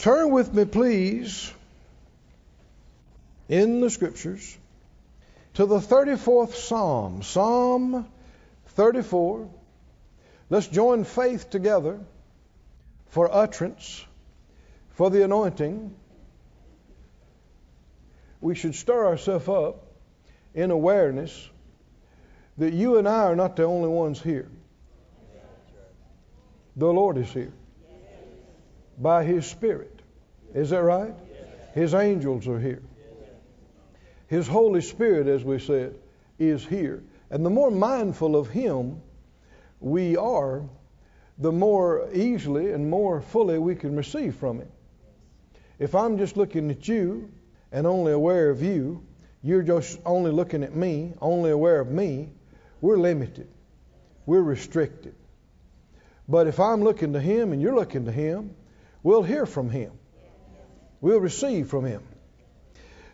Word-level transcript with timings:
Turn 0.00 0.30
with 0.30 0.54
me, 0.54 0.64
please, 0.64 1.52
in 3.50 3.82
the 3.82 3.90
scriptures 3.90 4.56
to 5.54 5.66
the 5.66 5.78
34th 5.78 6.54
Psalm, 6.54 7.22
Psalm 7.22 8.08
34. 8.68 9.50
Let's 10.48 10.68
join 10.68 11.04
faith 11.04 11.50
together 11.50 12.00
for 13.08 13.30
utterance, 13.30 14.02
for 14.92 15.10
the 15.10 15.22
anointing. 15.22 15.94
We 18.40 18.54
should 18.54 18.74
stir 18.74 19.06
ourselves 19.06 19.48
up 19.48 19.84
in 20.54 20.70
awareness 20.70 21.50
that 22.56 22.72
you 22.72 22.96
and 22.96 23.06
I 23.06 23.24
are 23.24 23.36
not 23.36 23.54
the 23.54 23.64
only 23.64 23.90
ones 23.90 24.22
here. 24.22 24.48
The 26.74 26.90
Lord 26.90 27.18
is 27.18 27.30
here 27.30 27.52
by 29.00 29.24
His 29.24 29.46
Spirit. 29.46 30.02
Is 30.54 30.70
that 30.70 30.82
right? 30.82 31.14
His 31.74 31.94
angels 31.94 32.46
are 32.48 32.60
here. 32.60 32.82
His 34.26 34.46
Holy 34.46 34.80
Spirit, 34.80 35.26
as 35.26 35.42
we 35.42 35.58
said, 35.58 35.94
is 36.38 36.64
here. 36.64 37.02
And 37.30 37.44
the 37.44 37.50
more 37.50 37.70
mindful 37.70 38.36
of 38.36 38.48
Him 38.48 39.00
we 39.80 40.16
are, 40.16 40.62
the 41.38 41.52
more 41.52 42.10
easily 42.12 42.72
and 42.72 42.90
more 42.90 43.20
fully 43.20 43.58
we 43.58 43.74
can 43.74 43.96
receive 43.96 44.34
from 44.36 44.58
Him. 44.58 44.68
If 45.78 45.94
I'm 45.94 46.18
just 46.18 46.36
looking 46.36 46.70
at 46.70 46.86
you 46.86 47.32
and 47.72 47.86
only 47.86 48.12
aware 48.12 48.50
of 48.50 48.62
you, 48.62 49.04
you're 49.42 49.62
just 49.62 49.98
only 50.04 50.30
looking 50.30 50.62
at 50.62 50.76
me, 50.76 51.14
only 51.20 51.50
aware 51.50 51.80
of 51.80 51.90
me, 51.90 52.28
we're 52.80 52.98
limited. 52.98 53.48
We're 54.26 54.42
restricted. 54.42 55.14
But 56.28 56.46
if 56.46 56.60
I'm 56.60 56.84
looking 56.84 57.14
to 57.14 57.20
Him 57.20 57.52
and 57.52 57.60
you're 57.62 57.74
looking 57.74 58.04
to 58.04 58.12
Him, 58.12 58.54
we'll 59.02 59.22
hear 59.22 59.46
from 59.46 59.70
Him. 59.70 59.92
We'll 61.00 61.20
receive 61.20 61.68
from 61.68 61.84
Him. 61.84 62.02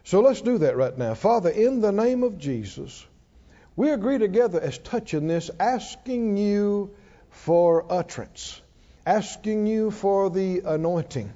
So 0.05 0.21
let's 0.21 0.41
do 0.41 0.59
that 0.59 0.77
right 0.77 0.97
now. 0.97 1.15
Father, 1.15 1.51
in 1.51 1.81
the 1.81 1.93
name 1.93 2.23
of 2.23 2.39
Jesus, 2.39 3.05
we 3.75 3.91
agree 3.91 4.19
together 4.19 4.61
as 4.61 4.79
touching 4.79 5.27
this, 5.27 5.51
asking 5.59 6.37
you 6.37 6.95
for 7.31 7.85
utterance, 7.93 8.61
asking 9.05 9.67
you 9.67 9.91
for 9.91 10.31
the 10.31 10.63
anointing, 10.65 11.33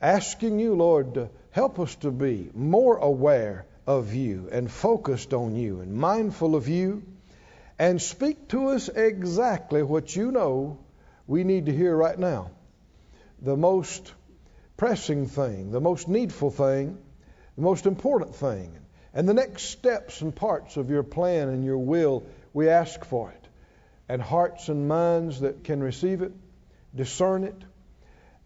asking 0.00 0.58
you, 0.58 0.74
Lord, 0.74 1.14
to 1.14 1.28
help 1.50 1.78
us 1.78 1.94
to 1.96 2.10
be 2.10 2.50
more 2.54 2.96
aware 2.96 3.66
of 3.86 4.14
you 4.14 4.48
and 4.50 4.70
focused 4.70 5.32
on 5.32 5.54
you 5.54 5.80
and 5.80 5.94
mindful 5.94 6.56
of 6.56 6.68
you 6.68 7.02
and 7.78 8.00
speak 8.00 8.48
to 8.48 8.68
us 8.68 8.88
exactly 8.88 9.82
what 9.82 10.14
you 10.14 10.32
know 10.32 10.78
we 11.26 11.44
need 11.44 11.66
to 11.66 11.76
hear 11.76 11.94
right 11.94 12.18
now. 12.18 12.50
The 13.40 13.56
most 13.56 14.12
pressing 14.76 15.26
thing, 15.26 15.70
the 15.70 15.80
most 15.80 16.08
needful 16.08 16.50
thing, 16.50 16.98
the 17.56 17.62
most 17.62 17.86
important 17.86 18.34
thing. 18.34 18.76
And 19.14 19.28
the 19.28 19.34
next 19.34 19.64
steps 19.64 20.20
and 20.20 20.34
parts 20.34 20.76
of 20.76 20.90
your 20.90 21.02
plan 21.02 21.48
and 21.48 21.64
your 21.64 21.78
will, 21.78 22.26
we 22.52 22.68
ask 22.68 23.04
for 23.04 23.30
it. 23.30 23.48
And 24.08 24.20
hearts 24.20 24.68
and 24.68 24.88
minds 24.88 25.40
that 25.40 25.64
can 25.64 25.82
receive 25.82 26.22
it, 26.22 26.32
discern 26.94 27.44
it. 27.44 27.56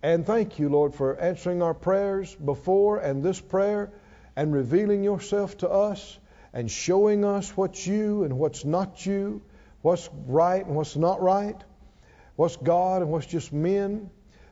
And 0.02 0.24
thank 0.24 0.58
you, 0.58 0.68
Lord, 0.68 0.94
for 0.94 1.18
answering 1.18 1.62
our 1.62 1.74
prayers 1.74 2.34
before 2.34 2.98
and 2.98 3.22
this 3.22 3.40
prayer 3.40 3.92
and 4.36 4.52
revealing 4.52 5.04
yourself 5.04 5.58
to 5.58 5.68
us 5.68 6.18
and 6.52 6.70
showing 6.70 7.24
us 7.24 7.56
what's 7.56 7.86
you 7.86 8.24
and 8.24 8.38
what's 8.38 8.64
not 8.64 9.04
you, 9.04 9.42
what's 9.82 10.08
right 10.26 10.64
and 10.64 10.74
what's 10.74 10.96
not 10.96 11.20
right, 11.20 11.56
what's 12.36 12.56
God 12.56 13.02
and 13.02 13.10
what's 13.10 13.26
just 13.26 13.52
men. 13.52 14.10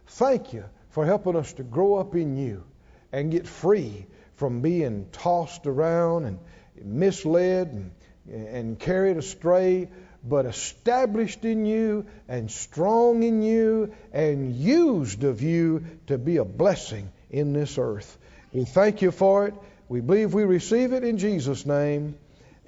Thank 0.08 0.52
you 0.52 0.64
for 0.90 1.04
helping 1.04 1.36
us 1.36 1.52
to 1.54 1.62
grow 1.62 1.96
up 1.96 2.14
in 2.14 2.36
you 2.36 2.64
and 3.12 3.30
get 3.30 3.46
free 3.46 4.06
from 4.36 4.62
being 4.62 5.06
tossed 5.12 5.66
around 5.66 6.24
and 6.24 6.38
misled 6.82 7.68
and, 7.68 8.48
and 8.48 8.78
carried 8.78 9.16
astray, 9.16 9.88
but 10.24 10.46
established 10.46 11.44
in 11.44 11.66
you 11.66 12.06
and 12.28 12.50
strong 12.50 13.22
in 13.22 13.42
you 13.42 13.94
and 14.12 14.54
used 14.54 15.24
of 15.24 15.42
you 15.42 15.84
to 16.06 16.18
be 16.18 16.38
a 16.38 16.44
blessing 16.44 17.10
in 17.30 17.52
this 17.52 17.78
earth. 17.78 18.16
We 18.52 18.64
thank 18.64 19.02
you 19.02 19.10
for 19.10 19.46
it. 19.46 19.54
We 19.88 20.00
believe 20.00 20.34
we 20.34 20.44
receive 20.44 20.92
it 20.92 21.04
in 21.04 21.18
Jesus' 21.18 21.66
name. 21.66 22.16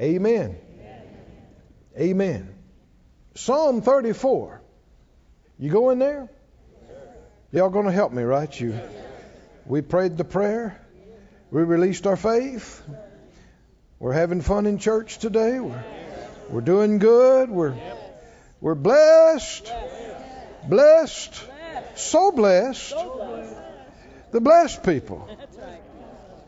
Amen. 0.01 0.57
Amen. 0.81 1.03
Amen. 1.99 2.55
Psalm 3.35 3.83
34. 3.83 4.61
You 5.59 5.71
go 5.71 5.91
in 5.91 5.99
there? 5.99 6.29
Y'all 7.53 7.69
going 7.71 7.87
to 7.87 7.93
help 7.93 8.13
me, 8.13 8.23
right? 8.23 8.61
You. 8.61 8.79
We 9.67 9.83
prayed 9.83 10.17
the 10.17 10.25
prayer. 10.25 10.81
We 11.51 11.63
released 11.63 12.07
our 12.07 12.17
faith. 12.17 12.81
We're 13.99 14.13
having 14.13 14.41
fun 14.41 14.67
in 14.67 14.79
church 14.79 15.19
today. 15.19 15.59
We're, 15.59 15.85
we're 16.49 16.61
doing 16.61 16.99
good. 16.99 17.51
We're, 17.51 17.75
we're 18.61 18.77
blessed. 18.77 19.73
Blessed. 20.69 21.43
So 21.97 22.31
blessed. 22.31 22.95
The 24.31 24.41
blessed 24.41 24.85
people 24.85 25.29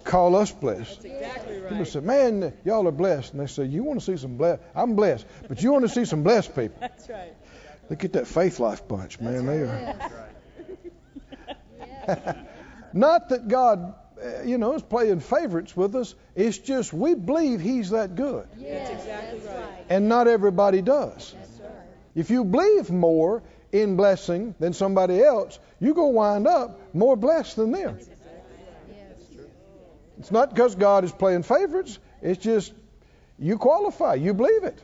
call 0.05 0.37
us 0.37 0.53
blessed. 0.53 1.05
Exactly 1.05 1.59
right. 1.61 1.69
People 1.69 1.85
say, 1.85 2.01
"Man, 2.01 2.53
y'all 2.65 2.87
are 2.87 2.93
blessed," 2.93 3.33
and 3.33 3.41
they 3.41 3.47
say, 3.47 3.65
"You 3.65 3.83
want 3.83 4.01
to 4.01 4.07
see 4.07 4.17
some 4.17 4.37
blessed? 4.37 4.63
I'm 4.75 4.95
blessed, 4.95 5.27
but 5.49 5.63
you 5.63 5.73
want 5.73 5.85
to 5.85 5.89
see 5.89 6.05
some 6.05 6.23
blessed 6.23 6.55
people." 6.55 6.77
That's 6.81 7.09
right. 7.09 7.35
Look 7.91 8.05
at 8.05 8.13
that 8.13 8.29
faith 8.29 8.61
life 8.61 8.87
bunch, 8.87 9.21
man. 9.21 9.47
They 9.47 9.63
are. 9.63 10.29
Not 12.93 13.29
that 13.31 13.49
God, 13.49 13.95
uh, 14.23 14.43
you 14.43 14.59
know, 14.59 14.75
is 14.75 14.83
playing 14.83 15.21
favorites 15.21 15.77
with 15.77 15.95
us. 15.97 16.15
It's 16.35 16.59
just 16.59 16.93
we 16.93 17.15
believe 17.15 17.61
He's 17.61 17.91
that 17.91 18.15
good, 18.15 18.47
That's 18.61 18.91
exactly 18.91 19.41
right. 19.49 19.87
and 19.89 20.09
not 20.09 20.29
everybody 20.29 20.83
does. 20.83 21.33
That's 21.33 21.61
right. 21.61 21.71
If 22.15 22.31
you 22.31 22.45
believe 22.45 22.91
more 22.91 23.43
in 23.73 23.97
blessing 23.97 24.55
than 24.59 24.75
somebody 24.75 25.23
else, 25.23 25.59
you 25.81 25.95
go 25.95 26.09
wind 26.09 26.47
up 26.47 26.95
more 26.95 27.17
blessed 27.17 27.57
than 27.57 27.73
them. 27.73 27.99
It's 30.19 30.31
not 30.31 30.55
because 30.55 30.75
God 30.77 31.05
is 31.05 31.11
playing 31.13 31.43
favorites. 31.43 31.99
It's 32.21 32.41
just 32.41 32.73
you 33.39 33.59
qualify. 33.59 34.15
You 34.15 34.35
believe 34.35 34.63
it. 34.65 34.79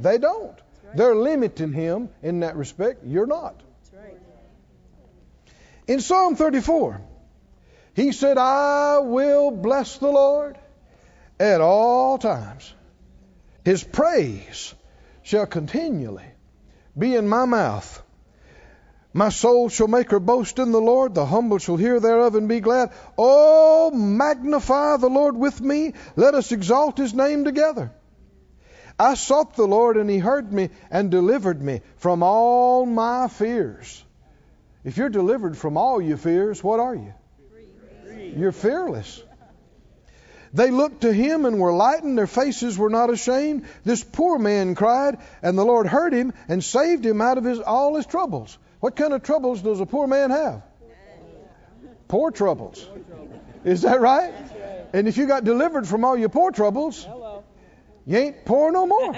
They 0.00 0.18
don't. 0.18 0.56
They're 0.94 1.16
limiting 1.16 1.72
him 1.72 2.08
in 2.22 2.40
that 2.40 2.56
respect. 2.56 3.04
You're 3.04 3.26
not. 3.26 3.60
In 5.90 5.98
Psalm 5.98 6.36
34, 6.36 7.00
he 7.94 8.12
said, 8.12 8.38
I 8.38 8.98
will 8.98 9.50
bless 9.50 9.98
the 9.98 10.06
Lord 10.06 10.56
at 11.40 11.60
all 11.60 12.16
times. 12.16 12.72
His 13.64 13.82
praise 13.82 14.72
shall 15.24 15.46
continually 15.46 16.30
be 16.96 17.16
in 17.16 17.28
my 17.28 17.44
mouth. 17.44 18.00
My 19.12 19.30
soul 19.30 19.68
shall 19.68 19.88
make 19.88 20.12
her 20.12 20.20
boast 20.20 20.60
in 20.60 20.70
the 20.70 20.80
Lord. 20.80 21.16
The 21.16 21.26
humble 21.26 21.58
shall 21.58 21.76
hear 21.76 21.98
thereof 21.98 22.36
and 22.36 22.48
be 22.48 22.60
glad. 22.60 22.92
Oh, 23.18 23.90
magnify 23.90 24.98
the 24.98 25.10
Lord 25.10 25.36
with 25.36 25.60
me. 25.60 25.94
Let 26.14 26.36
us 26.36 26.52
exalt 26.52 26.98
his 26.98 27.14
name 27.14 27.42
together. 27.42 27.90
I 28.96 29.14
sought 29.14 29.56
the 29.56 29.66
Lord, 29.66 29.96
and 29.96 30.08
he 30.08 30.18
heard 30.18 30.52
me 30.52 30.70
and 30.88 31.10
delivered 31.10 31.60
me 31.60 31.80
from 31.96 32.22
all 32.22 32.86
my 32.86 33.26
fears. 33.26 34.04
If 34.84 34.96
you're 34.96 35.10
delivered 35.10 35.58
from 35.58 35.76
all 35.76 36.00
your 36.00 36.16
fears, 36.16 36.64
what 36.64 36.80
are 36.80 36.94
you? 36.94 37.12
You're 38.36 38.52
fearless. 38.52 39.22
They 40.52 40.70
looked 40.70 41.02
to 41.02 41.12
him 41.12 41.44
and 41.44 41.60
were 41.60 41.72
lightened, 41.72 42.18
their 42.18 42.26
faces 42.26 42.76
were 42.76 42.90
not 42.90 43.10
ashamed. 43.10 43.66
This 43.84 44.02
poor 44.02 44.38
man 44.38 44.74
cried, 44.74 45.18
and 45.42 45.56
the 45.56 45.64
Lord 45.64 45.86
heard 45.86 46.12
him 46.12 46.32
and 46.48 46.64
saved 46.64 47.06
him 47.06 47.20
out 47.20 47.38
of 47.38 47.44
his, 47.44 47.60
all 47.60 47.96
his 47.96 48.06
troubles. 48.06 48.58
What 48.80 48.96
kind 48.96 49.12
of 49.12 49.22
troubles 49.22 49.62
does 49.62 49.80
a 49.80 49.86
poor 49.86 50.06
man 50.06 50.30
have? 50.30 50.62
Poor 52.08 52.32
troubles. 52.32 52.84
Is 53.64 53.82
that 53.82 54.00
right? 54.00 54.32
And 54.92 55.06
if 55.06 55.18
you 55.18 55.26
got 55.26 55.44
delivered 55.44 55.86
from 55.86 56.04
all 56.04 56.16
your 56.16 56.30
poor 56.30 56.50
troubles, 56.50 57.06
you 58.06 58.18
ain't 58.18 58.44
poor 58.44 58.72
no 58.72 58.86
more. 58.86 59.14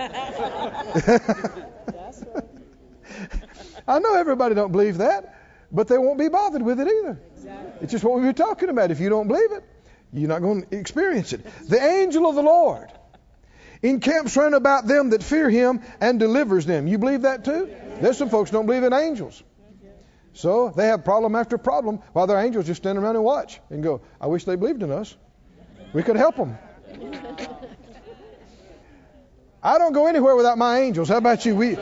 I 3.89 3.99
know 3.99 4.15
everybody 4.17 4.55
don't 4.55 4.73
believe 4.73 4.99
that, 4.99 5.35
but 5.73 5.89
they 5.89 5.99
won't 5.99 6.19
be 6.19 6.29
bothered 6.29 6.63
with 6.63 6.79
it 6.79 6.87
either. 6.87 7.21
Exactly. 7.35 7.73
It's 7.81 7.93
just 7.93 8.05
what 8.05 8.21
we 8.21 8.27
were 8.27 8.33
talking 8.33 8.69
about. 8.69 8.91
If 8.91 9.01
you 9.01 9.09
don't 9.09 9.27
believe 9.27 9.53
it, 9.53 9.65
you're 10.13 10.29
not 10.29 10.43
going 10.43 10.67
to 10.67 10.77
experience 10.77 11.33
it. 11.33 11.45
The 11.69 11.83
angel 11.83 12.29
of 12.29 12.35
the 12.35 12.43
Lord 12.43 12.93
encamps 13.83 14.37
round 14.37 14.55
about 14.55 14.87
them 14.87 15.11
that 15.11 15.23
fear 15.23 15.49
him 15.51 15.81
and 16.01 16.21
delivers 16.21 16.67
them. 16.67 16.87
You 16.87 16.99
believe 16.99 17.23
that 17.23 17.45
too? 17.45 17.75
There's 18.01 18.19
some 18.19 18.29
folks 18.29 18.51
don't 18.51 18.67
believe 18.67 18.85
in 18.85 18.93
angels. 18.93 19.43
So 20.35 20.71
they 20.71 20.87
have 20.87 21.05
problem 21.05 21.35
after 21.35 21.59
problem 21.59 22.01
while 22.13 22.27
their 22.27 22.39
angels 22.39 22.67
just 22.67 22.83
stand 22.83 22.99
around 22.99 23.17
and 23.17 23.25
watch 23.25 23.61
and 23.71 23.83
go, 23.83 24.03
I 24.21 24.27
wish 24.29 24.45
they 24.45 24.57
believed 24.57 24.83
in 24.83 24.91
us. 24.91 25.15
We 25.93 26.03
could 26.03 26.17
help 26.17 26.37
them. 26.37 26.57
I 29.63 29.79
don't 29.79 29.93
go 29.93 30.07
anywhere 30.07 30.35
without 30.35 30.59
my 30.59 30.81
angels. 30.81 31.09
How 31.09 31.19
about 31.19 31.45
you? 31.45 31.55
We, 31.55 31.77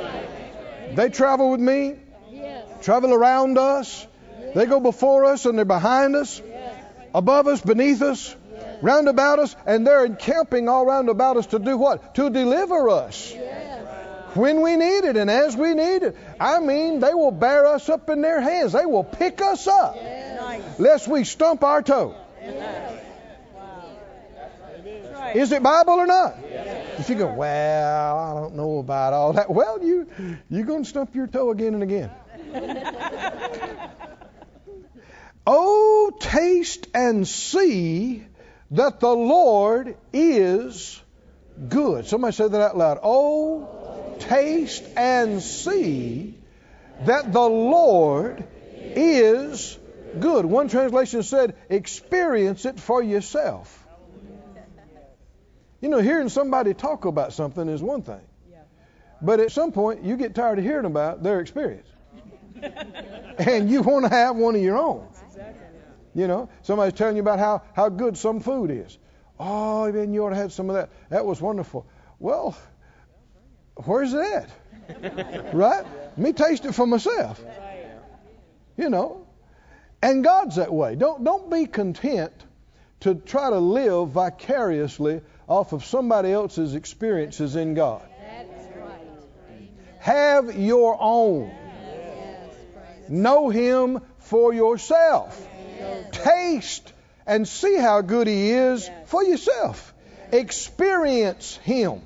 they 0.94 1.08
travel 1.10 1.50
with 1.50 1.60
me, 1.60 1.96
travel 2.82 3.12
around 3.12 3.58
us, 3.58 4.06
They 4.54 4.66
go 4.66 4.80
before 4.80 5.26
us 5.26 5.46
and 5.46 5.56
they're 5.56 5.64
behind 5.64 6.16
us, 6.16 6.42
above 7.14 7.46
us, 7.46 7.60
beneath 7.60 8.02
us, 8.02 8.34
round 8.82 9.08
about 9.08 9.38
us, 9.38 9.54
and 9.66 9.86
they're 9.86 10.04
encamping 10.04 10.68
all 10.68 10.84
round 10.84 11.08
about 11.08 11.36
us 11.36 11.46
to 11.48 11.58
do 11.58 11.76
what? 11.76 12.14
To 12.16 12.30
deliver 12.30 12.88
us. 12.88 13.34
When 14.34 14.62
we 14.62 14.76
need 14.76 15.04
it 15.04 15.16
and 15.16 15.28
as 15.28 15.56
we 15.56 15.74
need 15.74 16.02
it. 16.02 16.16
I 16.38 16.60
mean, 16.60 17.00
they 17.00 17.14
will 17.14 17.32
bear 17.32 17.66
us 17.66 17.88
up 17.88 18.08
in 18.10 18.22
their 18.22 18.40
hands. 18.40 18.72
They 18.72 18.86
will 18.86 19.04
pick 19.04 19.40
us 19.42 19.66
up. 19.66 19.96
Lest 20.78 21.08
we 21.08 21.24
stump 21.24 21.64
our 21.64 21.82
toe. 21.82 22.14
Is 25.34 25.52
it 25.52 25.62
Bible 25.62 25.94
or 25.94 26.06
not? 26.06 26.36
If 26.98 27.08
you 27.08 27.16
go, 27.16 27.32
well, 27.32 28.18
I 28.18 28.34
don't 28.40 28.56
know 28.56 28.78
about 28.78 29.12
all 29.12 29.32
that. 29.34 29.50
Well, 29.50 29.82
you 29.82 30.08
you're 30.48 30.64
going 30.64 30.84
to 30.84 30.88
stump 30.88 31.14
your 31.14 31.26
toe 31.26 31.50
again 31.50 31.74
and 31.74 31.82
again. 31.82 32.10
Oh, 35.46 36.12
taste 36.20 36.88
and 36.94 37.26
see 37.26 38.24
that 38.72 39.00
the 39.00 39.14
Lord 39.14 39.96
is 40.12 41.00
good. 41.68 42.06
Somebody 42.06 42.34
say 42.34 42.48
that 42.48 42.60
out 42.60 42.76
loud. 42.76 42.98
Oh, 43.02 44.16
taste 44.20 44.84
and 44.96 45.42
see 45.42 46.38
that 47.04 47.32
the 47.32 47.40
Lord 47.40 48.44
is 48.74 49.78
good. 50.18 50.44
One 50.44 50.68
translation 50.68 51.22
said, 51.22 51.56
experience 51.68 52.64
it 52.64 52.78
for 52.80 53.02
yourself. 53.02 53.76
You 55.80 55.88
know, 55.88 55.98
hearing 55.98 56.28
somebody 56.28 56.74
talk 56.74 57.06
about 57.06 57.32
something 57.32 57.68
is 57.68 57.82
one 57.82 58.02
thing. 58.02 58.20
But 59.22 59.40
at 59.40 59.52
some 59.52 59.72
point, 59.72 60.02
you 60.02 60.16
get 60.16 60.34
tired 60.34 60.58
of 60.58 60.64
hearing 60.64 60.86
about 60.86 61.22
their 61.22 61.40
experience. 61.40 61.86
And 63.38 63.70
you 63.70 63.82
want 63.82 64.04
to 64.04 64.10
have 64.10 64.36
one 64.36 64.54
of 64.54 64.62
your 64.62 64.76
own. 64.76 65.06
You 66.14 66.26
know, 66.26 66.48
somebody's 66.62 66.94
telling 66.94 67.16
you 67.16 67.22
about 67.22 67.38
how, 67.38 67.62
how 67.74 67.88
good 67.88 68.18
some 68.18 68.40
food 68.40 68.70
is. 68.70 68.98
Oh, 69.38 69.90
man, 69.92 70.12
you 70.12 70.24
ought 70.26 70.30
to 70.30 70.36
have 70.36 70.52
some 70.52 70.68
of 70.68 70.76
that. 70.76 70.90
That 71.08 71.24
was 71.24 71.40
wonderful. 71.40 71.86
Well, 72.18 72.56
where's 73.76 74.12
that? 74.12 74.50
at? 74.88 75.54
right? 75.54 75.84
Me 76.18 76.32
taste 76.32 76.64
it 76.64 76.72
for 76.72 76.86
myself. 76.86 77.42
You 78.76 78.90
know. 78.90 79.26
And 80.02 80.24
God's 80.24 80.56
that 80.56 80.72
way. 80.72 80.96
Don't 80.96 81.24
don't 81.24 81.50
be 81.50 81.66
content 81.66 82.32
to 83.00 83.14
try 83.14 83.50
to 83.50 83.58
live 83.58 84.10
vicariously 84.10 85.20
off 85.46 85.72
of 85.72 85.84
somebody 85.84 86.32
else's 86.32 86.74
experiences 86.74 87.56
in 87.56 87.74
God. 87.74 88.02
Have 89.98 90.58
your 90.58 90.96
own. 90.98 91.54
Know 93.10 93.50
Him 93.50 94.00
for 94.18 94.54
yourself. 94.54 95.46
Taste 96.12 96.92
and 97.26 97.46
see 97.46 97.76
how 97.76 98.00
good 98.00 98.26
He 98.26 98.50
is 98.50 98.88
for 99.06 99.24
yourself. 99.24 99.92
Experience 100.32 101.56
Him 101.56 102.00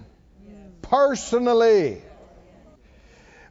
personally. 0.82 2.02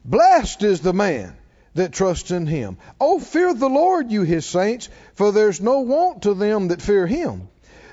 Blessed 0.04 0.64
is 0.64 0.82
the 0.82 0.94
man 0.94 1.38
that 1.76 1.94
trusts 1.94 2.32
in 2.32 2.46
Him. 2.48 2.78
Oh, 3.00 3.20
fear 3.20 3.54
the 3.54 3.70
Lord, 3.70 4.12
you 4.12 4.24
His 4.24 4.46
saints, 4.46 4.90
for 5.14 5.32
there's 5.32 5.62
no 5.62 5.82
want 5.82 6.24
to 6.24 6.34
them 6.34 6.70
that 6.70 6.82
fear 6.82 7.08
Him. 7.08 7.50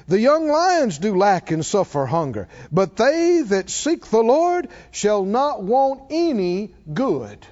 The 0.09 0.19
young 0.19 0.49
lions 0.49 0.99
do 0.99 1.17
lack 1.17 1.51
and 1.51 1.65
suffer 1.65 2.05
hunger, 2.05 2.49
but 2.73 2.97
they 2.97 3.43
that 3.43 3.71
seek 3.71 4.07
the 4.07 4.23
Lord 4.23 4.69
shall 4.91 5.25
not 5.25 5.63
want 5.63 6.03
any 6.11 6.75
good. 6.93 7.47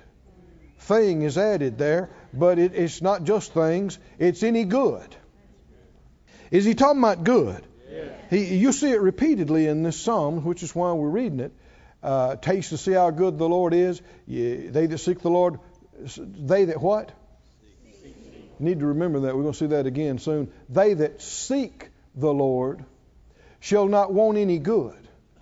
Thing 0.88 1.20
is 1.20 1.36
added 1.36 1.76
there, 1.76 2.08
but 2.32 2.58
it, 2.58 2.74
it's 2.74 3.02
not 3.02 3.24
just 3.24 3.52
things, 3.52 3.98
it's 4.18 4.42
any 4.42 4.64
good. 4.64 5.14
Is 6.50 6.64
he 6.64 6.74
talking 6.74 7.00
about 7.00 7.24
good? 7.24 7.62
He, 8.30 8.56
you 8.56 8.72
see 8.72 8.90
it 8.90 9.00
repeatedly 9.02 9.66
in 9.66 9.82
this 9.82 10.00
psalm, 10.00 10.44
which 10.44 10.62
is 10.62 10.74
why 10.74 10.92
we're 10.92 11.10
reading 11.10 11.40
it. 11.40 11.52
Uh, 12.02 12.36
taste 12.36 12.70
to 12.70 12.78
see 12.78 12.92
how 12.92 13.10
good 13.10 13.36
the 13.36 13.48
Lord 13.48 13.74
is. 13.74 14.00
Yeah, 14.26 14.70
they 14.70 14.86
that 14.86 14.98
seek 14.98 15.20
the 15.20 15.28
Lord, 15.28 15.60
they 16.16 16.64
that 16.64 16.80
what? 16.80 17.12
Need 18.58 18.80
to 18.80 18.86
remember 18.86 19.20
that. 19.20 19.36
We're 19.36 19.42
going 19.42 19.52
to 19.52 19.58
see 19.58 19.66
that 19.66 19.86
again 19.86 20.18
soon. 20.18 20.50
They 20.70 20.94
that 20.94 21.20
seek 21.20 21.90
the 22.14 22.32
Lord 22.32 22.82
shall 23.60 23.86
not 23.86 24.12
want 24.12 24.38
any 24.38 24.58
good. 24.58 24.96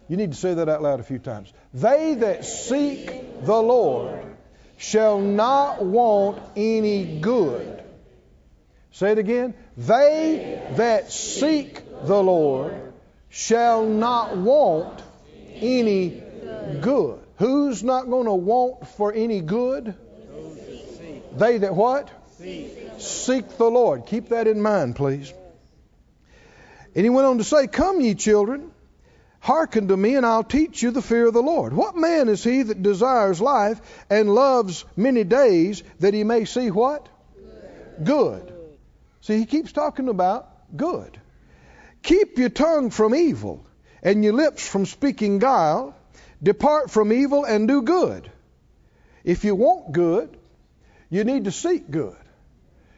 You 0.08 0.16
need 0.16 0.32
to 0.32 0.36
say 0.36 0.54
that 0.54 0.68
out 0.68 0.82
loud 0.82 0.98
a 0.98 1.04
few 1.04 1.20
times. 1.20 1.52
They 1.72 2.14
that 2.14 2.44
seek 2.44 3.44
the 3.44 3.62
Lord 3.62 4.35
shall 4.76 5.20
not 5.20 5.84
want 5.84 6.42
any 6.56 7.20
good. 7.20 7.82
Say 8.92 9.12
it 9.12 9.18
again. 9.18 9.54
They 9.76 10.62
that 10.76 11.12
seek 11.12 11.82
the 12.04 12.22
Lord 12.22 12.92
shall 13.28 13.84
not 13.84 14.36
want 14.36 15.02
any 15.54 16.22
good. 16.80 17.18
Who's 17.38 17.82
not 17.82 18.08
going 18.08 18.24
to 18.24 18.34
want 18.34 18.88
for 18.88 19.12
any 19.12 19.40
good? 19.40 19.94
They 21.32 21.58
that 21.58 21.74
what? 21.74 22.10
Seek 22.98 23.58
the 23.58 23.70
Lord. 23.70 24.06
Keep 24.06 24.30
that 24.30 24.46
in 24.46 24.62
mind, 24.62 24.96
please. 24.96 25.32
And 26.94 27.04
he 27.04 27.10
went 27.10 27.26
on 27.26 27.38
to 27.38 27.44
say, 27.44 27.66
Come, 27.66 28.00
ye 28.00 28.14
children, 28.14 28.70
hearken 29.46 29.86
to 29.86 29.96
me, 29.96 30.16
and 30.16 30.26
I'll 30.26 30.42
teach 30.42 30.82
you 30.82 30.90
the 30.90 31.00
fear 31.00 31.28
of 31.28 31.32
the 31.32 31.40
Lord. 31.40 31.72
What 31.72 31.94
man 31.94 32.28
is 32.28 32.42
he 32.42 32.62
that 32.62 32.82
desires 32.82 33.40
life 33.40 33.80
and 34.10 34.34
loves 34.34 34.84
many 34.96 35.22
days 35.22 35.84
that 36.00 36.14
he 36.14 36.24
may 36.24 36.46
see 36.46 36.72
what? 36.72 37.08
Good. 38.02 38.52
See, 39.20 39.38
he 39.38 39.46
keeps 39.46 39.70
talking 39.70 40.08
about 40.08 40.48
good. 40.76 41.20
Keep 42.02 42.38
your 42.38 42.48
tongue 42.48 42.90
from 42.90 43.14
evil 43.14 43.64
and 44.02 44.24
your 44.24 44.32
lips 44.32 44.66
from 44.66 44.84
speaking 44.84 45.38
guile. 45.38 45.94
Depart 46.42 46.90
from 46.90 47.12
evil 47.12 47.44
and 47.44 47.68
do 47.68 47.82
good. 47.82 48.28
If 49.22 49.44
you 49.44 49.54
want 49.54 49.92
good, 49.92 50.36
you 51.08 51.22
need 51.22 51.44
to 51.44 51.52
seek 51.52 51.88
good. 51.88 52.16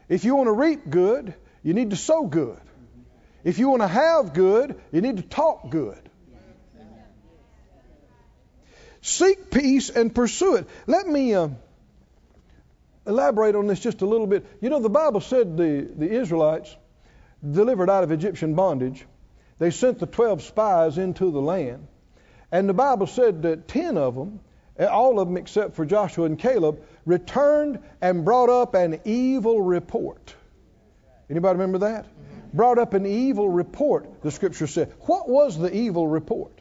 If 0.09 0.25
you 0.25 0.35
want 0.35 0.47
to 0.47 0.53
reap 0.53 0.89
good, 0.89 1.35
you 1.63 1.75
need 1.75 1.91
to 1.91 1.97
sow 1.97 2.25
good. 2.25 2.61
If 3.45 3.59
you 3.59 3.69
want 3.69 3.83
to 3.83 3.89
have 3.89 4.33
good, 4.33 4.81
you 4.93 5.03
need 5.03 5.19
to 5.19 5.23
talk 5.23 5.69
good. 5.69 6.08
Seek 9.01 9.51
peace 9.51 9.91
and 9.91 10.15
pursue 10.15 10.57
it. 10.57 10.69
Let 10.87 11.07
me 11.07 11.35
uh, 11.35 11.49
elaborate 13.07 13.55
on 13.55 13.67
this 13.67 13.81
just 13.81 14.03
a 14.03 14.07
little 14.07 14.27
bit. 14.27 14.47
You 14.61 14.71
know, 14.71 14.81
the 14.81 14.91
Bible 14.91 15.21
said 15.21 15.57
the, 15.57 15.89
the 15.97 16.11
Israelites, 16.11 16.75
delivered 17.49 17.89
out 17.89 18.05
of 18.05 18.13
Egyptian 18.13 18.55
bondage, 18.55 19.07
they 19.59 19.71
sent 19.71 19.99
the 19.99 20.07
12 20.07 20.43
spies 20.43 20.99
into 20.99 21.31
the 21.31 21.41
land. 21.41 21.87
And 22.51 22.69
the 22.69 22.75
Bible 22.75 23.07
said 23.07 23.43
that 23.43 23.69
10 23.69 23.97
of 23.97 24.15
them, 24.15 24.41
all 24.79 25.21
of 25.21 25.29
them 25.29 25.37
except 25.37 25.75
for 25.75 25.85
Joshua 25.85 26.27
and 26.27 26.39
Caleb, 26.39 26.83
returned 27.05 27.81
and 28.01 28.25
brought 28.25 28.49
up 28.49 28.75
an 28.75 29.01
evil 29.05 29.61
report. 29.61 30.35
Anybody 31.29 31.59
remember 31.59 31.79
that? 31.79 32.07
brought 32.53 32.79
up 32.79 32.95
an 32.95 33.07
evil 33.07 33.49
report, 33.49 34.23
the 34.23 34.31
scripture 34.31 34.67
said. 34.67 34.93
What 35.01 35.29
was 35.29 35.59
the 35.59 35.75
evil 35.75 36.07
report? 36.07 36.53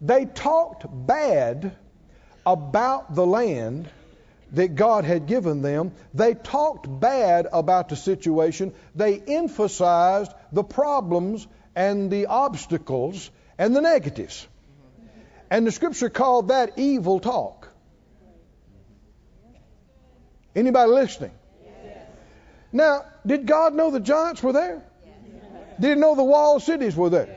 They 0.00 0.26
talked 0.26 0.84
bad 0.88 1.74
about 2.44 3.14
the 3.14 3.26
land 3.26 3.88
that 4.52 4.74
God 4.74 5.04
had 5.04 5.26
given 5.26 5.62
them. 5.62 5.92
They 6.14 6.34
talked 6.34 6.86
bad 7.00 7.46
about 7.52 7.88
the 7.88 7.96
situation. 7.96 8.74
They 8.94 9.18
emphasized 9.18 10.32
the 10.52 10.64
problems 10.64 11.46
and 11.74 12.10
the 12.10 12.26
obstacles 12.26 13.30
and 13.58 13.74
the 13.74 13.80
negatives. 13.80 14.46
And 15.50 15.66
the 15.66 15.72
scripture 15.72 16.10
called 16.10 16.48
that 16.48 16.72
evil 16.76 17.20
talk. 17.20 17.68
Anybody 20.54 20.90
listening? 20.90 21.32
Now, 22.72 23.04
did 23.24 23.46
God 23.46 23.74
know 23.74 23.90
the 23.90 24.00
giants 24.00 24.42
were 24.42 24.52
there? 24.52 24.82
Did 25.78 25.96
he 25.96 26.00
know 26.00 26.14
the 26.14 26.24
walled 26.24 26.62
cities 26.62 26.96
were 26.96 27.10
there? 27.10 27.35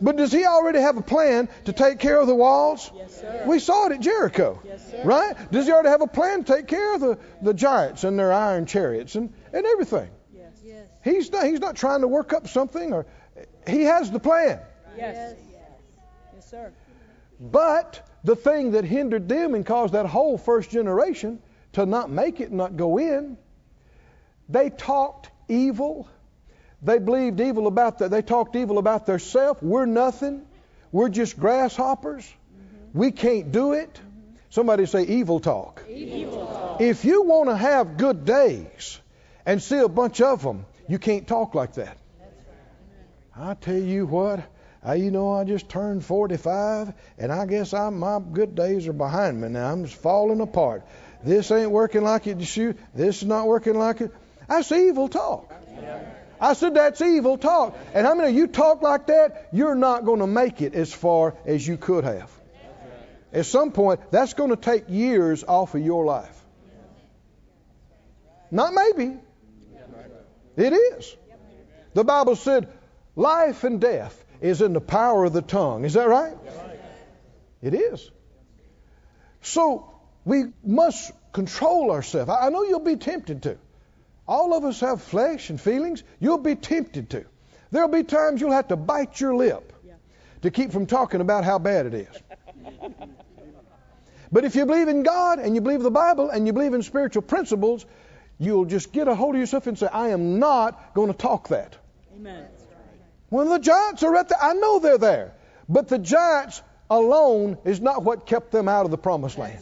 But 0.00 0.16
does 0.16 0.32
he 0.32 0.44
already 0.44 0.80
have 0.80 0.96
a 0.96 1.02
plan 1.02 1.48
to 1.64 1.72
take 1.72 1.98
care 1.98 2.20
of 2.20 2.26
the 2.26 2.34
walls? 2.34 2.90
Yes, 2.94 3.20
sir. 3.20 3.44
We 3.46 3.58
saw 3.58 3.86
it 3.86 3.92
at 3.92 4.00
Jericho. 4.00 4.60
Yes, 4.64 4.90
sir. 4.90 5.02
Right? 5.04 5.34
Does 5.50 5.66
he 5.66 5.72
already 5.72 5.88
have 5.88 6.02
a 6.02 6.06
plan 6.06 6.44
to 6.44 6.56
take 6.56 6.66
care 6.66 6.94
of 6.94 7.00
the, 7.00 7.18
the 7.42 7.54
giants 7.54 8.04
and 8.04 8.18
their 8.18 8.32
iron 8.32 8.66
chariots 8.66 9.14
and, 9.14 9.32
and 9.52 9.66
everything? 9.66 10.10
Yes. 10.34 10.52
Yes. 10.64 10.86
He's 11.04 11.30
not, 11.30 11.46
he's 11.46 11.60
not 11.60 11.76
trying 11.76 12.02
to 12.02 12.08
work 12.08 12.32
up 12.32 12.48
something 12.48 12.92
or 12.92 13.06
he 13.66 13.82
has 13.82 14.10
the 14.10 14.20
plan. 14.20 14.60
Yes. 14.96 15.36
Yes, 16.34 16.50
sir. 16.50 16.72
But 17.40 18.08
the 18.24 18.36
thing 18.36 18.72
that 18.72 18.84
hindered 18.84 19.28
them 19.28 19.54
and 19.54 19.64
caused 19.64 19.94
that 19.94 20.06
whole 20.06 20.38
first 20.38 20.70
generation 20.70 21.40
to 21.74 21.86
not 21.86 22.10
make 22.10 22.40
it, 22.40 22.50
not 22.50 22.76
go 22.76 22.98
in, 22.98 23.36
they 24.48 24.70
talked 24.70 25.30
evil. 25.48 26.08
They 26.82 26.98
believed 26.98 27.40
evil 27.40 27.66
about 27.66 27.98
that. 27.98 28.10
They 28.10 28.22
talked 28.22 28.54
evil 28.56 28.78
about 28.78 29.06
themselves. 29.06 29.60
We're 29.62 29.86
nothing. 29.86 30.46
We're 30.92 31.08
just 31.08 31.38
grasshoppers. 31.38 32.24
Mm-hmm. 32.24 32.98
We 32.98 33.10
can't 33.12 33.50
do 33.52 33.72
it. 33.72 33.94
Mm-hmm. 33.94 34.36
Somebody 34.50 34.86
say 34.86 35.02
evil 35.04 35.40
talk. 35.40 35.82
Evil 35.88 36.46
talk. 36.46 36.80
If 36.80 37.04
you 37.04 37.22
want 37.22 37.48
to 37.48 37.56
have 37.56 37.96
good 37.96 38.24
days 38.24 39.00
and 39.44 39.62
see 39.62 39.78
a 39.78 39.88
bunch 39.88 40.20
of 40.20 40.42
them, 40.42 40.66
you 40.88 40.98
can't 40.98 41.26
talk 41.26 41.54
like 41.54 41.74
that. 41.74 41.98
I 43.38 43.54
tell 43.54 43.76
you 43.76 44.06
what, 44.06 44.42
I, 44.82 44.94
you 44.94 45.10
know, 45.10 45.32
I 45.32 45.44
just 45.44 45.68
turned 45.68 46.04
45, 46.04 46.94
and 47.18 47.32
I 47.32 47.44
guess 47.44 47.74
I, 47.74 47.90
my 47.90 48.18
good 48.20 48.54
days 48.54 48.88
are 48.88 48.94
behind 48.94 49.40
me 49.40 49.48
now. 49.48 49.70
I'm 49.70 49.84
just 49.84 50.00
falling 50.00 50.40
apart. 50.40 50.86
This 51.22 51.50
ain't 51.50 51.70
working 51.70 52.02
like 52.02 52.26
it 52.26 52.42
should. 52.44 52.78
This 52.94 53.18
is 53.18 53.28
not 53.28 53.46
working 53.46 53.74
like 53.74 54.00
it. 54.00 54.12
That's 54.48 54.70
evil 54.72 55.08
talk. 55.08 55.52
I 56.40 56.52
said 56.52 56.74
that's 56.74 57.00
evil 57.00 57.38
talk. 57.38 57.76
And 57.94 58.06
how 58.06 58.14
many 58.14 58.30
of 58.30 58.34
you 58.34 58.46
talk 58.46 58.82
like 58.82 59.06
that? 59.08 59.48
You're 59.52 59.74
not 59.74 60.04
going 60.04 60.20
to 60.20 60.26
make 60.26 60.62
it 60.62 60.74
as 60.74 60.92
far 60.92 61.34
as 61.44 61.66
you 61.66 61.76
could 61.76 62.04
have. 62.04 62.30
At 63.32 63.46
some 63.46 63.72
point, 63.72 64.00
that's 64.10 64.34
going 64.34 64.50
to 64.50 64.56
take 64.56 64.84
years 64.88 65.44
off 65.44 65.74
of 65.74 65.82
your 65.82 66.04
life. 66.04 66.44
Not 68.50 68.72
maybe. 68.72 69.18
It 70.56 70.72
is. 70.72 71.16
The 71.94 72.04
Bible 72.04 72.36
said, 72.36 72.68
life 73.14 73.64
and 73.64 73.80
death 73.80 74.24
is 74.40 74.62
in 74.62 74.72
the 74.72 74.80
power 74.80 75.24
of 75.24 75.32
the 75.32 75.42
tongue. 75.42 75.84
Is 75.84 75.94
that 75.94 76.08
right? 76.08 76.34
It 77.62 77.74
is. 77.74 78.10
So 79.42 79.94
we 80.24 80.44
must 80.64 81.12
control 81.32 81.90
ourselves. 81.90 82.30
I 82.30 82.48
know 82.50 82.64
you'll 82.64 82.80
be 82.80 82.96
tempted 82.96 83.42
to. 83.44 83.58
All 84.28 84.54
of 84.54 84.64
us 84.64 84.80
have 84.80 85.02
flesh 85.02 85.50
and 85.50 85.60
feelings. 85.60 86.02
You'll 86.20 86.38
be 86.38 86.56
tempted 86.56 87.10
to. 87.10 87.24
There'll 87.70 87.88
be 87.88 88.04
times 88.04 88.40
you'll 88.40 88.52
have 88.52 88.68
to 88.68 88.76
bite 88.76 89.20
your 89.20 89.34
lip 89.34 89.72
to 90.42 90.50
keep 90.50 90.72
from 90.72 90.86
talking 90.86 91.20
about 91.20 91.44
how 91.44 91.58
bad 91.58 91.86
it 91.86 91.94
is. 91.94 92.22
But 94.32 94.44
if 94.44 94.56
you 94.56 94.66
believe 94.66 94.88
in 94.88 95.02
God 95.02 95.38
and 95.38 95.54
you 95.54 95.60
believe 95.60 95.82
the 95.82 95.90
Bible 95.90 96.30
and 96.30 96.46
you 96.46 96.52
believe 96.52 96.74
in 96.74 96.82
spiritual 96.82 97.22
principles, 97.22 97.86
you'll 98.38 98.64
just 98.64 98.92
get 98.92 99.08
a 99.08 99.14
hold 99.14 99.34
of 99.34 99.40
yourself 99.40 99.66
and 99.66 99.78
say, 99.78 99.86
I 99.86 100.08
am 100.08 100.38
not 100.38 100.94
going 100.94 101.12
to 101.12 101.16
talk 101.16 101.48
that. 101.48 101.76
Amen. 102.14 102.46
When 103.28 103.48
the 103.48 103.58
giants 103.58 104.02
are 104.02 104.12
right 104.12 104.28
there, 104.28 104.42
I 104.42 104.54
know 104.54 104.78
they're 104.78 104.98
there. 104.98 105.34
But 105.68 105.88
the 105.88 105.98
giants 105.98 106.62
alone 106.90 107.58
is 107.64 107.80
not 107.80 108.02
what 108.02 108.26
kept 108.26 108.52
them 108.52 108.68
out 108.68 108.84
of 108.84 108.90
the 108.90 108.98
promised 108.98 109.38
land. 109.38 109.58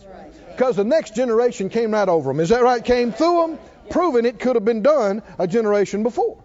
Because 0.50 0.76
the 0.76 0.84
next 0.84 1.14
generation 1.14 1.68
came 1.68 1.90
right 1.92 2.08
over 2.08 2.30
them. 2.30 2.40
Is 2.40 2.50
that 2.50 2.62
right? 2.62 2.84
Came 2.84 3.12
through 3.12 3.46
them, 3.46 3.58
proving 3.90 4.24
it 4.24 4.38
could 4.38 4.56
have 4.56 4.64
been 4.64 4.82
done 4.82 5.22
a 5.38 5.46
generation 5.46 6.02
before. 6.02 6.42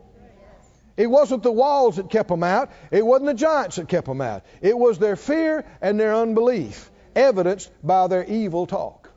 It 0.98 1.08
wasn't 1.08 1.43
the 1.43 1.51
walls 1.51 1.96
that 1.96 2.10
kept 2.10 2.27
them 2.27 2.43
out. 2.43 2.72
It 2.91 3.05
wasn't 3.05 3.27
the 3.27 3.34
giants 3.34 3.77
that 3.77 3.88
kept 3.88 4.05
them 4.05 4.19
out. 4.19 4.43
It 4.62 4.77
was 4.77 5.00
their 5.00 5.15
fear 5.15 5.63
and 5.81 5.98
their 5.98 6.13
unbelief, 6.13 6.91
evidenced 7.15 7.72
by 7.81 8.08
their 8.08 8.25
evil 8.25 8.67
talk. 8.67 9.10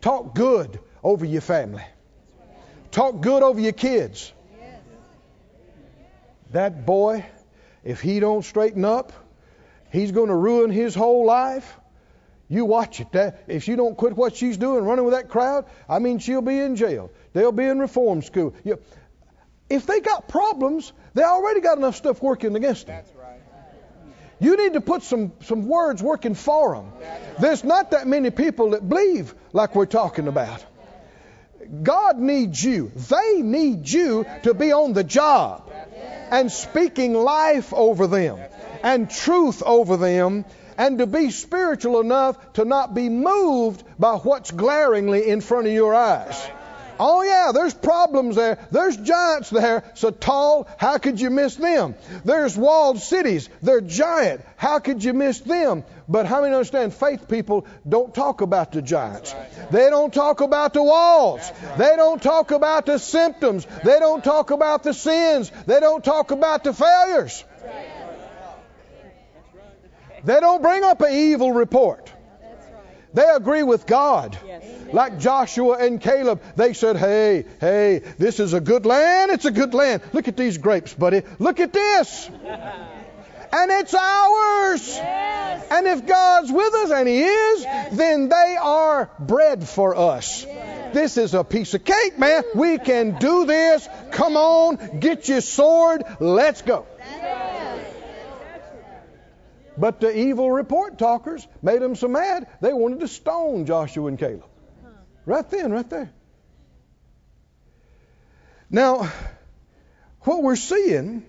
Talk 0.00 0.34
good 0.34 0.80
over 1.04 1.24
your 1.24 1.40
family. 1.40 1.84
Talk 2.90 3.20
good 3.20 3.42
over 3.44 3.60
your 3.60 3.72
kids. 3.72 4.32
That 6.50 6.84
boy, 6.84 7.24
if 7.84 8.00
he 8.00 8.18
don't 8.18 8.44
straighten 8.44 8.84
up, 8.84 9.12
he's 9.92 10.10
going 10.10 10.28
to 10.28 10.34
ruin 10.34 10.70
his 10.70 10.96
whole 10.96 11.24
life. 11.24 11.78
You 12.50 12.64
watch 12.64 13.00
it. 13.00 13.12
That, 13.12 13.44
if 13.46 13.62
she 13.62 13.76
don't 13.76 13.96
quit 13.96 14.16
what 14.16 14.34
she's 14.34 14.56
doing, 14.56 14.84
running 14.84 15.04
with 15.04 15.14
that 15.14 15.28
crowd, 15.28 15.66
I 15.88 16.00
mean, 16.00 16.18
she'll 16.18 16.42
be 16.42 16.58
in 16.58 16.74
jail. 16.74 17.10
They'll 17.32 17.52
be 17.52 17.64
in 17.64 17.78
reform 17.78 18.22
school. 18.22 18.54
You, 18.64 18.80
if 19.70 19.86
they 19.86 20.00
got 20.00 20.26
problems, 20.26 20.92
they 21.14 21.22
already 21.22 21.60
got 21.60 21.78
enough 21.78 21.94
stuff 21.94 22.20
working 22.20 22.56
against 22.56 22.88
them. 22.88 22.96
That's 22.96 23.14
right. 23.14 23.40
You 24.40 24.56
need 24.56 24.72
to 24.72 24.80
put 24.80 25.04
some, 25.04 25.32
some 25.42 25.68
words 25.68 26.02
working 26.02 26.34
for 26.34 26.74
them. 26.74 26.92
There's 27.38 27.62
not 27.62 27.92
that 27.92 28.08
many 28.08 28.30
people 28.30 28.70
that 28.70 28.86
believe 28.86 29.32
like 29.52 29.76
we're 29.76 29.86
talking 29.86 30.26
about. 30.26 30.64
God 31.82 32.18
needs 32.18 32.64
you. 32.64 32.90
They 32.96 33.42
need 33.42 33.88
you 33.88 34.26
to 34.42 34.54
be 34.54 34.72
on 34.72 34.92
the 34.92 35.04
job 35.04 35.70
and 36.30 36.50
speaking 36.50 37.14
life 37.14 37.72
over 37.72 38.08
them 38.08 38.40
and 38.82 39.08
truth 39.08 39.62
over 39.64 39.96
them 39.96 40.46
and 40.80 40.96
to 40.96 41.06
be 41.06 41.30
spiritual 41.30 42.00
enough 42.00 42.54
to 42.54 42.64
not 42.64 42.94
be 42.94 43.10
moved 43.10 43.84
by 43.98 44.14
what's 44.14 44.50
glaringly 44.50 45.28
in 45.28 45.42
front 45.42 45.66
of 45.66 45.74
your 45.74 45.94
eyes. 45.94 46.48
Oh, 46.98 47.22
yeah, 47.22 47.52
there's 47.52 47.74
problems 47.74 48.36
there. 48.36 48.58
There's 48.70 48.96
giants 48.96 49.50
there, 49.50 49.84
so 49.92 50.10
tall, 50.10 50.66
how 50.78 50.96
could 50.96 51.20
you 51.20 51.28
miss 51.28 51.56
them? 51.56 51.96
There's 52.24 52.56
walled 52.56 52.98
cities, 52.98 53.50
they're 53.60 53.82
giant. 53.82 54.40
How 54.56 54.78
could 54.78 55.04
you 55.04 55.12
miss 55.12 55.40
them? 55.40 55.84
But 56.08 56.24
how 56.24 56.40
many 56.40 56.54
understand 56.54 56.94
faith 56.94 57.28
people 57.28 57.66
don't 57.86 58.14
talk 58.14 58.40
about 58.40 58.72
the 58.72 58.80
giants? 58.80 59.34
They 59.70 59.90
don't 59.90 60.12
talk 60.14 60.40
about 60.40 60.72
the 60.72 60.82
walls. 60.82 61.42
They 61.76 61.94
don't 61.96 62.22
talk 62.22 62.52
about 62.52 62.86
the 62.86 62.98
symptoms. 62.98 63.66
They 63.84 63.98
don't 63.98 64.24
talk 64.24 64.50
about 64.50 64.82
the 64.82 64.94
sins. 64.94 65.52
They 65.66 65.78
don't 65.78 66.02
talk 66.02 66.30
about 66.30 66.64
the 66.64 66.72
failures. 66.72 67.44
They 70.24 70.40
don't 70.40 70.62
bring 70.62 70.84
up 70.84 71.00
an 71.00 71.12
evil 71.12 71.52
report. 71.52 72.12
They 73.12 73.28
agree 73.28 73.62
with 73.62 73.86
God. 73.86 74.38
Like 74.92 75.18
Joshua 75.18 75.78
and 75.78 76.00
Caleb, 76.00 76.42
they 76.56 76.74
said, 76.74 76.96
Hey, 76.96 77.44
hey, 77.60 78.00
this 78.18 78.40
is 78.40 78.52
a 78.52 78.60
good 78.60 78.86
land. 78.86 79.30
It's 79.32 79.44
a 79.44 79.50
good 79.50 79.74
land. 79.74 80.02
Look 80.12 80.28
at 80.28 80.36
these 80.36 80.58
grapes, 80.58 80.94
buddy. 80.94 81.22
Look 81.38 81.60
at 81.60 81.72
this. 81.72 82.30
And 83.52 83.70
it's 83.72 83.94
ours. 83.94 84.96
And 85.70 85.86
if 85.86 86.06
God's 86.06 86.52
with 86.52 86.72
us, 86.72 86.90
and 86.92 87.08
He 87.08 87.22
is, 87.22 87.64
then 87.92 88.28
they 88.28 88.56
are 88.60 89.10
bread 89.18 89.68
for 89.68 89.96
us. 89.96 90.44
This 90.92 91.16
is 91.16 91.34
a 91.34 91.42
piece 91.42 91.74
of 91.74 91.84
cake, 91.84 92.16
man. 92.18 92.44
We 92.54 92.78
can 92.78 93.18
do 93.18 93.46
this. 93.46 93.88
Come 94.12 94.36
on, 94.36 95.00
get 95.00 95.28
your 95.28 95.40
sword. 95.40 96.04
Let's 96.20 96.62
go. 96.62 96.86
But 99.80 99.98
the 99.98 100.14
evil 100.14 100.50
report 100.52 100.98
talkers 100.98 101.48
made 101.62 101.80
them 101.80 101.96
so 101.96 102.06
mad, 102.06 102.46
they 102.60 102.74
wanted 102.74 103.00
to 103.00 103.08
stone 103.08 103.64
Joshua 103.64 104.08
and 104.08 104.18
Caleb. 104.18 104.44
Right 105.24 105.48
then, 105.48 105.72
right 105.72 105.88
there. 105.88 106.12
Now, 108.68 109.10
what 110.20 110.42
we're 110.42 110.56
seeing 110.56 111.24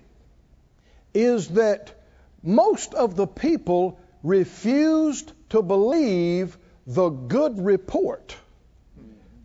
is 1.14 1.48
that 1.48 1.94
most 2.42 2.92
of 2.92 3.16
the 3.16 3.26
people 3.26 3.98
refused 4.22 5.32
to 5.48 5.62
believe 5.62 6.58
the 6.86 7.08
good 7.08 7.58
report 7.58 8.36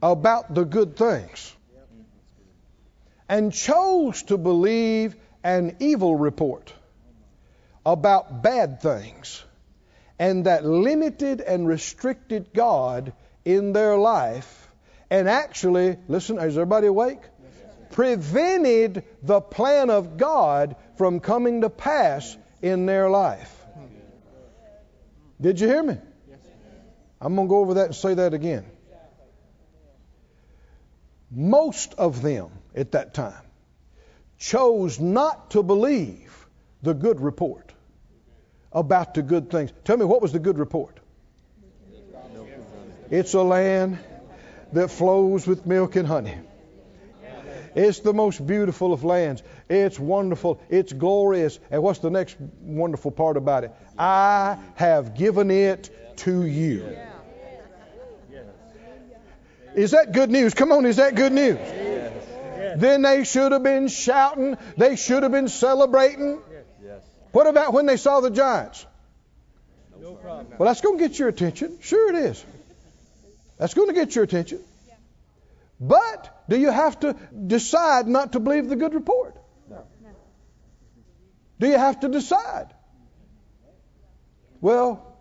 about 0.02 0.54
the 0.54 0.66
good 0.66 0.98
things 0.98 1.54
and 3.30 3.54
chose 3.54 4.24
to 4.24 4.38
believe 4.38 5.16
an 5.46 5.78
evil 5.80 6.14
report 6.14 6.74
about 7.88 8.44
bad 8.44 8.82
things 8.82 9.42
and 10.20 10.46
that 10.46 10.66
limited 10.66 11.40
and 11.40 11.66
restricted 11.66 12.54
God 12.54 13.14
in 13.46 13.72
their 13.72 13.96
life 13.96 14.68
and 15.10 15.30
actually, 15.30 15.96
listen, 16.10 16.38
is 16.38 16.58
everybody 16.58 16.88
awake? 16.88 17.22
Prevented 17.92 19.06
the 19.24 19.40
plan 19.40 19.90
of 19.90 20.18
God 20.18 20.76
from 20.98 21.22
coming 21.22 21.62
to 21.62 21.70
pass 21.70 22.36
in 22.62 22.86
their 22.86 23.10
life. 23.10 23.54
Did 25.40 25.62
you 25.62 25.68
hear 25.68 25.82
me? 25.82 25.98
I'm 27.22 27.36
going 27.36 27.48
to 27.48 27.50
go 27.50 27.60
over 27.60 27.76
that 27.76 27.86
and 27.86 27.96
say 27.96 28.16
that 28.16 28.34
again. 28.34 28.66
Most 31.32 31.94
of 31.94 32.22
them 32.22 32.50
at 32.76 32.92
that 32.92 33.14
time 33.14 33.44
chose 34.38 35.00
not 35.00 35.52
to 35.52 35.64
believe 35.64 36.48
the 36.82 36.94
good 36.94 37.22
report 37.22 37.67
about 38.72 39.14
the 39.14 39.22
good 39.22 39.50
things. 39.50 39.72
Tell 39.84 39.98
me, 39.98 40.06
what 40.06 40.22
was 40.22 40.32
the 40.32 40.40
good 40.40 40.58
report? 40.58 41.00
It's 43.10 43.34
a 43.34 43.42
land 43.42 44.00
that 44.74 44.90
flows 44.90 45.48
with 45.48 45.66
milk 45.66 45.96
and 45.96 46.08
honey. 46.08 46.38
It's 47.76 48.00
the 48.00 48.14
most 48.14 48.46
beautiful 48.46 48.92
of 48.92 49.04
lands. 49.04 49.44
It's 49.70 50.00
wonderful. 50.00 50.60
It's 50.70 50.92
glorious. 50.92 51.60
And 51.70 51.84
what's 51.84 52.00
the 52.00 52.10
next 52.10 52.36
wonderful 52.62 53.12
part 53.12 53.38
about 53.38 53.64
it? 53.66 53.72
I 53.98 54.58
have 54.76 55.16
given 55.16 55.52
it 55.52 56.18
to 56.18 56.44
you. 56.44 56.98
Is 59.76 59.92
that 59.92 60.12
good 60.12 60.32
news? 60.32 60.56
Come 60.56 60.72
on, 60.72 60.88
is 60.88 60.96
that 60.96 61.14
good 61.14 61.32
news? 61.32 61.60
Then 62.78 63.04
they 63.04 63.24
should 63.24 63.52
have 63.52 63.64
been 63.64 63.88
shouting. 63.88 64.58
They 64.76 64.96
should 64.96 65.22
have 65.24 65.32
been 65.32 65.48
celebrating. 65.48 66.42
What 67.38 67.46
about 67.46 67.72
when 67.72 67.86
they 67.86 67.98
saw 67.98 68.20
the 68.20 68.32
giants? 68.32 68.84
No 70.02 70.14
problem. 70.14 70.58
Well, 70.58 70.66
that's 70.66 70.82
going 70.82 70.98
to 70.98 71.08
get 71.08 71.20
your 71.20 71.28
attention. 71.28 71.78
Sure, 71.82 72.10
it 72.10 72.16
is. 72.16 72.44
That's 73.60 73.76
going 73.76 73.90
to 73.90 73.94
get 73.94 74.16
your 74.16 74.24
attention. 74.24 74.60
But 75.80 76.46
do 76.50 76.60
you 76.60 76.72
have 76.72 77.00
to 77.02 77.16
decide 77.46 78.08
not 78.08 78.32
to 78.34 78.40
believe 78.40 78.68
the 78.70 78.76
good 78.76 78.96
report? 78.96 79.36
No. 79.70 79.84
Do 81.60 81.68
you 81.68 81.78
have 81.78 82.00
to 82.00 82.08
decide? 82.08 82.74
Well, 84.60 85.20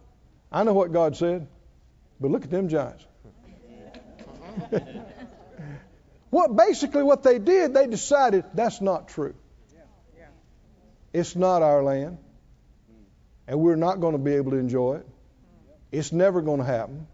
I 0.50 0.64
know 0.64 0.72
what 0.72 0.92
God 0.94 1.18
said, 1.18 1.46
but 2.18 2.30
look 2.30 2.44
at 2.44 2.50
them 2.50 2.70
giants. 2.70 3.04
what 6.30 6.56
basically 6.56 7.02
what 7.02 7.22
they 7.22 7.38
did, 7.38 7.74
they 7.74 7.86
decided 7.86 8.46
that's 8.54 8.80
not 8.80 9.08
true. 9.08 9.34
It's 11.16 11.34
not 11.34 11.62
our 11.62 11.82
land, 11.82 12.18
and 13.48 13.58
we're 13.58 13.76
not 13.76 14.00
going 14.00 14.12
to 14.12 14.18
be 14.18 14.34
able 14.34 14.50
to 14.50 14.58
enjoy 14.58 14.96
it. 14.96 15.06
It's 15.90 16.12
never 16.12 16.42
going 16.42 16.58
to 16.58 16.66
happen. 16.66 17.06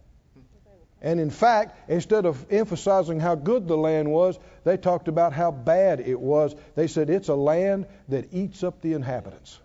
And 1.01 1.21
in 1.21 1.31
fact, 1.31 1.89
instead 1.89 2.27
of 2.27 2.45
emphasizing 2.51 3.21
how 3.21 3.37
good 3.37 3.69
the 3.69 3.77
land 3.77 4.11
was, 4.11 4.41
they 4.65 4.77
talked 4.77 5.07
about 5.07 5.33
how 5.33 5.53
bad 5.53 6.01
it 6.01 6.19
was. 6.19 6.53
They 6.75 6.89
said 6.89 7.11
it's 7.11 7.29
a 7.29 7.37
land 7.37 7.87
that 8.09 8.35
eats 8.35 8.65
up 8.65 8.81
the 8.81 8.95
inhabitants. 8.95 9.57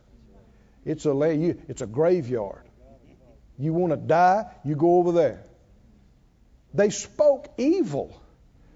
It's 0.86 1.06
a 1.06 1.14
land, 1.14 1.64
it's 1.68 1.82
a 1.82 1.88
graveyard. 1.88 2.62
You 3.58 3.74
want 3.74 3.92
to 3.94 3.98
die, 3.98 4.46
you 4.64 4.76
go 4.76 4.98
over 4.98 5.14
there. 5.14 5.42
They 6.76 6.92
spoke 6.92 7.48
evil 7.58 8.22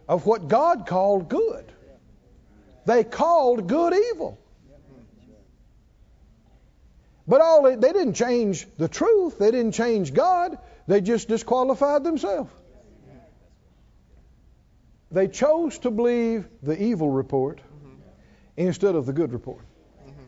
of 0.07 0.25
what 0.25 0.47
God 0.47 0.87
called 0.87 1.29
good. 1.29 1.71
They 2.87 3.03
called 3.03 3.67
good 3.67 3.93
evil. 3.93 4.39
But 7.31 7.39
all 7.39 7.63
they, 7.63 7.75
they 7.75 7.93
didn't 7.93 8.15
change 8.15 8.67
the 8.77 8.89
truth. 8.89 9.39
They 9.39 9.51
didn't 9.51 9.71
change 9.71 10.13
God. 10.13 10.57
They 10.85 10.99
just 10.99 11.29
disqualified 11.29 12.03
themselves. 12.03 12.51
They 15.11 15.29
chose 15.29 15.79
to 15.79 15.91
believe 15.91 16.45
the 16.61 16.77
evil 16.83 17.09
report 17.09 17.59
mm-hmm. 17.59 18.01
instead 18.57 18.95
of 18.95 19.05
the 19.05 19.13
good 19.13 19.31
report. 19.31 19.63
Mm-hmm. 20.05 20.23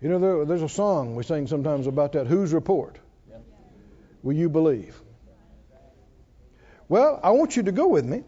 You 0.00 0.08
know, 0.08 0.18
there, 0.18 0.44
there's 0.46 0.62
a 0.62 0.68
song 0.68 1.14
we 1.14 1.22
sing 1.22 1.46
sometimes 1.46 1.86
about 1.86 2.14
that. 2.14 2.26
Whose 2.26 2.52
report 2.52 2.98
will 4.24 4.34
you 4.34 4.48
believe? 4.48 5.00
Well, 6.88 7.20
I 7.22 7.30
want 7.30 7.54
you 7.54 7.62
to 7.62 7.72
go 7.72 7.86
with 7.86 8.04
me 8.04 8.24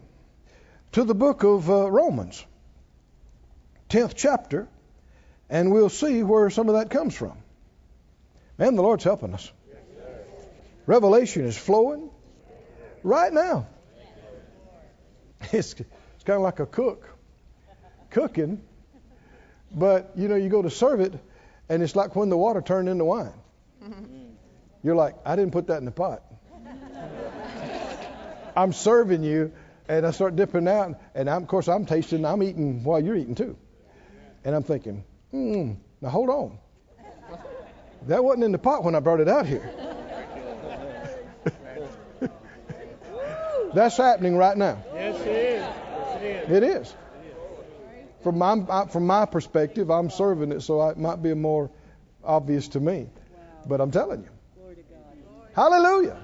to 0.93 1.03
the 1.03 1.15
book 1.15 1.43
of 1.43 1.69
uh, 1.69 1.91
Romans, 1.91 2.45
10th 3.89 4.13
chapter, 4.15 4.69
and 5.49 5.69
we'll 5.69 5.89
see 5.89 6.23
where 6.23 6.49
some 6.49 6.69
of 6.69 6.75
that 6.75 6.89
comes 6.89 7.13
from. 7.13 7.37
Man, 8.57 8.75
the 8.75 8.81
Lord's 8.81 9.03
helping 9.03 9.33
us. 9.33 9.51
Revelation 10.85 11.45
is 11.45 11.57
flowing 11.57 12.09
right 13.03 13.31
now. 13.31 13.67
It's, 15.53 15.73
it's 15.73 16.23
kind 16.25 16.37
of 16.37 16.41
like 16.41 16.59
a 16.59 16.65
cook 16.65 17.07
cooking, 18.09 18.61
but 19.71 20.11
you 20.15 20.27
know, 20.27 20.35
you 20.35 20.49
go 20.49 20.61
to 20.61 20.69
serve 20.69 20.99
it, 20.99 21.13
and 21.69 21.83
it's 21.83 21.95
like 21.95 22.15
when 22.15 22.29
the 22.29 22.37
water 22.37 22.61
turned 22.61 22.89
into 22.89 23.05
wine. 23.05 23.33
You're 24.83 24.95
like, 24.95 25.15
I 25.25 25.35
didn't 25.35 25.51
put 25.51 25.67
that 25.67 25.77
in 25.77 25.85
the 25.85 25.91
pot. 25.91 26.23
I'm 28.57 28.73
serving 28.73 29.23
you, 29.23 29.51
and 29.87 30.05
I 30.05 30.11
start 30.11 30.35
dipping 30.35 30.67
out, 30.67 30.99
and 31.13 31.29
I'm, 31.29 31.43
of 31.43 31.47
course 31.47 31.67
I'm 31.67 31.85
tasting, 31.85 32.25
I'm 32.25 32.41
eating 32.41 32.83
while 32.83 33.03
you're 33.03 33.15
eating 33.15 33.35
too, 33.35 33.55
and 34.43 34.55
I'm 34.55 34.63
thinking, 34.63 35.03
hmm, 35.31 35.73
now 36.01 36.09
hold 36.09 36.29
on, 36.29 36.57
that 38.03 38.23
wasn't 38.23 38.45
in 38.45 38.51
the 38.51 38.57
pot 38.57 38.83
when 38.83 38.95
I 38.95 38.99
brought 38.99 39.19
it 39.19 39.27
out 39.27 39.45
here. 39.45 39.69
That's 43.73 43.97
happening 43.97 44.37
right 44.37 44.57
now. 44.57 44.83
Yes, 44.93 45.19
it 45.21 45.27
is. 45.27 45.61
Yes, 45.61 46.21
it 46.21 46.23
is. 46.23 46.57
It 46.57 46.63
is. 46.63 46.95
From 48.23 48.37
my 48.37 48.85
from 48.87 49.05
my 49.05 49.25
perspective, 49.25 49.91
I'm 49.91 50.09
serving 50.09 50.51
it, 50.51 50.61
so 50.61 50.87
it 50.89 50.97
might 50.97 51.21
be 51.21 51.33
more 51.33 51.69
obvious 52.23 52.69
to 52.69 52.79
me. 52.79 53.09
But 53.67 53.81
I'm 53.81 53.91
telling 53.91 54.23
you. 54.23 54.29
Hallelujah. 55.53 56.17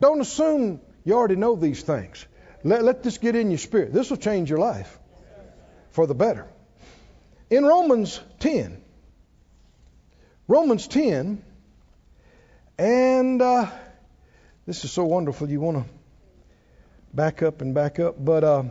Don't 0.00 0.20
assume 0.20 0.80
you 1.04 1.14
already 1.14 1.36
know 1.36 1.56
these 1.56 1.82
things. 1.82 2.26
Let, 2.64 2.84
let 2.84 3.02
this 3.02 3.18
get 3.18 3.36
in 3.36 3.50
your 3.50 3.58
spirit. 3.58 3.92
This 3.92 4.10
will 4.10 4.16
change 4.16 4.50
your 4.50 4.58
life 4.58 4.98
for 5.90 6.06
the 6.06 6.14
better. 6.14 6.46
In 7.48 7.64
Romans 7.64 8.20
10, 8.40 8.82
Romans 10.48 10.86
10, 10.86 11.42
and 12.78 13.42
uh, 13.42 13.68
this 14.64 14.84
is 14.84 14.92
so 14.92 15.04
wonderful. 15.04 15.50
You 15.50 15.60
want 15.60 15.78
to 15.78 15.84
back 17.12 17.42
up 17.42 17.62
and 17.62 17.74
back 17.74 17.98
up. 17.98 18.14
But 18.24 18.44
uh, 18.44 18.62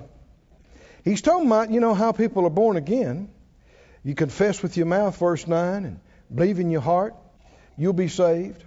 he's 1.03 1.21
talking 1.21 1.47
about, 1.47 1.71
you 1.71 1.81
know, 1.81 1.93
how 1.93 2.13
people 2.13 2.45
are 2.45 2.49
born 2.51 2.77
again. 2.77 3.29
You 4.05 4.15
confess 4.15 4.63
with 4.63 4.77
your 4.77 4.85
mouth, 4.85 5.17
verse 5.17 5.47
9, 5.47 5.83
and 5.83 5.99
believe 6.33 6.59
in 6.59 6.69
your 6.69 6.79
heart, 6.79 7.13
you'll 7.77 7.91
be 7.91 8.07
saved. 8.07 8.63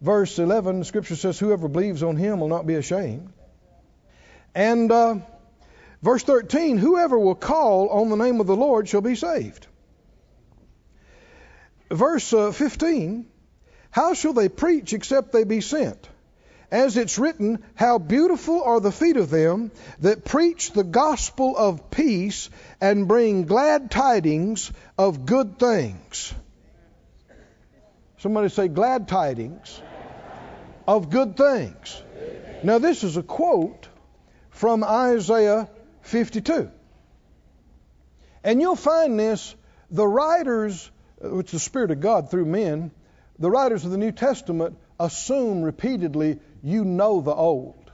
Verse 0.00 0.36
11, 0.36 0.80
the 0.80 0.84
scripture 0.84 1.14
says, 1.14 1.38
Whoever 1.38 1.68
believes 1.68 2.02
on 2.02 2.16
him 2.16 2.40
will 2.40 2.48
not 2.48 2.66
be 2.66 2.74
ashamed. 2.74 3.32
And 4.52 4.90
uh, 4.90 5.16
verse 6.02 6.24
13, 6.24 6.78
Whoever 6.78 7.16
will 7.16 7.36
call 7.36 7.88
on 7.90 8.08
the 8.08 8.16
name 8.16 8.40
of 8.40 8.48
the 8.48 8.56
Lord 8.56 8.88
shall 8.88 9.00
be 9.00 9.14
saved. 9.14 9.68
Verse 11.90 12.32
uh, 12.32 12.52
15, 12.52 13.26
How 13.90 14.14
shall 14.14 14.32
they 14.32 14.48
preach 14.48 14.92
except 14.92 15.32
they 15.32 15.44
be 15.44 15.60
sent? 15.60 16.08
as 16.70 16.96
it's 16.96 17.18
written, 17.18 17.64
How 17.74 17.98
beautiful 17.98 18.62
are 18.62 18.80
the 18.80 18.92
feet 18.92 19.16
of 19.16 19.30
them 19.30 19.70
that 20.00 20.24
preach 20.24 20.72
the 20.72 20.84
gospel 20.84 21.56
of 21.56 21.90
peace 21.90 22.50
and 22.80 23.08
bring 23.08 23.44
glad 23.44 23.90
tidings 23.90 24.70
of 24.96 25.24
good 25.24 25.58
things. 25.58 26.34
Somebody 28.18 28.48
say, 28.48 28.68
Glad 28.68 29.08
tidings 29.08 29.80
of 30.86 31.10
good 31.10 31.36
things. 31.36 32.02
Now, 32.62 32.78
this 32.78 33.04
is 33.04 33.16
a 33.16 33.22
quote 33.22 33.88
from 34.50 34.82
Isaiah 34.82 35.70
52. 36.02 36.70
And 38.42 38.60
you'll 38.60 38.76
find 38.76 39.18
this, 39.18 39.54
the 39.90 40.06
writers, 40.06 40.90
which 41.20 41.48
is 41.48 41.52
the 41.52 41.58
Spirit 41.58 41.90
of 41.90 42.00
God 42.00 42.30
through 42.30 42.46
men, 42.46 42.90
the 43.38 43.50
writers 43.50 43.84
of 43.84 43.90
the 43.90 43.98
New 43.98 44.12
Testament 44.12 44.78
assume 44.98 45.62
repeatedly 45.62 46.38
you 46.62 46.84
know 46.84 47.20
the 47.20 47.34
old. 47.34 47.90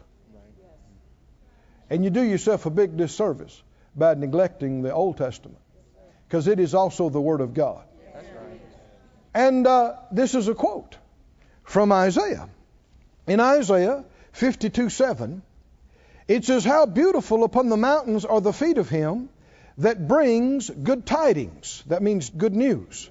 And 1.90 2.02
you 2.02 2.10
do 2.10 2.22
yourself 2.22 2.66
a 2.66 2.70
big 2.70 2.96
disservice 2.96 3.62
by 3.94 4.14
neglecting 4.14 4.82
the 4.82 4.92
Old 4.92 5.18
Testament 5.18 5.58
because 6.26 6.48
it 6.48 6.58
is 6.58 6.74
also 6.74 7.10
the 7.10 7.20
Word 7.20 7.40
of 7.40 7.54
God. 7.54 7.84
And 9.34 9.66
uh, 9.66 9.94
this 10.12 10.34
is 10.34 10.48
a 10.48 10.54
quote 10.54 10.96
from 11.64 11.92
Isaiah. 11.92 12.48
In 13.26 13.40
Isaiah 13.40 14.04
52 14.32 14.90
7, 14.90 15.42
it 16.28 16.44
says, 16.44 16.64
How 16.64 16.86
beautiful 16.86 17.44
upon 17.44 17.68
the 17.68 17.76
mountains 17.76 18.24
are 18.24 18.40
the 18.40 18.52
feet 18.52 18.78
of 18.78 18.88
him 18.88 19.28
that 19.78 20.06
brings 20.06 20.70
good 20.70 21.04
tidings. 21.04 21.82
That 21.86 22.02
means 22.02 22.30
good 22.30 22.54
news. 22.54 23.10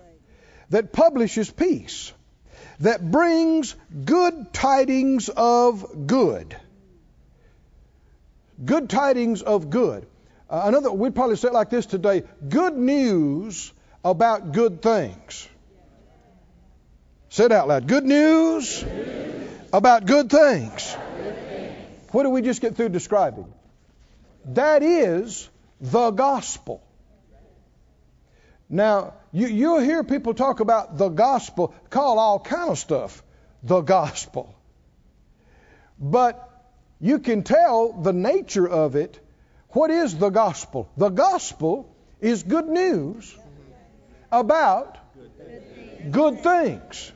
That 0.74 0.92
publishes 0.92 1.52
peace 1.52 2.12
that 2.80 3.12
brings 3.12 3.76
good 4.06 4.52
tidings 4.52 5.30
of 5.30 6.08
good. 6.08 6.58
Good 8.66 8.90
tidings 8.90 9.44
of 9.44 9.70
good. 9.70 10.08
Uh, 10.50 10.64
another, 10.66 10.92
we'd 10.92 11.14
probably 11.14 11.36
say 11.36 11.50
it 11.50 11.54
like 11.54 11.70
this 11.70 11.86
today 11.86 12.24
good 12.50 12.76
news 12.76 13.72
about 14.04 14.52
good 14.52 14.82
things. 14.82 15.48
Say 17.30 17.46
it 17.46 17.52
out 17.52 17.68
loud. 17.68 17.88
Good 17.88 18.06
news, 18.06 18.84
about 19.72 20.08
good 20.08 20.32
things. 20.32 20.92
What 22.14 22.24
did 22.24 22.30
we 22.30 22.42
just 22.42 22.62
get 22.62 22.76
through 22.78 22.90
describing? 22.90 23.54
That 24.46 24.82
is 24.82 25.48
the 25.80 26.10
gospel. 26.10 26.82
Now, 28.68 29.14
you, 29.34 29.48
you'll 29.48 29.80
hear 29.80 30.04
people 30.04 30.36
talk 30.36 30.60
about 30.60 30.98
the 30.98 31.10
gospel, 31.10 31.74
call 31.90 32.20
all 32.20 32.40
kind 32.40 32.70
of 32.70 32.78
stuff 32.78 33.24
the 33.64 33.82
gospel. 33.82 34.54
But 36.00 36.50
you 37.02 37.20
can 37.20 37.44
tell 37.44 37.94
the 37.94 38.14
nature 38.14 38.68
of 38.68 38.96
it. 38.96 39.20
What 39.70 39.90
is 39.90 40.16
the 40.18 40.30
gospel? 40.30 40.90
The 40.98 41.10
gospel 41.10 41.94
is 42.22 42.44
good 42.44 42.68
news 42.68 43.36
about 44.32 44.98
good 46.12 46.42
things. 46.42 47.12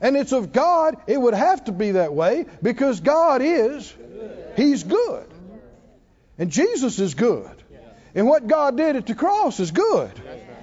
And 0.00 0.16
it's 0.16 0.32
of 0.32 0.52
God, 0.52 0.96
it 1.06 1.16
would 1.16 1.34
have 1.34 1.64
to 1.66 1.72
be 1.72 1.92
that 1.92 2.12
way 2.12 2.46
because 2.60 3.00
God 3.00 3.40
is, 3.40 3.94
He's 4.56 4.82
good. 4.82 5.26
And 6.38 6.50
Jesus 6.50 6.98
is 6.98 7.14
good. 7.14 7.62
And 8.14 8.26
what 8.26 8.48
God 8.48 8.76
did 8.76 8.96
at 8.96 9.06
the 9.06 9.14
cross 9.14 9.60
is 9.60 9.70
good. 9.70 10.10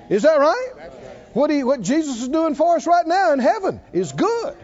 Is 0.10 0.24
that 0.24 0.40
right? 0.40 0.72
What, 1.34 1.52
he, 1.52 1.64
what 1.64 1.82
Jesus 1.82 2.22
is 2.24 2.28
doing 2.28 2.56
for 2.56 2.76
us 2.76 2.88
right 2.88 3.06
now 3.06 3.34
in 3.34 3.40
heaven 3.40 3.80
is 3.94 4.12
good. 4.12 4.56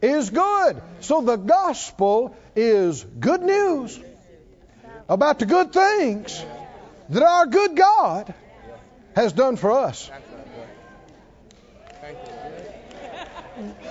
Is 0.00 0.30
good. 0.30 0.82
So 1.00 1.20
the 1.20 1.36
gospel 1.36 2.36
is 2.56 3.04
good 3.04 3.40
news 3.40 4.00
about 5.08 5.38
the 5.38 5.46
good 5.46 5.72
things 5.72 6.44
that 7.08 7.22
our 7.22 7.46
good 7.46 7.76
God 7.76 8.34
has 9.14 9.32
done 9.32 9.56
for 9.56 9.70
us. 9.70 10.10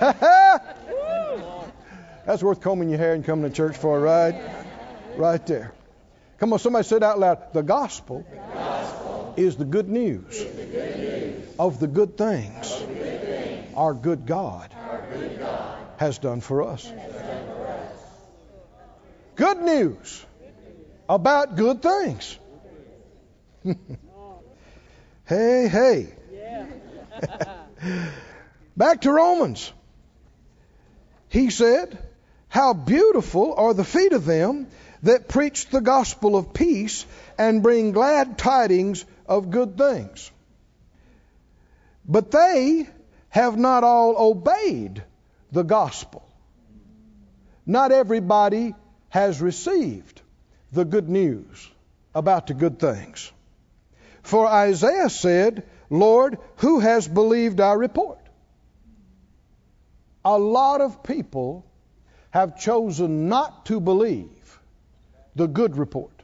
That's 2.26 2.42
worth 2.42 2.60
combing 2.60 2.90
your 2.90 2.98
hair 2.98 3.14
and 3.14 3.24
coming 3.24 3.48
to 3.48 3.56
church 3.56 3.76
for 3.76 3.96
a 3.96 4.00
ride. 4.00 4.38
Right 5.16 5.44
there. 5.46 5.72
Come 6.38 6.52
on, 6.52 6.58
somebody 6.58 6.84
say 6.84 6.96
it 6.96 7.02
out 7.02 7.18
loud. 7.18 7.52
The 7.52 7.62
gospel 7.62 8.26
is 9.36 9.56
the 9.56 9.64
good 9.64 9.88
news 9.88 10.40
of 11.58 11.80
the 11.80 11.86
good 11.86 12.16
things 12.16 12.82
our 13.74 13.94
good 13.94 14.26
God 14.26 14.70
has 15.98 16.18
done 16.18 16.40
for 16.40 16.62
us. 16.64 16.90
Good 19.36 19.58
news 19.58 20.24
about 21.08 21.56
good 21.56 21.82
things. 21.82 22.38
hey, 25.26 25.68
hey. 25.68 26.14
Back 28.76 29.02
to 29.02 29.12
Romans. 29.12 29.72
He 31.28 31.50
said, 31.50 31.98
How 32.48 32.74
beautiful 32.74 33.54
are 33.54 33.74
the 33.74 33.84
feet 33.84 34.12
of 34.12 34.24
them 34.24 34.66
that 35.02 35.28
preach 35.28 35.68
the 35.68 35.80
gospel 35.80 36.36
of 36.36 36.52
peace 36.52 37.06
and 37.38 37.62
bring 37.62 37.92
glad 37.92 38.38
tidings 38.38 39.04
of 39.36 39.50
good 39.50 39.78
things. 39.78 40.30
But 42.06 42.30
they 42.30 42.88
have 43.30 43.56
not 43.56 43.84
all 43.84 44.14
obeyed 44.30 45.02
the 45.50 45.62
gospel. 45.62 46.28
Not 47.64 47.92
everybody 47.92 48.74
has 49.08 49.40
received 49.40 50.20
the 50.72 50.84
good 50.84 51.08
news 51.08 51.70
about 52.14 52.46
the 52.48 52.54
good 52.54 52.78
things. 52.78 53.32
For 54.22 54.46
Isaiah 54.46 55.10
said, 55.10 55.64
Lord, 55.88 56.38
who 56.56 56.80
has 56.80 57.08
believed 57.08 57.60
our 57.60 57.78
report? 57.78 58.18
A 60.24 60.38
lot 60.38 60.80
of 60.80 61.02
people 61.02 61.64
have 62.30 62.58
chosen 62.58 63.28
not 63.28 63.66
to 63.66 63.80
believe 63.80 64.58
the 65.34 65.46
good 65.46 65.76
report 65.76 66.22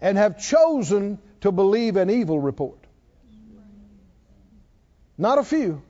and 0.00 0.18
have 0.18 0.40
chosen 0.40 1.18
to 1.42 1.52
believe 1.52 1.96
an 1.96 2.10
evil 2.10 2.40
report. 2.40 2.78
Not 5.18 5.38
a 5.38 5.44
few. 5.44 5.82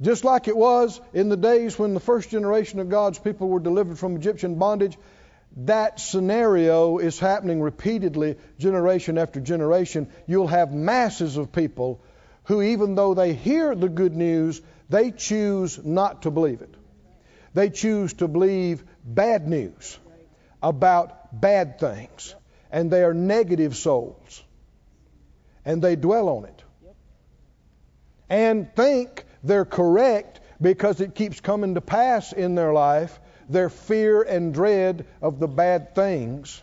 Just 0.00 0.24
like 0.24 0.48
it 0.48 0.56
was 0.56 1.00
in 1.12 1.28
the 1.28 1.36
days 1.36 1.78
when 1.78 1.92
the 1.92 2.00
first 2.00 2.30
generation 2.30 2.80
of 2.80 2.88
God's 2.88 3.18
people 3.18 3.48
were 3.48 3.60
delivered 3.60 3.98
from 3.98 4.16
Egyptian 4.16 4.54
bondage, 4.54 4.96
that 5.56 6.00
scenario 6.00 6.98
is 6.98 7.18
happening 7.18 7.60
repeatedly, 7.60 8.36
generation 8.58 9.18
after 9.18 9.40
generation. 9.40 10.08
You'll 10.26 10.46
have 10.46 10.72
masses 10.72 11.36
of 11.36 11.52
people 11.52 12.00
who, 12.44 12.62
even 12.62 12.94
though 12.94 13.14
they 13.14 13.34
hear 13.34 13.74
the 13.74 13.88
good 13.88 14.16
news, 14.16 14.62
they 14.88 15.10
choose 15.10 15.78
not 15.84 16.22
to 16.22 16.30
believe 16.30 16.62
it. 16.62 16.74
They 17.52 17.68
choose 17.68 18.14
to 18.14 18.28
believe 18.28 18.84
bad 19.04 19.46
news 19.48 19.98
about 20.62 21.40
bad 21.40 21.78
things. 21.78 22.34
And 22.70 22.90
they 22.90 23.02
are 23.02 23.14
negative 23.14 23.76
souls. 23.76 24.42
And 25.64 25.82
they 25.82 25.96
dwell 25.96 26.28
on 26.28 26.44
it. 26.44 26.62
And 28.28 28.74
think 28.74 29.24
they're 29.42 29.64
correct 29.64 30.40
because 30.60 31.00
it 31.00 31.14
keeps 31.14 31.40
coming 31.40 31.74
to 31.74 31.80
pass 31.80 32.32
in 32.32 32.54
their 32.54 32.72
life, 32.72 33.18
their 33.48 33.68
fear 33.68 34.22
and 34.22 34.54
dread 34.54 35.06
of 35.20 35.40
the 35.40 35.48
bad 35.48 35.94
things, 35.94 36.62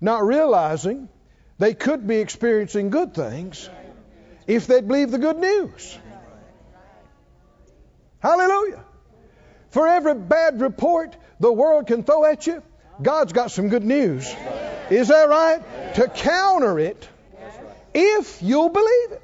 not 0.00 0.24
realizing 0.24 1.08
they 1.58 1.74
could 1.74 2.06
be 2.06 2.16
experiencing 2.16 2.90
good 2.90 3.14
things 3.14 3.68
if 4.46 4.66
they'd 4.66 4.86
believe 4.86 5.10
the 5.10 5.18
good 5.18 5.38
news. 5.38 5.98
Hallelujah. 8.20 8.84
For 9.70 9.86
every 9.86 10.14
bad 10.14 10.60
report 10.60 11.16
the 11.40 11.52
world 11.52 11.86
can 11.86 12.02
throw 12.02 12.24
at 12.24 12.46
you, 12.46 12.62
God's 13.00 13.32
got 13.32 13.50
some 13.50 13.68
good 13.68 13.84
news. 13.84 14.34
Is 14.90 15.08
that 15.08 15.28
right? 15.28 15.94
To 15.96 16.08
counter 16.08 16.78
it 16.78 17.08
if 17.94 18.42
you'll 18.42 18.68
believe 18.68 19.12
it. 19.12 19.22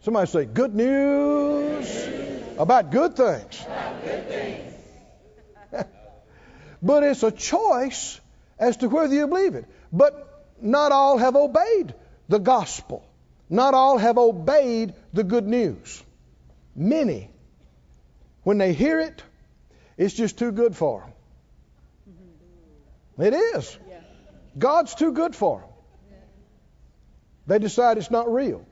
Somebody 0.00 0.28
say, 0.28 0.44
good 0.46 0.74
news 0.74 2.08
about 2.58 2.90
good 2.90 3.16
things. 3.16 3.64
but 6.82 7.04
it's 7.04 7.22
a 7.22 7.30
choice 7.30 8.20
as 8.58 8.78
to 8.78 8.88
whether 8.88 9.14
you 9.14 9.28
believe 9.28 9.54
it. 9.54 9.66
But 9.92 10.46
not 10.60 10.92
all 10.92 11.18
have 11.18 11.36
obeyed 11.36 11.94
the 12.28 12.38
gospel. 12.38 13.04
Not 13.48 13.74
all 13.74 13.98
have 13.98 14.18
obeyed 14.18 14.94
the 15.12 15.24
good 15.24 15.46
news. 15.46 16.02
Many, 16.74 17.30
when 18.42 18.58
they 18.58 18.72
hear 18.72 18.98
it, 18.98 19.22
it's 19.96 20.14
just 20.14 20.38
too 20.38 20.52
good 20.52 20.74
for 20.74 21.00
them. 21.00 21.12
It 23.22 23.34
is. 23.34 23.78
God's 24.58 24.96
too 24.96 25.12
good 25.12 25.36
for 25.36 25.60
them. 25.60 25.68
They 27.46 27.58
decide 27.60 27.96
it's 27.98 28.10
not 28.10 28.32
real. 28.32 28.66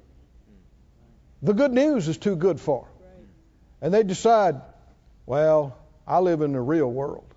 The 1.43 1.55
good 1.55 1.73
news 1.73 2.09
is 2.09 2.19
too 2.19 2.35
good 2.35 2.61
for 2.61 2.83
them. 2.83 3.29
And 3.81 3.95
they 3.95 4.03
decide, 4.03 4.61
well, 5.25 5.79
I 6.07 6.19
live 6.19 6.43
in 6.43 6.53
the 6.53 6.61
real 6.61 6.91
world. 6.91 7.33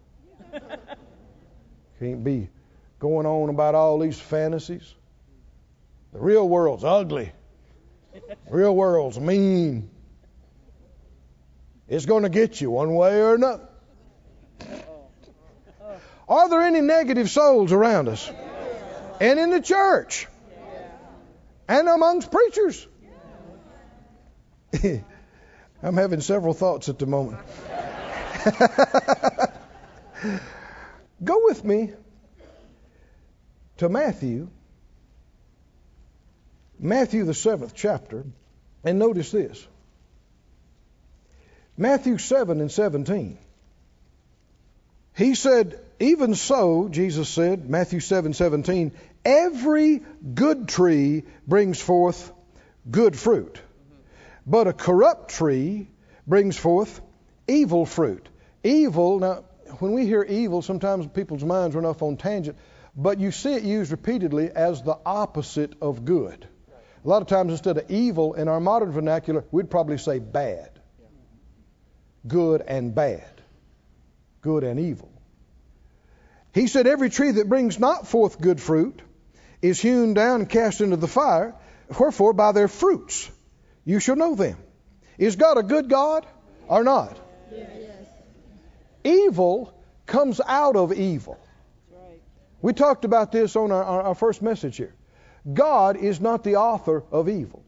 Can't 2.00 2.24
be 2.24 2.50
going 3.00 3.28
on 3.28 3.50
about 3.50 3.76
all 3.76 4.00
these 4.00 4.20
fantasies. 4.20 4.96
The 6.14 6.20
real 6.20 6.50
world's 6.50 6.84
ugly. 6.84 7.32
Real 8.50 8.76
world's 8.76 9.20
mean. 9.20 9.90
It's 11.88 12.08
going 12.08 12.24
to 12.24 12.30
get 12.30 12.60
you 12.60 12.72
one 12.72 12.96
way 12.96 13.22
or 13.22 13.36
another. 13.36 13.70
Are 16.28 16.50
there 16.50 16.62
any 16.62 16.82
negative 16.82 17.30
souls 17.30 17.72
around 17.72 18.10
us? 18.10 18.32
And 19.20 19.40
in 19.40 19.50
the 19.52 19.62
church? 19.62 20.28
And 21.68 21.88
amongst 21.88 22.32
preachers? 22.32 22.88
I'm 25.84 25.98
having 25.98 26.22
several 26.22 26.54
thoughts 26.54 26.90
at 26.90 26.98
the 27.00 27.06
moment. 27.06 27.40
Go 31.24 31.42
with 31.46 31.64
me 31.64 31.94
to 33.78 33.90
Matthew, 33.90 34.50
Matthew, 36.80 37.26
the 37.26 37.34
seventh 37.34 37.74
chapter, 37.76 38.26
and 38.84 39.00
notice 39.00 39.32
this 39.32 39.66
Matthew 41.78 42.18
7 42.18 42.62
and 42.62 42.72
17. 42.72 43.38
He 45.16 45.36
said, 45.36 45.80
Even 46.04 46.36
so, 46.36 46.90
Jesus 46.90 47.30
said, 47.30 47.70
Matthew 47.70 48.02
7 48.02 48.34
17, 48.34 48.92
every 49.24 50.02
good 50.34 50.68
tree 50.68 51.24
brings 51.48 51.80
forth 51.80 52.30
good 52.92 53.18
fruit, 53.18 53.62
but 54.46 54.68
a 54.68 54.74
corrupt 54.74 55.30
tree 55.32 55.88
brings 56.28 56.58
forth 56.58 57.00
evil 57.48 57.86
fruit. 57.86 58.28
Evil, 58.66 59.20
now, 59.20 59.46
when 59.80 59.94
we 59.94 60.06
hear 60.06 60.24
evil, 60.24 60.62
sometimes 60.62 61.08
people's 61.08 61.46
minds 61.46 61.74
run 61.74 61.86
off 61.86 62.02
on 62.02 62.18
tangent, 62.18 62.58
but 62.98 63.22
you 63.22 63.32
see 63.32 63.54
it 63.54 63.64
used 63.64 63.90
repeatedly 63.90 64.52
as 64.52 64.84
the 64.84 64.98
opposite 65.06 65.72
of 65.82 66.04
good. 66.04 66.46
A 67.06 67.08
lot 67.08 67.22
of 67.22 67.30
times, 67.30 67.54
instead 67.54 67.78
of 67.78 67.90
evil 67.90 68.34
in 68.34 68.50
our 68.50 68.60
modern 68.60 68.92
vernacular, 68.92 69.46
we'd 69.52 69.72
probably 69.72 69.98
say 69.98 70.20
bad. 70.20 70.70
Good 72.28 72.62
and 72.62 72.94
bad. 72.94 73.42
Good 74.42 74.66
and 74.66 74.82
evil. 74.82 75.13
He 76.54 76.68
said, 76.68 76.88
Every 76.88 77.10
tree 77.10 77.32
that 77.32 77.50
brings 77.50 77.80
not 77.80 78.08
forth 78.08 78.40
good 78.40 78.62
fruit 78.62 79.02
is 79.62 79.82
hewn 79.82 80.14
down 80.14 80.42
and 80.42 80.50
cast 80.50 80.82
into 80.82 80.98
the 80.98 81.08
fire. 81.08 81.56
Wherefore, 82.00 82.34
by 82.34 82.52
their 82.52 82.68
fruits 82.68 83.30
you 83.86 84.00
shall 84.00 84.16
know 84.16 84.36
them. 84.36 84.58
Is 85.18 85.36
God 85.36 85.58
a 85.58 85.64
good 85.64 85.90
God 85.90 86.26
or 86.68 86.84
not? 86.84 87.20
Evil 89.04 89.74
comes 90.06 90.40
out 90.46 90.76
of 90.76 90.94
evil. 90.94 91.40
We 92.62 92.72
talked 92.72 93.04
about 93.04 93.32
this 93.34 93.58
on 93.58 93.72
our, 93.72 93.84
our, 93.84 94.16
first 94.16 94.42
message 94.42 94.78
here. 94.78 94.96
God 95.52 95.98
is 95.98 96.22
not 96.22 96.46
the 96.46 96.56
author 96.56 97.04
of 97.12 97.28
evil. 97.28 97.66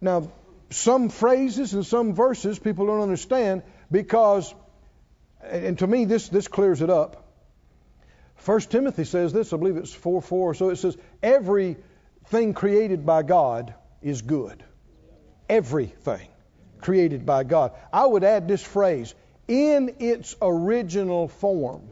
Now, 0.00 0.32
some 0.70 1.10
phrases 1.10 1.74
and 1.74 1.84
some 1.84 2.14
verses 2.14 2.58
people 2.58 2.86
don't 2.86 3.02
understand 3.02 3.62
because, 3.92 4.52
and 5.44 5.78
to 5.78 5.86
me, 5.86 6.04
this, 6.06 6.28
this 6.28 6.48
clears 6.48 6.82
it 6.82 6.90
up. 6.90 7.28
First 8.36 8.72
Timothy 8.72 9.04
says 9.04 9.32
this, 9.32 9.52
I 9.52 9.56
believe 9.56 9.76
it's 9.76 9.92
4 9.92 10.20
4. 10.20 10.54
So 10.54 10.70
it 10.70 10.76
says, 10.76 10.96
everything 11.22 12.54
created 12.54 13.06
by 13.06 13.22
God 13.22 13.74
is 14.00 14.22
good. 14.22 14.64
Everything 15.48 16.26
created 16.80 17.24
by 17.24 17.44
God. 17.44 17.72
I 17.92 18.04
would 18.04 18.24
add 18.24 18.48
this 18.48 18.62
phrase, 18.62 19.14
in 19.46 19.96
its 20.00 20.34
original 20.42 21.28
form. 21.28 21.82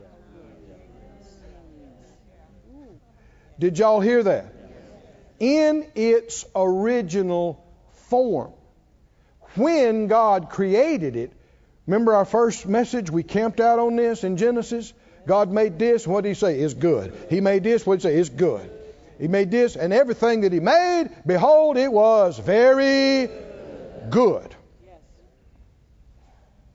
Did 3.60 3.78
y'all 3.78 4.00
hear 4.00 4.22
that? 4.24 4.54
in 5.40 5.86
its 5.94 6.44
original 6.54 7.66
form. 8.08 8.52
When 9.56 10.06
God 10.06 10.50
created 10.50 11.16
it, 11.16 11.32
remember 11.90 12.14
our 12.14 12.24
first 12.24 12.68
message? 12.68 13.10
We 13.10 13.24
camped 13.24 13.58
out 13.58 13.80
on 13.80 13.96
this 13.96 14.22
in 14.22 14.36
Genesis. 14.36 14.92
God 15.26 15.50
made 15.50 15.76
this, 15.76 16.06
what 16.06 16.22
did 16.22 16.30
He 16.30 16.34
say? 16.34 16.60
Is 16.60 16.74
good. 16.74 17.12
He 17.28 17.40
made 17.40 17.64
this, 17.64 17.84
what 17.84 18.00
did 18.00 18.08
He 18.08 18.14
say? 18.14 18.20
Is 18.20 18.30
good. 18.30 18.70
He 19.18 19.26
made 19.26 19.50
this, 19.50 19.74
and 19.74 19.92
everything 19.92 20.42
that 20.42 20.52
He 20.52 20.60
made, 20.60 21.10
behold, 21.26 21.76
it 21.76 21.92
was 21.92 22.38
very 22.38 23.28
good. 24.08 24.54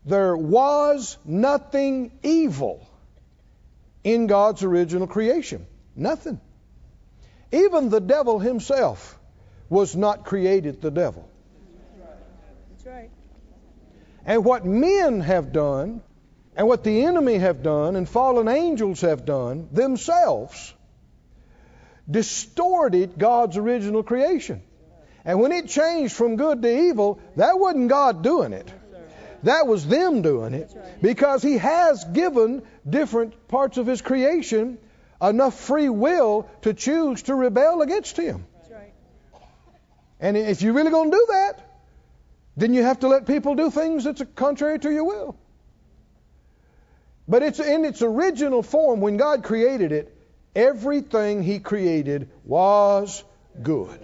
There 0.05 0.35
was 0.35 1.17
nothing 1.23 2.11
evil 2.21 2.85
in 4.03 4.27
God's 4.27 4.63
original 4.63 5.07
creation. 5.07 5.65
Nothing. 5.95 6.41
Even 7.53 7.89
the 7.89 8.01
devil 8.01 8.37
himself 8.37 9.17
was 9.69 9.95
not 9.95 10.25
created 10.25 10.81
the 10.81 10.91
devil. 10.91 11.27
That's 12.69 12.85
right. 12.85 13.09
And 14.25 14.43
what 14.43 14.65
men 14.65 15.21
have 15.21 15.51
done, 15.51 16.01
and 16.55 16.67
what 16.67 16.83
the 16.83 17.05
enemy 17.05 17.37
have 17.37 17.61
done, 17.61 17.95
and 17.95 18.09
fallen 18.09 18.47
angels 18.47 19.01
have 19.01 19.25
done 19.25 19.69
themselves, 19.71 20.73
distorted 22.09 23.17
God's 23.17 23.57
original 23.57 24.03
creation. 24.03 24.61
And 25.23 25.39
when 25.39 25.51
it 25.51 25.67
changed 25.67 26.15
from 26.15 26.35
good 26.35 26.61
to 26.61 26.87
evil, 26.89 27.19
that 27.35 27.59
wasn't 27.59 27.89
God 27.89 28.23
doing 28.23 28.53
it. 28.53 28.71
That 29.43 29.67
was 29.67 29.87
them 29.87 30.21
doing 30.21 30.53
it. 30.53 30.75
Because 31.01 31.43
He 31.43 31.57
has 31.57 32.03
given 32.03 32.63
different 32.87 33.47
parts 33.47 33.77
of 33.77 33.85
His 33.85 34.01
creation 34.01 34.79
enough 35.21 35.59
free 35.59 35.89
will 35.89 36.49
to 36.61 36.73
choose 36.73 37.23
to 37.23 37.35
rebel 37.35 37.81
against 37.81 38.17
Him. 38.17 38.45
And 40.19 40.37
if 40.37 40.61
you're 40.61 40.73
really 40.73 40.91
going 40.91 41.11
to 41.11 41.17
do 41.17 41.25
that, 41.29 41.64
then 42.57 42.73
you 42.73 42.83
have 42.83 42.99
to 43.01 43.07
let 43.07 43.25
people 43.25 43.55
do 43.55 43.69
things 43.69 44.03
that's 44.03 44.21
contrary 44.35 44.79
to 44.79 44.91
your 44.91 45.03
will. 45.03 45.37
But 47.27 47.43
it's 47.43 47.59
in 47.59 47.85
its 47.85 48.01
original 48.01 48.63
form 48.63 49.01
when 49.01 49.17
God 49.17 49.43
created 49.43 49.91
it, 49.91 50.15
everything 50.55 51.43
He 51.43 51.59
created 51.59 52.29
was 52.43 53.23
good. 53.61 53.99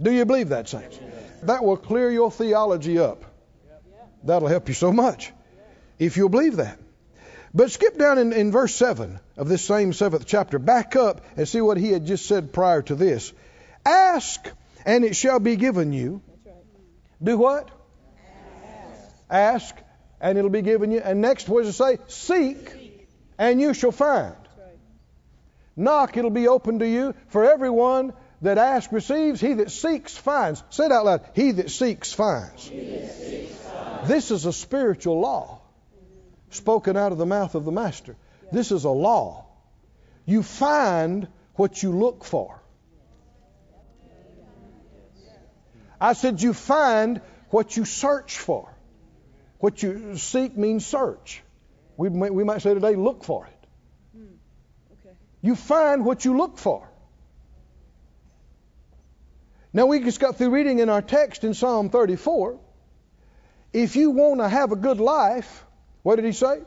Do 0.00 0.12
you 0.12 0.24
believe 0.24 0.50
that, 0.50 0.68
saints? 0.68 0.98
That 1.42 1.64
will 1.64 1.76
clear 1.76 2.10
your 2.10 2.30
theology 2.30 2.98
up. 2.98 3.24
That'll 4.24 4.48
help 4.48 4.68
you 4.68 4.74
so 4.74 4.92
much 4.92 5.32
if 5.98 6.16
you'll 6.16 6.28
believe 6.28 6.56
that. 6.56 6.78
But 7.54 7.70
skip 7.70 7.96
down 7.98 8.18
in, 8.18 8.32
in 8.32 8.52
verse 8.52 8.74
7 8.74 9.18
of 9.36 9.48
this 9.48 9.64
same 9.64 9.92
seventh 9.92 10.26
chapter. 10.26 10.58
Back 10.58 10.96
up 10.96 11.24
and 11.36 11.48
see 11.48 11.60
what 11.60 11.76
he 11.76 11.90
had 11.90 12.06
just 12.06 12.26
said 12.26 12.52
prior 12.52 12.82
to 12.82 12.94
this. 12.94 13.32
Ask, 13.86 14.48
and 14.84 15.04
it 15.04 15.16
shall 15.16 15.40
be 15.40 15.56
given 15.56 15.92
you. 15.92 16.20
Do 17.22 17.36
what? 17.36 17.70
Ask, 19.30 19.74
and 20.20 20.38
it'll 20.38 20.50
be 20.50 20.62
given 20.62 20.90
you. 20.90 21.00
And 21.00 21.20
next, 21.20 21.48
what 21.48 21.64
does 21.64 21.74
it 21.74 21.78
say? 21.78 21.98
Seek, 22.06 23.08
and 23.38 23.60
you 23.60 23.74
shall 23.74 23.92
find. 23.92 24.34
Knock, 25.76 26.16
it'll 26.16 26.30
be 26.30 26.48
open 26.48 26.80
to 26.80 26.88
you. 26.88 27.14
For 27.28 27.44
everyone 27.44 28.12
that 28.42 28.58
asks 28.58 28.92
receives, 28.92 29.40
he 29.40 29.54
that 29.54 29.70
seeks 29.70 30.16
finds. 30.16 30.62
Say 30.70 30.86
it 30.86 30.92
out 30.92 31.04
loud. 31.04 31.24
He 31.34 31.52
that 31.52 31.70
seeks 31.70 32.12
finds. 32.12 32.68
This 34.06 34.30
is 34.30 34.46
a 34.46 34.52
spiritual 34.52 35.20
law 35.20 35.60
spoken 36.50 36.96
out 36.96 37.12
of 37.12 37.18
the 37.18 37.26
mouth 37.26 37.54
of 37.54 37.64
the 37.64 37.72
Master. 37.72 38.16
This 38.52 38.72
is 38.72 38.84
a 38.84 38.90
law. 38.90 39.46
You 40.24 40.42
find 40.42 41.28
what 41.54 41.82
you 41.82 41.92
look 41.92 42.24
for. 42.24 42.60
I 46.00 46.12
said 46.12 46.42
you 46.42 46.54
find 46.54 47.20
what 47.50 47.76
you 47.76 47.84
search 47.84 48.38
for. 48.38 48.74
What 49.58 49.82
you 49.82 50.16
seek 50.16 50.56
means 50.56 50.86
search. 50.86 51.42
We 51.96 52.08
might, 52.08 52.32
we 52.32 52.44
might 52.44 52.62
say 52.62 52.74
today, 52.74 52.94
look 52.94 53.24
for 53.24 53.46
it. 53.46 53.66
Hmm. 54.16 54.24
Okay. 54.92 55.16
You 55.42 55.56
find 55.56 56.04
what 56.04 56.24
you 56.24 56.36
look 56.36 56.58
for. 56.58 56.88
Now, 59.72 59.86
we 59.86 60.00
just 60.00 60.20
got 60.20 60.36
through 60.36 60.50
reading 60.50 60.78
in 60.78 60.88
our 60.88 61.02
text 61.02 61.44
in 61.44 61.54
Psalm 61.54 61.90
34. 61.90 62.58
If 63.72 63.96
you 63.96 64.10
want 64.10 64.40
to 64.40 64.48
have 64.48 64.72
a 64.72 64.76
good 64.76 64.98
life, 64.98 65.64
what 66.02 66.16
did 66.16 66.24
he 66.24 66.32
say? 66.32 66.60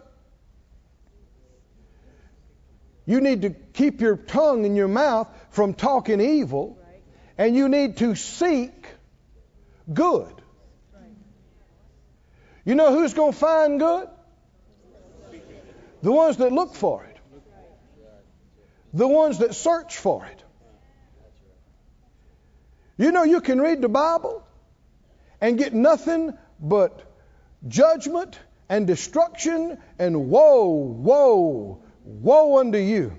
You 3.05 3.21
need 3.21 3.41
to 3.41 3.49
keep 3.49 4.01
your 4.01 4.15
tongue 4.15 4.65
in 4.65 4.75
your 4.75 4.87
mouth 4.87 5.27
from 5.49 5.73
talking 5.73 6.21
evil, 6.21 6.77
and 7.37 7.55
you 7.55 7.67
need 7.69 7.97
to 7.97 8.15
seek 8.15 8.80
good. 9.93 10.41
You 12.65 12.75
know 12.75 12.93
who's 12.93 13.13
going 13.13 13.33
to 13.33 13.37
find 13.37 13.79
good? 13.79 14.07
The 16.03 16.11
ones 16.11 16.37
that 16.37 16.51
look 16.51 16.73
for 16.75 17.03
it, 17.03 17.17
the 18.93 19.07
ones 19.07 19.39
that 19.39 19.53
search 19.55 19.97
for 19.97 20.25
it. 20.25 20.43
You 22.97 23.11
know, 23.11 23.23
you 23.23 23.41
can 23.41 23.59
read 23.59 23.81
the 23.81 23.89
Bible 23.89 24.45
and 25.39 25.57
get 25.57 25.73
nothing 25.73 26.37
but 26.59 27.03
judgment 27.67 28.39
and 28.69 28.87
destruction 28.87 29.77
and 29.99 30.29
woe, 30.29 30.69
woe, 30.69 31.83
woe 32.03 32.59
unto 32.59 32.77
you. 32.77 33.17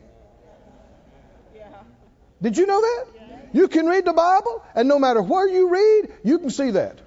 Did 2.41 2.59
you 2.59 2.67
know 2.67 2.81
that? 2.81 3.22
You 3.53 3.69
can 3.69 3.87
read 3.87 4.05
the 4.05 4.13
Bible, 4.13 4.65
and 4.75 4.89
no 4.89 4.99
matter 4.99 5.21
where 5.21 5.49
you 5.49 5.69
read, 5.69 6.13
you 6.25 6.39
can 6.39 6.51
see 6.51 6.71
that. 6.71 6.99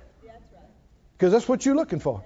Because 1.18 1.32
that's 1.32 1.48
what 1.48 1.66
you're 1.66 1.76
looking 1.76 2.00
for. 2.00 2.24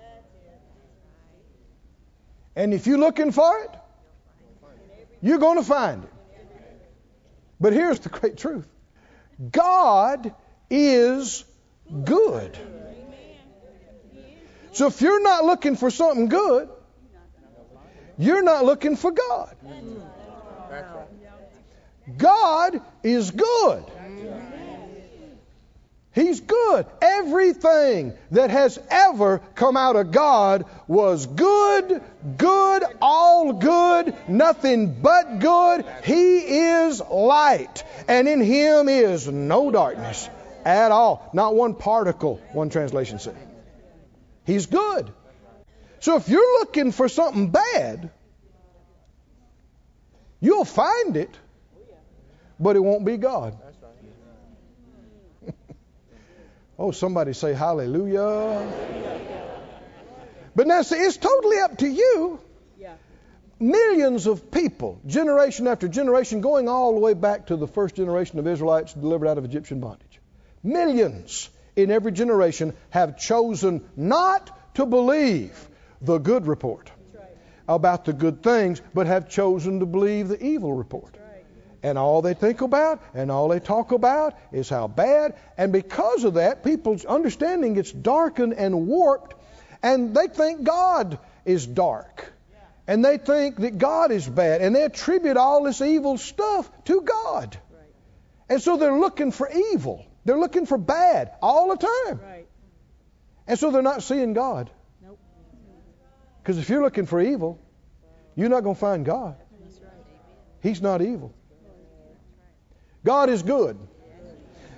And 2.56 2.74
if 2.74 2.88
you're 2.88 2.98
looking 2.98 3.32
for 3.32 3.60
it, 3.60 3.72
you're 5.22 5.38
going 5.38 5.58
to 5.58 5.64
find 5.64 6.04
it. 6.04 6.10
But 7.60 7.74
here's 7.74 8.00
the 8.00 8.10
great 8.10 8.38
truth 8.38 8.68
God 9.52 10.34
is 10.70 11.46
good. 12.04 12.58
So 14.72 14.88
if 14.88 15.02
you're 15.02 15.22
not 15.22 15.46
looking 15.46 15.76
for 15.76 15.90
something 15.90 16.30
good, 16.30 16.70
you're 18.18 18.44
not 18.44 18.66
looking 18.66 18.96
for 18.96 19.12
God. 19.12 19.56
God 22.18 22.82
is 23.04 23.32
good. 23.32 23.84
He's 26.20 26.42
good. 26.42 26.86
Everything 27.02 28.14
that 28.32 28.50
has 28.50 28.80
ever 28.90 29.40
come 29.56 29.78
out 29.78 29.96
of 29.96 30.12
God 30.12 30.66
was 30.88 31.26
good, 31.28 32.02
good, 32.38 32.84
all 33.02 33.54
good, 33.54 34.16
nothing 34.28 35.02
but 35.02 35.40
good. 35.40 35.86
He 36.04 36.40
is 36.40 37.00
light, 37.00 37.84
and 38.08 38.28
in 38.28 38.42
Him 38.42 38.90
is 38.90 39.28
no 39.28 39.72
darkness 39.72 40.30
at 40.66 40.92
all. 40.92 41.30
Not 41.34 41.56
one 41.56 41.76
particle, 41.76 42.42
one 42.54 42.70
translation 42.70 43.20
said. 43.20 43.38
He's 44.46 44.66
good. 44.66 45.12
So 46.00 46.16
if 46.16 46.28
you're 46.28 46.60
looking 46.60 46.92
for 46.92 47.08
something 47.08 47.52
bad, 47.52 48.10
you'll 50.40 50.66
find 50.66 51.16
it, 51.16 51.38
but 52.60 52.76
it 52.76 52.80
won't 52.80 53.06
be 53.06 53.18
God. 53.18 53.56
Oh, 56.80 56.92
somebody 56.92 57.34
say 57.34 57.54
hallelujah. 57.54 58.66
But 60.56 60.68
now, 60.68 60.82
see, 60.82 60.96
it's 60.96 61.18
totally 61.18 61.60
up 61.60 61.78
to 61.78 61.88
you. 61.88 62.40
Yeah. 62.80 62.94
Millions 63.60 64.26
of 64.26 64.50
people, 64.50 65.00
generation 65.06 65.68
after 65.68 65.88
generation, 65.88 66.42
going 66.42 66.68
all 66.68 66.94
the 66.94 67.00
way 67.00 67.14
back 67.14 67.48
to 67.48 67.56
the 67.56 67.68
first 67.68 67.96
generation 67.96 68.40
of 68.40 68.48
Israelites 68.48 68.94
delivered 68.94 69.28
out 69.28 69.38
of 69.38 69.46
Egyptian 69.46 69.80
bondage. 69.80 70.20
Millions 70.64 71.50
in 71.76 71.92
every 71.92 72.12
generation 72.12 72.74
have 72.90 73.18
chosen 73.18 73.88
not 73.96 74.76
to 74.76 74.86
believe 74.86 75.70
the 76.02 76.18
good 76.18 76.48
report 76.48 76.92
about 77.68 78.06
the 78.06 78.14
good 78.14 78.42
things, 78.42 78.82
but 78.94 79.06
have 79.06 79.30
chosen 79.30 79.80
to 79.80 79.86
believe 79.86 80.28
the 80.28 80.44
evil 80.44 80.74
report. 80.74 81.19
And 81.82 81.98
all 81.98 82.22
they 82.22 82.34
think 82.34 82.62
about 82.62 83.02
and 83.14 83.32
all 83.32 83.48
they 83.48 83.60
talk 83.60 83.92
about 83.92 84.38
is 84.52 84.70
how 84.70 84.88
bad. 84.88 85.36
And 85.58 85.72
because 85.72 86.24
of 86.26 86.34
that, 86.36 86.64
people's 86.64 87.06
understanding 87.06 87.74
gets 87.74 87.92
darkened 87.92 88.54
and 88.54 88.88
warped, 88.88 89.36
and 89.82 90.14
they 90.16 90.28
think 90.28 90.64
God 90.64 91.20
is 91.46 91.66
dark. 91.66 92.34
And 92.86 93.06
they 93.06 93.18
think 93.20 93.58
that 93.58 93.78
God 93.78 94.12
is 94.12 94.28
bad. 94.28 94.62
And 94.62 94.76
they 94.76 94.82
attribute 94.82 95.38
all 95.38 95.64
this 95.64 95.80
evil 95.80 96.18
stuff 96.18 96.70
to 96.86 97.02
God. 97.02 97.56
And 98.50 98.60
so 98.60 98.78
they're 98.78 98.98
looking 98.98 99.32
for 99.32 99.48
evil. 99.50 100.06
They're 100.26 100.40
looking 100.40 100.66
for 100.66 100.78
bad 100.78 101.32
all 101.40 101.70
the 101.70 101.78
time. 101.78 102.20
Right. 102.20 102.48
And 103.48 103.60
so 103.60 103.70
they're 103.70 103.84
not 103.84 104.02
seeing 104.02 104.34
God. 104.34 104.72
Nope. 105.04 105.20
Because 106.42 106.58
if 106.58 106.68
you're 106.70 106.82
looking 106.82 107.06
for 107.06 107.22
evil, 107.22 107.60
you're 108.36 108.50
not 108.50 108.64
going 108.64 108.76
to 108.76 108.80
find 108.82 109.06
God. 109.06 109.36
He's 110.62 110.82
not 110.82 111.02
evil. 111.02 111.34
God 113.10 113.32
is 113.32 113.42
good. 113.42 113.76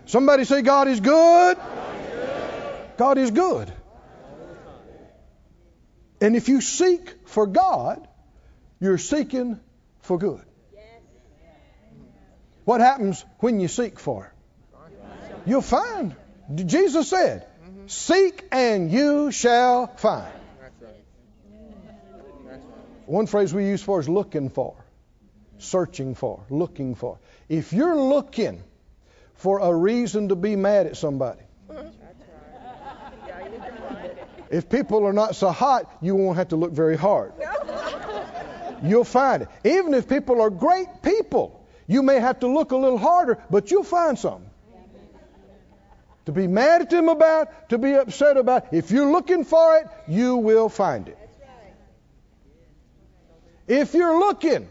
Somebody 0.05 0.45
say, 0.45 0.61
God 0.61 0.87
is 0.87 1.01
good. 1.01 1.57
God 2.95 3.17
is 3.17 3.29
good. 3.29 3.73
And 6.21 6.37
if 6.37 6.47
you 6.47 6.61
seek 6.61 7.13
for 7.25 7.45
God, 7.45 8.07
you're 8.79 8.97
seeking 8.97 9.59
for 9.99 10.17
good. 10.17 10.45
What 12.63 12.79
happens 12.79 13.25
when 13.39 13.59
you 13.59 13.67
seek 13.67 13.99
for 13.99 14.27
it? 14.27 14.31
You'll 15.45 15.61
find. 15.61 16.15
Jesus 16.55 17.09
said, 17.09 17.45
Seek 17.87 18.45
and 18.49 18.89
you 18.89 19.31
shall 19.31 19.87
find. 19.87 20.31
One 23.07 23.27
phrase 23.27 23.53
we 23.53 23.65
use 23.65 23.83
for 23.83 23.99
is 23.99 24.07
looking 24.07 24.49
for, 24.49 24.80
searching 25.61 26.15
for, 26.15 26.43
looking 26.49 26.95
for. 26.95 27.19
If 27.49 27.73
you're 27.73 27.95
looking 27.95 28.63
for 29.35 29.59
a 29.59 29.73
reason 29.73 30.29
to 30.29 30.35
be 30.35 30.55
mad 30.55 30.87
at 30.87 30.97
somebody, 30.97 31.41
if 34.49 34.69
people 34.69 35.05
are 35.05 35.13
not 35.13 35.35
so 35.35 35.49
hot, 35.49 35.97
you 36.01 36.15
won't 36.15 36.37
have 36.37 36.49
to 36.49 36.55
look 36.55 36.71
very 36.71 36.97
hard. 36.97 37.33
You'll 38.83 39.03
find 39.03 39.43
it. 39.43 39.49
Even 39.63 39.93
if 39.93 40.09
people 40.09 40.41
are 40.41 40.49
great 40.49 40.87
people, 41.01 41.65
you 41.87 42.03
may 42.03 42.19
have 42.19 42.39
to 42.39 42.47
look 42.47 42.71
a 42.71 42.77
little 42.77 42.97
harder, 42.97 43.37
but 43.49 43.71
you'll 43.71 43.83
find 43.83 44.17
something. 44.17 44.49
To 46.25 46.31
be 46.31 46.47
mad 46.47 46.81
at 46.81 46.89
them 46.89 47.09
about, 47.09 47.69
to 47.69 47.77
be 47.77 47.93
upset 47.93 48.37
about. 48.37 48.73
If 48.73 48.91
you're 48.91 49.11
looking 49.11 49.43
for 49.43 49.77
it, 49.77 49.87
you 50.07 50.37
will 50.37 50.69
find 50.69 51.07
it. 51.07 51.17
If 53.67 53.93
you're 53.93 54.19
looking 54.19 54.67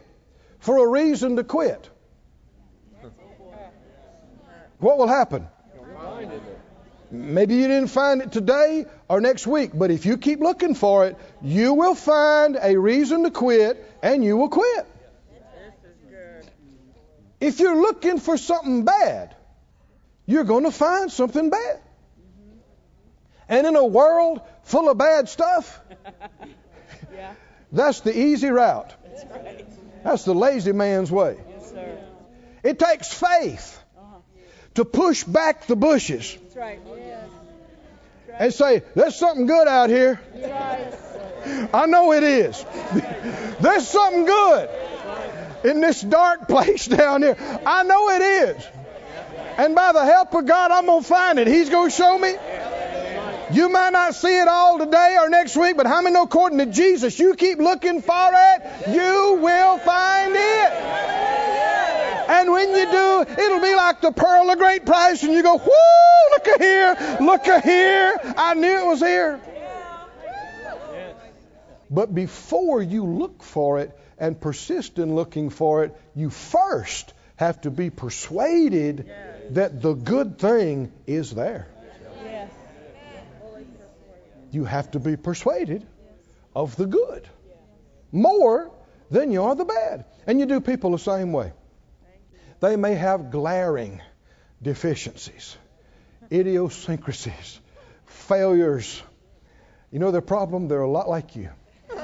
for 0.60 0.78
a 0.78 0.88
reason 0.88 1.36
to 1.36 1.44
quit, 1.44 1.88
what 4.78 4.98
will 4.98 5.08
happen? 5.08 5.46
Maybe 7.10 7.56
you 7.56 7.66
didn't 7.66 7.88
find 7.88 8.22
it 8.22 8.30
today 8.30 8.86
or 9.08 9.20
next 9.20 9.46
week, 9.46 9.72
but 9.74 9.90
if 9.90 10.06
you 10.06 10.16
keep 10.16 10.40
looking 10.40 10.74
for 10.74 11.06
it, 11.06 11.16
you 11.42 11.74
will 11.74 11.96
find 11.96 12.56
a 12.60 12.76
reason 12.76 13.24
to 13.24 13.30
quit 13.30 13.84
and 14.02 14.24
you 14.24 14.36
will 14.36 14.48
quit. 14.48 14.86
If 17.40 17.58
you're 17.58 17.80
looking 17.80 18.20
for 18.20 18.36
something 18.36 18.84
bad, 18.84 19.34
you're 20.26 20.44
going 20.44 20.64
to 20.64 20.70
find 20.70 21.10
something 21.10 21.50
bad. 21.50 21.80
And 23.48 23.66
in 23.66 23.74
a 23.74 23.84
world 23.84 24.42
full 24.62 24.88
of 24.88 24.96
bad 24.96 25.28
stuff, 25.28 25.80
that's 27.72 28.00
the 28.00 28.16
easy 28.16 28.50
route. 28.50 28.94
That's 30.04 30.24
the 30.24 30.34
lazy 30.34 30.72
man's 30.72 31.10
way. 31.10 31.36
Yes, 31.50 31.70
sir. 31.70 31.98
It 32.62 32.78
takes 32.78 33.12
faith 33.12 33.78
Uh-huh. 33.98 34.18
to 34.74 34.84
push 34.84 35.24
back 35.24 35.66
the 35.66 35.76
bushes 35.76 36.36
That's 36.42 36.56
right. 36.56 36.80
Yes. 36.96 37.28
and 38.38 38.54
say, 38.54 38.82
There's 38.94 39.16
something 39.16 39.46
good 39.46 39.68
out 39.68 39.90
here. 39.90 40.20
Right. 40.34 40.94
I 41.72 41.86
know 41.86 42.12
it 42.12 42.22
is. 42.22 42.64
There's 43.60 43.88
something 43.88 44.24
good 44.26 44.68
in 45.64 45.80
this 45.80 46.00
dark 46.02 46.48
place 46.54 46.86
down 46.86 47.22
here. 47.22 47.36
I 47.66 47.82
know 47.82 48.10
it 48.10 48.22
is. 48.22 48.64
And 49.58 49.74
by 49.74 49.92
the 49.92 50.04
help 50.04 50.32
of 50.34 50.46
God, 50.46 50.70
I'm 50.70 50.86
going 50.86 51.02
to 51.02 51.08
find 51.08 51.38
it. 51.38 51.46
He's 51.46 51.68
going 51.70 51.90
to 51.90 51.96
show 51.96 52.18
me. 52.18 52.34
You 53.52 53.68
might 53.68 53.90
not 53.90 54.14
see 54.14 54.38
it 54.38 54.46
all 54.46 54.78
today 54.78 55.16
or 55.20 55.28
next 55.28 55.56
week, 55.56 55.76
but 55.76 55.86
how 55.86 56.02
many 56.02 56.14
know, 56.14 56.22
according 56.22 56.58
to 56.58 56.66
Jesus, 56.66 57.18
you 57.18 57.34
keep 57.34 57.58
looking 57.58 58.00
for 58.00 58.30
it, 58.32 58.88
you 58.88 59.38
will 59.42 59.78
find 59.78 60.34
it. 60.34 60.72
And 62.30 62.52
when 62.52 62.68
you 62.68 62.90
do, 62.90 63.42
it'll 63.42 63.60
be 63.60 63.74
like 63.74 64.00
the 64.00 64.12
pearl 64.12 64.50
of 64.50 64.58
great 64.58 64.86
price, 64.86 65.22
and 65.24 65.32
you 65.32 65.42
go, 65.42 65.56
whoo, 65.56 66.30
look 66.32 66.48
at 66.48 66.60
here, 66.60 67.18
look 67.20 67.48
at 67.48 67.64
here. 67.64 68.20
I 68.36 68.54
knew 68.54 68.78
it 68.78 68.86
was 68.86 69.00
here. 69.00 69.40
But 71.90 72.14
before 72.14 72.80
you 72.80 73.04
look 73.04 73.42
for 73.42 73.80
it 73.80 73.98
and 74.16 74.40
persist 74.40 75.00
in 75.00 75.16
looking 75.16 75.50
for 75.50 75.82
it, 75.84 75.96
you 76.14 76.30
first 76.30 77.12
have 77.34 77.60
to 77.62 77.70
be 77.70 77.90
persuaded 77.90 79.10
that 79.50 79.82
the 79.82 79.94
good 79.94 80.38
thing 80.38 80.92
is 81.08 81.32
there. 81.32 81.66
You 84.50 84.64
have 84.64 84.90
to 84.92 85.00
be 85.00 85.16
persuaded 85.16 85.86
of 86.54 86.76
the 86.76 86.86
good 86.86 87.28
more 88.12 88.70
than 89.10 89.32
you 89.32 89.42
are 89.44 89.54
the 89.54 89.64
bad. 89.64 90.04
And 90.26 90.40
you 90.40 90.46
do 90.46 90.60
people 90.60 90.90
the 90.92 90.98
same 90.98 91.32
way. 91.32 91.52
They 92.60 92.76
may 92.76 92.94
have 92.94 93.30
glaring 93.30 94.00
deficiencies, 94.62 95.56
idiosyncrasies, 96.30 97.60
failures. 98.06 99.02
You 99.90 99.98
know 99.98 100.10
their 100.10 100.20
problem? 100.20 100.68
They're 100.68 100.82
a 100.82 100.90
lot 100.90 101.08
like 101.08 101.36
you. 101.36 101.48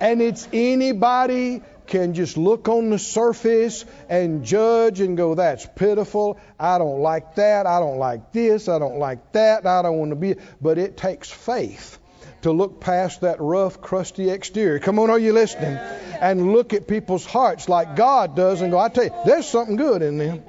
and 0.00 0.20
it's 0.20 0.48
anybody 0.52 1.62
can 1.88 2.14
just 2.14 2.36
look 2.36 2.68
on 2.68 2.90
the 2.90 2.98
surface 2.98 3.84
and 4.08 4.44
judge 4.44 5.00
and 5.00 5.16
go, 5.16 5.34
that's 5.34 5.66
pitiful. 5.74 6.38
I 6.58 6.78
don't 6.78 7.00
like 7.00 7.34
that. 7.36 7.66
I 7.66 7.80
don't 7.80 7.98
like 7.98 8.32
this. 8.32 8.68
I 8.68 8.78
don't 8.78 8.98
like 8.98 9.32
that. 9.32 9.66
I 9.66 9.82
don't 9.82 9.98
want 9.98 10.10
to 10.10 10.16
be. 10.16 10.36
But 10.60 10.78
it 10.78 10.96
takes 10.96 11.30
faith 11.30 11.98
to 12.42 12.52
look 12.52 12.80
past 12.80 13.22
that 13.22 13.40
rough, 13.40 13.80
crusty 13.80 14.30
exterior. 14.30 14.78
Come 14.78 14.98
on, 14.98 15.10
are 15.10 15.18
you 15.18 15.32
listening? 15.32 15.76
And 16.20 16.52
look 16.52 16.72
at 16.72 16.86
people's 16.86 17.26
hearts 17.26 17.68
like 17.68 17.96
God 17.96 18.36
does 18.36 18.60
and 18.60 18.70
go, 18.70 18.78
I 18.78 18.88
tell 18.88 19.04
you, 19.04 19.14
there's 19.24 19.48
something 19.48 19.76
good 19.76 20.02
in 20.02 20.18
them. 20.18 20.42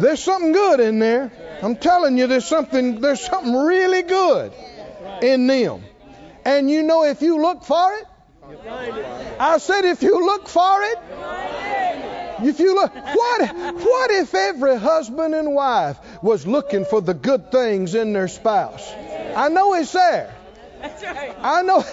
There's 0.00 0.22
something 0.22 0.52
good 0.52 0.80
in 0.80 0.98
there. 0.98 1.32
I'm 1.62 1.76
telling 1.76 2.18
you, 2.18 2.26
there's 2.26 2.46
something, 2.46 3.00
there's 3.00 3.24
something 3.24 3.54
really 3.54 4.02
good 4.02 4.52
in 5.22 5.46
them. 5.46 5.82
And 6.44 6.70
you 6.70 6.82
know, 6.82 7.04
if 7.04 7.20
you 7.22 7.40
look 7.40 7.64
for 7.64 7.94
it, 7.94 8.04
I 9.40 9.58
said, 9.58 9.84
if 9.84 10.02
you 10.02 10.24
look 10.24 10.48
for 10.48 10.82
it, 10.82 10.98
if 12.40 12.60
you 12.60 12.74
look, 12.74 12.94
what, 12.94 13.54
what 13.74 14.10
if 14.10 14.34
every 14.34 14.78
husband 14.78 15.34
and 15.34 15.54
wife 15.54 15.98
was 16.22 16.46
looking 16.46 16.84
for 16.84 17.00
the 17.00 17.14
good 17.14 17.50
things 17.52 17.94
in 17.94 18.12
their 18.12 18.28
spouse? 18.28 18.90
I 19.36 19.48
know 19.48 19.74
it's 19.74 19.92
there. 19.92 20.34
That's 20.80 21.02
right. 21.02 21.34
I 21.40 21.62
know. 21.62 21.84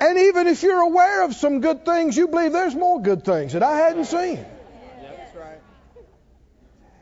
And 0.00 0.18
even 0.18 0.46
if 0.46 0.62
you're 0.62 0.80
aware 0.80 1.24
of 1.24 1.34
some 1.34 1.60
good 1.60 1.84
things, 1.84 2.16
you 2.16 2.28
believe 2.28 2.52
there's 2.52 2.74
more 2.74 3.02
good 3.02 3.22
things 3.22 3.52
that 3.52 3.62
I 3.62 3.76
hadn't 3.76 4.06
seen. 4.06 4.44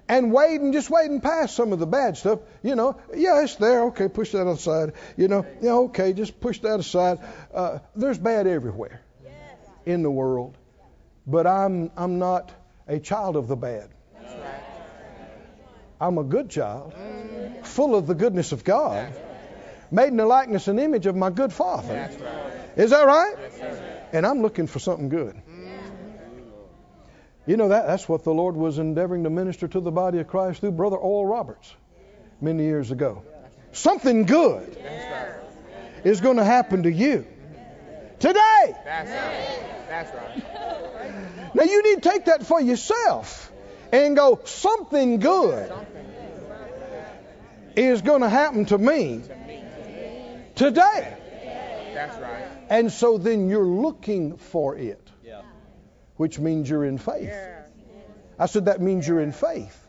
And 0.08 0.32
waiting, 0.32 0.72
just 0.72 0.88
waiting 0.88 1.20
past 1.20 1.54
some 1.54 1.72
of 1.74 1.78
the 1.78 1.86
bad 1.86 2.16
stuff, 2.16 2.38
you 2.62 2.74
know, 2.74 2.96
yeah, 3.14 3.42
it's 3.42 3.56
there. 3.56 3.84
Okay, 3.88 4.08
push 4.08 4.32
that 4.32 4.46
aside. 4.46 4.94
You 5.18 5.28
know, 5.28 5.44
yeah, 5.60 5.72
okay, 5.72 6.14
just 6.14 6.40
push 6.40 6.60
that 6.60 6.80
aside. 6.80 7.18
Uh, 7.52 7.80
there's 7.94 8.18
bad 8.18 8.46
everywhere 8.46 9.02
in 9.84 10.02
the 10.02 10.10
world, 10.10 10.56
but 11.26 11.46
I'm 11.46 11.90
I'm 11.96 12.18
not 12.18 12.50
a 12.86 12.98
child 12.98 13.36
of 13.36 13.48
the 13.48 13.56
bad. 13.56 13.90
I'm 16.00 16.16
a 16.16 16.24
good 16.24 16.48
child, 16.48 16.94
full 17.64 17.94
of 17.94 18.06
the 18.06 18.14
goodness 18.14 18.52
of 18.52 18.64
God, 18.64 19.12
made 19.90 20.08
in 20.08 20.16
the 20.16 20.26
likeness 20.26 20.68
and 20.68 20.78
image 20.78 21.06
of 21.06 21.16
my 21.16 21.30
good 21.30 21.52
Father. 21.52 22.08
Is 22.76 22.90
that 22.90 23.06
right? 23.06 23.34
And 24.12 24.24
I'm 24.24 24.40
looking 24.40 24.68
for 24.68 24.78
something 24.78 25.08
good. 25.08 25.42
You 27.48 27.56
know 27.56 27.68
that 27.68 27.86
that's 27.86 28.06
what 28.06 28.24
the 28.24 28.34
Lord 28.34 28.56
was 28.56 28.78
endeavoring 28.78 29.24
to 29.24 29.30
minister 29.30 29.66
to 29.68 29.80
the 29.80 29.90
body 29.90 30.18
of 30.18 30.28
Christ 30.28 30.60
through 30.60 30.72
Brother 30.72 30.98
Oral 30.98 31.24
Roberts 31.24 31.74
many 32.42 32.64
years 32.64 32.90
ago. 32.90 33.22
Something 33.72 34.26
good 34.26 34.76
is 36.04 36.20
going 36.20 36.36
to 36.36 36.44
happen 36.44 36.82
to 36.82 36.92
you 36.92 37.26
today. 38.18 38.76
That's 38.84 39.10
right. 39.10 39.88
That's 39.88 40.14
right. 40.14 41.54
Now 41.54 41.62
you 41.62 41.82
need 41.84 42.02
to 42.02 42.10
take 42.10 42.26
that 42.26 42.44
for 42.44 42.60
yourself 42.60 43.50
and 43.92 44.14
go, 44.14 44.40
something 44.44 45.18
good 45.18 45.72
is 47.76 48.02
going 48.02 48.20
to 48.20 48.28
happen 48.28 48.66
to 48.66 48.76
me 48.76 49.22
today. 50.54 51.16
That's 51.94 52.20
right. 52.20 52.44
And 52.68 52.92
so 52.92 53.16
then 53.16 53.48
you're 53.48 53.64
looking 53.64 54.36
for 54.36 54.76
it, 54.76 55.07
which 56.18 56.38
means 56.38 56.68
you're 56.68 56.84
in 56.84 56.98
faith. 56.98 57.32
I 58.38 58.46
said 58.46 58.66
that 58.66 58.82
means 58.82 59.08
you're 59.08 59.20
in 59.20 59.32
faith. 59.32 59.86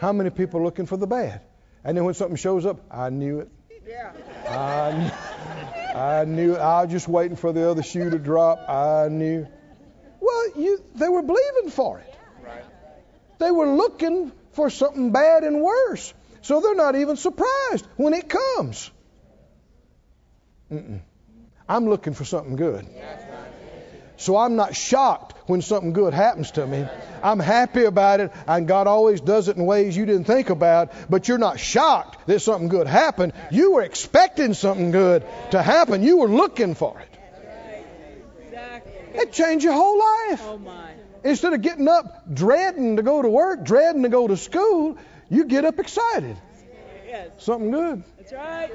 How 0.00 0.12
many 0.12 0.30
people 0.30 0.60
are 0.60 0.64
looking 0.64 0.86
for 0.86 0.96
the 0.96 1.06
bad? 1.06 1.40
And 1.84 1.96
then 1.96 2.04
when 2.04 2.14
something 2.14 2.36
shows 2.36 2.66
up, 2.66 2.80
I 2.90 3.10
knew 3.10 3.40
it. 3.40 3.48
I 4.48 4.92
knew, 4.92 5.98
I 5.98 6.24
knew. 6.24 6.54
I 6.54 6.82
was 6.82 6.90
just 6.90 7.08
waiting 7.08 7.36
for 7.36 7.52
the 7.52 7.70
other 7.70 7.82
shoe 7.82 8.10
to 8.10 8.18
drop. 8.18 8.68
I 8.68 9.08
knew. 9.08 9.46
Well, 10.20 10.44
you, 10.56 10.82
they 10.94 11.08
were 11.08 11.22
believing 11.22 11.70
for 11.70 11.98
it. 12.00 12.14
They 13.38 13.50
were 13.50 13.68
looking 13.68 14.32
for 14.52 14.68
something 14.68 15.12
bad 15.12 15.44
and 15.44 15.62
worse. 15.62 16.12
So 16.42 16.60
they're 16.60 16.74
not 16.74 16.96
even 16.96 17.16
surprised 17.16 17.86
when 17.96 18.14
it 18.14 18.28
comes. 18.28 18.90
Mm-mm. 20.72 21.00
I'm 21.68 21.88
looking 21.88 22.14
for 22.14 22.24
something 22.24 22.56
good. 22.56 22.86
So 24.18 24.36
I'm 24.36 24.56
not 24.56 24.74
shocked 24.74 25.34
when 25.48 25.62
something 25.62 25.92
good 25.92 26.12
happens 26.12 26.50
to 26.52 26.66
me. 26.66 26.84
I'm 27.22 27.38
happy 27.38 27.84
about 27.84 28.18
it, 28.18 28.32
and 28.48 28.66
God 28.66 28.88
always 28.88 29.20
does 29.20 29.48
it 29.48 29.56
in 29.56 29.64
ways 29.64 29.96
you 29.96 30.06
didn't 30.06 30.24
think 30.24 30.50
about, 30.50 30.92
but 31.08 31.28
you're 31.28 31.38
not 31.38 31.60
shocked 31.60 32.26
that 32.26 32.40
something 32.40 32.68
good 32.68 32.88
happened. 32.88 33.32
You 33.52 33.72
were 33.72 33.82
expecting 33.82 34.54
something 34.54 34.90
good 34.90 35.24
to 35.52 35.62
happen, 35.62 36.02
you 36.02 36.18
were 36.18 36.28
looking 36.28 36.74
for 36.74 37.00
it. 37.00 37.08
Exactly. 38.44 38.92
It 39.14 39.32
changed 39.32 39.64
your 39.64 39.74
whole 39.74 39.98
life. 39.98 40.42
Oh. 40.42 40.60
Instead 41.22 41.52
of 41.52 41.62
getting 41.62 41.86
up 41.88 42.32
dreading 42.32 42.96
to 42.96 43.02
go 43.02 43.22
to 43.22 43.28
work, 43.28 43.64
dreading 43.64 44.02
to 44.02 44.08
go 44.08 44.26
to 44.26 44.36
school, 44.36 44.98
you 45.28 45.44
get 45.44 45.64
up 45.64 45.78
excited. 45.78 46.36
Something 47.38 47.70
good. 47.70 48.02
That's 48.18 48.32
right. 48.32 48.70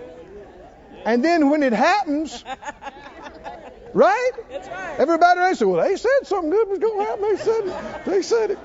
And 1.05 1.23
then 1.23 1.49
when 1.49 1.63
it 1.63 1.73
happens, 1.73 2.43
right? 3.93 4.31
That's 4.49 4.67
right. 4.67 4.99
Everybody 4.99 5.39
else 5.39 5.59
said, 5.59 5.67
well, 5.67 5.83
they 5.83 5.95
said 5.95 6.09
something 6.23 6.49
good 6.49 6.69
was 6.69 6.79
going 6.79 6.99
to 6.99 7.05
happen. 7.05 7.23
They 7.29 7.37
said 7.37 7.67
it. 7.67 8.05
They 8.05 8.21
said 8.21 8.51
it. 8.51 8.59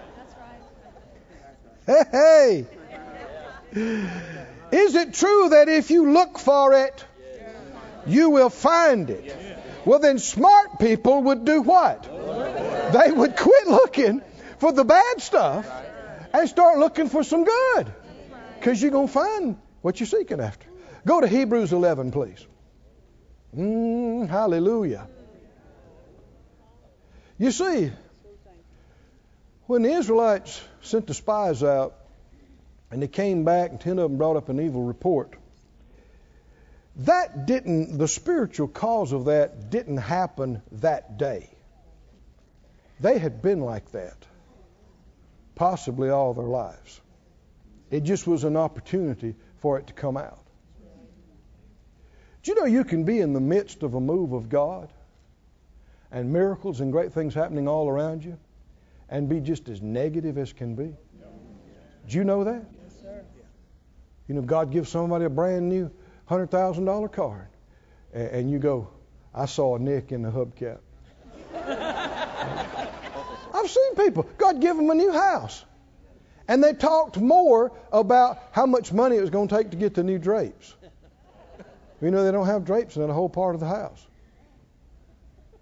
Hey, 1.86 2.66
hey. 3.72 3.98
Is 4.70 4.94
it 4.94 5.14
true 5.14 5.48
that 5.50 5.68
if 5.68 5.90
you 5.90 6.12
look 6.12 6.38
for 6.38 6.74
it, 6.74 7.04
you 8.06 8.30
will 8.30 8.50
find 8.50 9.10
it? 9.10 9.34
Well, 9.84 9.98
then 9.98 10.18
smart 10.18 10.78
people 10.78 11.22
would 11.22 11.44
do 11.44 11.62
what? 11.62 12.02
They 12.92 13.12
would 13.12 13.36
quit 13.36 13.66
looking 13.66 14.22
for 14.58 14.72
the 14.72 14.84
bad 14.84 15.20
stuff 15.20 15.70
and 16.32 16.48
start 16.48 16.78
looking 16.78 17.08
for 17.08 17.22
some 17.22 17.44
good. 17.44 17.92
Because 18.58 18.82
you're 18.82 18.90
going 18.90 19.06
to 19.06 19.12
find 19.12 19.56
what 19.80 20.00
you're 20.00 20.06
seeking 20.06 20.40
after. 20.40 20.66
Go 21.06 21.20
to 21.20 21.28
Hebrews 21.28 21.72
11, 21.72 22.10
please. 22.10 22.46
Mm, 23.56 24.28
hallelujah. 24.28 25.08
You 27.38 27.52
see, 27.52 27.92
when 29.66 29.82
the 29.82 29.92
Israelites 29.92 30.60
sent 30.82 31.06
the 31.06 31.14
spies 31.14 31.62
out 31.62 31.94
and 32.90 33.00
they 33.00 33.08
came 33.08 33.44
back 33.44 33.70
and 33.70 33.80
ten 33.80 33.98
of 33.98 34.10
them 34.10 34.18
brought 34.18 34.36
up 34.36 34.48
an 34.48 34.60
evil 34.60 34.82
report, 34.82 35.36
that 36.96 37.46
didn't, 37.46 37.96
the 37.96 38.08
spiritual 38.08 38.66
cause 38.66 39.12
of 39.12 39.26
that 39.26 39.70
didn't 39.70 39.98
happen 39.98 40.62
that 40.72 41.16
day. 41.16 41.48
They 42.98 43.18
had 43.18 43.40
been 43.40 43.60
like 43.60 43.92
that, 43.92 44.16
possibly 45.54 46.10
all 46.10 46.34
their 46.34 46.44
lives. 46.44 47.00
It 47.88 48.02
just 48.02 48.26
was 48.26 48.42
an 48.42 48.56
opportunity 48.56 49.36
for 49.58 49.78
it 49.78 49.86
to 49.86 49.92
come 49.92 50.16
out. 50.16 50.40
Do 52.42 52.50
you 52.50 52.60
know 52.60 52.66
you 52.66 52.82
can 52.82 53.04
be 53.04 53.20
in 53.20 53.32
the 53.32 53.40
midst 53.40 53.84
of 53.84 53.94
a 53.94 54.00
move 54.00 54.32
of 54.32 54.48
God 54.48 54.92
and 56.10 56.32
miracles 56.32 56.80
and 56.80 56.92
great 56.92 57.12
things 57.12 57.34
happening 57.34 57.68
all 57.68 57.88
around 57.88 58.24
you 58.24 58.38
and 59.08 59.28
be 59.28 59.40
just 59.40 59.68
as 59.68 59.82
negative 59.82 60.38
as 60.38 60.52
can 60.52 60.74
be? 60.74 60.94
Do 62.08 62.16
you 62.16 62.24
know 62.24 62.44
that? 62.44 62.64
Yes, 62.82 62.94
sir. 63.02 63.24
You 64.26 64.34
know, 64.34 64.42
God 64.42 64.70
gives 64.70 64.88
somebody 64.88 65.26
a 65.26 65.30
brand 65.30 65.68
new 65.68 65.90
$100,000 66.30 67.12
car, 67.12 67.48
and, 68.12 68.28
and 68.28 68.50
you 68.50 68.58
go, 68.58 68.88
I 69.34 69.46
saw 69.46 69.76
a 69.76 69.78
nick 69.78 70.12
in 70.12 70.22
the 70.22 70.30
hubcap. 70.30 70.78
I've 73.54 73.70
seen 73.70 73.94
people, 73.94 74.28
God 74.38 74.60
give 74.60 74.76
them 74.76 74.90
a 74.90 74.94
new 74.94 75.12
house. 75.12 75.64
And 76.46 76.64
they 76.64 76.72
talked 76.72 77.18
more 77.18 77.72
about 77.92 78.38
how 78.52 78.64
much 78.64 78.92
money 78.92 79.16
it 79.16 79.20
was 79.20 79.30
going 79.30 79.48
to 79.48 79.54
take 79.54 79.70
to 79.70 79.76
get 79.76 79.94
the 79.94 80.02
new 80.02 80.18
drapes. 80.18 80.74
You 82.00 82.10
know, 82.10 82.24
they 82.24 82.32
don't 82.32 82.46
have 82.46 82.64
drapes 82.64 82.96
in 82.96 83.06
that 83.06 83.12
whole 83.12 83.28
part 83.28 83.54
of 83.54 83.60
the 83.60 83.66
house. 83.66 84.06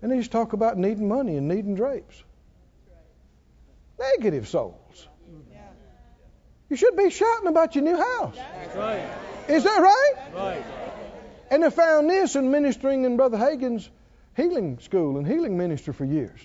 And 0.07 0.12
they 0.12 0.18
just 0.18 0.30
talk 0.30 0.52
about 0.52 0.78
needing 0.78 1.09
money 1.09 1.36
and 1.36 1.48
needing 1.48 1.74
drapes. 1.74 2.22
Negative 3.98 4.46
souls. 4.46 5.09
You 6.70 6.76
should 6.76 6.96
be 6.96 7.11
shouting 7.11 7.48
about 7.48 7.74
your 7.74 7.82
new 7.82 7.96
house. 7.96 8.36
Is 9.48 9.64
that 9.64 9.80
right? 9.80 10.14
Right. 10.32 10.64
And 11.50 11.64
I 11.64 11.70
found 11.70 12.09
this 12.09 12.36
in 12.36 12.52
ministering 12.52 13.02
in 13.02 13.16
Brother 13.16 13.36
Hagin's 13.36 13.90
healing 14.36 14.78
school 14.78 15.18
and 15.18 15.26
healing 15.26 15.59
ministry 15.59 15.92
for 15.92 16.04
years. 16.04 16.38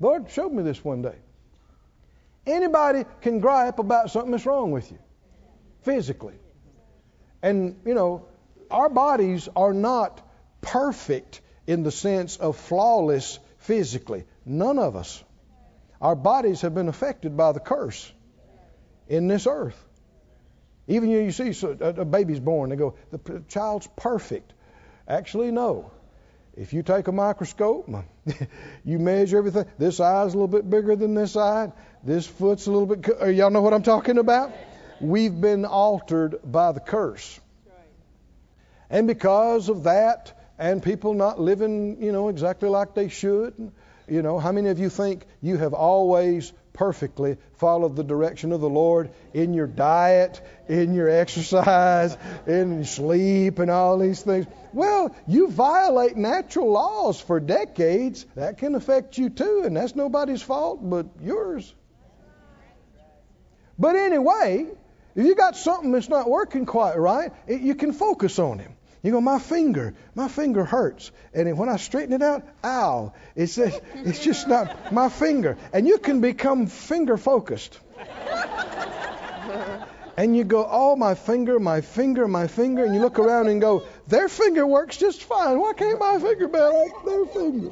Lord 0.00 0.30
showed 0.30 0.50
me 0.50 0.62
this 0.62 0.82
one 0.82 1.02
day. 1.02 1.18
Anybody 2.46 3.04
can 3.20 3.40
gripe 3.40 3.78
about 3.78 4.10
something 4.10 4.30
that's 4.30 4.46
wrong 4.46 4.70
with 4.70 4.90
you 4.90 4.98
physically. 5.82 6.38
And, 7.42 7.78
you 7.84 7.92
know, 7.92 8.24
our 8.70 8.88
bodies 8.88 9.50
are 9.54 9.74
not 9.74 10.26
perfect 10.62 11.41
in 11.66 11.82
the 11.82 11.90
sense 11.90 12.36
of 12.36 12.56
flawless 12.56 13.38
physically. 13.58 14.24
None 14.44 14.78
of 14.78 14.96
us. 14.96 15.22
Our 16.00 16.16
bodies 16.16 16.62
have 16.62 16.74
been 16.74 16.88
affected 16.88 17.36
by 17.36 17.52
the 17.52 17.60
curse 17.60 18.12
in 19.08 19.28
this 19.28 19.46
earth. 19.46 19.80
Even 20.88 21.10
you, 21.10 21.20
you 21.20 21.30
see 21.30 21.52
so, 21.52 21.76
a, 21.80 22.04
baby's 22.04 22.40
born, 22.40 22.70
they 22.70 22.76
go, 22.76 22.96
the 23.12 23.18
p- 23.18 23.38
child's 23.48 23.88
perfect. 23.96 24.52
Actually, 25.06 25.52
no. 25.52 25.92
If 26.56 26.72
you 26.72 26.82
take 26.82 27.06
a 27.08 27.12
microscope, 27.12 27.88
you 28.84 28.98
measure 28.98 29.38
everything. 29.38 29.66
This 29.78 30.00
eye's 30.00 30.34
a 30.34 30.36
little 30.36 30.48
bit 30.48 30.68
bigger 30.68 30.96
than 30.96 31.14
this 31.14 31.36
eye. 31.36 31.72
This 32.02 32.26
foot's 32.26 32.66
a 32.66 32.72
little 32.72 32.86
bit. 32.86 33.04
co- 33.04 33.26
uh, 33.26 33.26
Y'all 33.26 33.50
know 33.50 33.62
what 33.62 33.72
I'm 33.72 33.84
talking 33.84 34.18
about? 34.18 34.52
We've 35.00 35.40
been 35.40 35.64
altered 35.64 36.40
by 36.44 36.72
the 36.72 36.80
curse. 36.80 37.40
And 38.90 39.06
because 39.06 39.68
of 39.70 39.84
that, 39.84 40.38
and 40.62 40.80
people 40.80 41.12
not 41.12 41.40
living, 41.40 42.00
you 42.00 42.12
know, 42.12 42.28
exactly 42.28 42.68
like 42.68 42.94
they 42.94 43.08
should, 43.08 43.72
you 44.06 44.22
know, 44.22 44.38
how 44.38 44.52
many 44.52 44.68
of 44.68 44.78
you 44.78 44.88
think 44.88 45.26
you 45.40 45.56
have 45.56 45.74
always 45.74 46.52
perfectly 46.72 47.36
followed 47.56 47.96
the 47.96 48.04
direction 48.04 48.52
of 48.52 48.60
the 48.60 48.68
Lord 48.68 49.10
in 49.34 49.54
your 49.54 49.66
diet, 49.66 50.40
in 50.68 50.94
your 50.94 51.08
exercise, 51.08 52.16
in 52.46 52.76
your 52.76 52.84
sleep, 52.84 53.58
and 53.58 53.72
all 53.72 53.98
these 53.98 54.22
things? 54.22 54.46
Well, 54.72 55.12
you 55.26 55.48
violate 55.48 56.16
natural 56.16 56.70
laws 56.70 57.20
for 57.20 57.40
decades. 57.40 58.24
That 58.36 58.58
can 58.58 58.76
affect 58.76 59.18
you 59.18 59.30
too, 59.30 59.62
and 59.64 59.76
that's 59.76 59.96
nobody's 59.96 60.42
fault 60.42 60.78
but 60.80 61.06
yours. 61.20 61.74
But 63.80 63.96
anyway, 63.96 64.68
if 65.16 65.26
you 65.26 65.34
got 65.34 65.56
something 65.56 65.90
that's 65.90 66.08
not 66.08 66.30
working 66.30 66.66
quite 66.66 66.96
right, 66.96 67.32
it, 67.48 67.62
you 67.62 67.74
can 67.74 67.92
focus 67.92 68.38
on 68.38 68.60
it. 68.60 68.70
You 69.02 69.10
go, 69.10 69.20
my 69.20 69.40
finger, 69.40 69.94
my 70.14 70.28
finger 70.28 70.64
hurts, 70.64 71.10
and 71.34 71.58
when 71.58 71.68
I 71.68 71.76
straighten 71.76 72.12
it 72.12 72.22
out, 72.22 72.44
ow! 72.62 73.12
It's 73.34 73.56
just, 73.56 73.80
it's 73.94 74.20
just 74.20 74.46
not 74.46 74.92
my 74.92 75.08
finger, 75.08 75.56
and 75.72 75.88
you 75.88 75.98
can 75.98 76.20
become 76.20 76.68
finger 76.68 77.16
focused. 77.16 77.78
And 80.16 80.36
you 80.36 80.44
go, 80.44 80.68
oh, 80.70 80.94
my 80.94 81.14
finger, 81.14 81.58
my 81.58 81.80
finger, 81.80 82.28
my 82.28 82.46
finger, 82.46 82.84
and 82.84 82.94
you 82.94 83.00
look 83.00 83.18
around 83.18 83.48
and 83.48 83.60
go, 83.60 83.82
their 84.06 84.28
finger 84.28 84.66
works 84.66 84.98
just 84.98 85.24
fine. 85.24 85.58
Why 85.58 85.72
can't 85.72 85.98
my 85.98 86.18
finger 86.18 86.48
be 86.48 86.58
like 86.58 86.92
their 87.04 87.26
finger? 87.26 87.70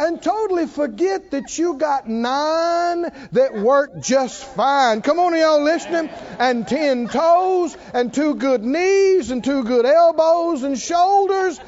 And 0.00 0.22
totally 0.22 0.66
forget 0.66 1.30
that 1.32 1.58
you 1.58 1.74
got 1.74 2.08
nine 2.08 3.02
that 3.32 3.54
work 3.54 4.02
just 4.02 4.42
fine. 4.42 5.02
Come 5.02 5.20
on, 5.20 5.36
y'all 5.36 5.62
listening? 5.62 6.08
And 6.38 6.66
ten 6.66 7.06
toes, 7.06 7.76
and 7.92 8.12
two 8.12 8.34
good 8.34 8.64
knees, 8.64 9.30
and 9.30 9.44
two 9.44 9.62
good 9.62 9.84
elbows 9.84 10.62
and 10.62 10.78
shoulders. 10.78 11.60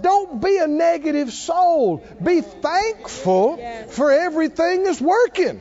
Don't 0.00 0.40
be 0.40 0.58
a 0.58 0.68
negative 0.68 1.32
soul. 1.32 2.04
Be 2.22 2.40
thankful 2.40 3.58
for 3.88 4.12
everything 4.12 4.84
that's 4.84 5.00
working. 5.00 5.60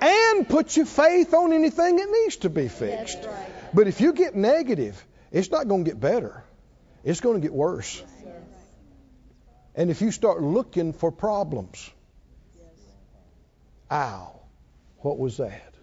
And 0.00 0.48
put 0.48 0.76
your 0.76 0.86
faith 0.86 1.34
on 1.34 1.52
anything 1.52 1.96
that 1.96 2.08
needs 2.10 2.36
to 2.38 2.50
be 2.50 2.68
fixed. 2.68 3.28
But 3.74 3.88
if 3.88 4.00
you 4.00 4.14
get 4.14 4.34
negative, 4.34 5.04
it's 5.32 5.50
not 5.50 5.68
going 5.68 5.84
to 5.84 5.90
get 5.90 6.00
better. 6.00 6.44
It's 7.04 7.20
going 7.20 7.40
to 7.40 7.42
get 7.42 7.52
worse. 7.52 8.02
And 9.76 9.90
if 9.90 10.00
you 10.00 10.10
start 10.10 10.42
looking 10.42 10.94
for 10.94 11.12
problems, 11.12 11.90
ow, 13.90 14.40
what 15.00 15.18
was 15.18 15.36
that? 15.36 15.74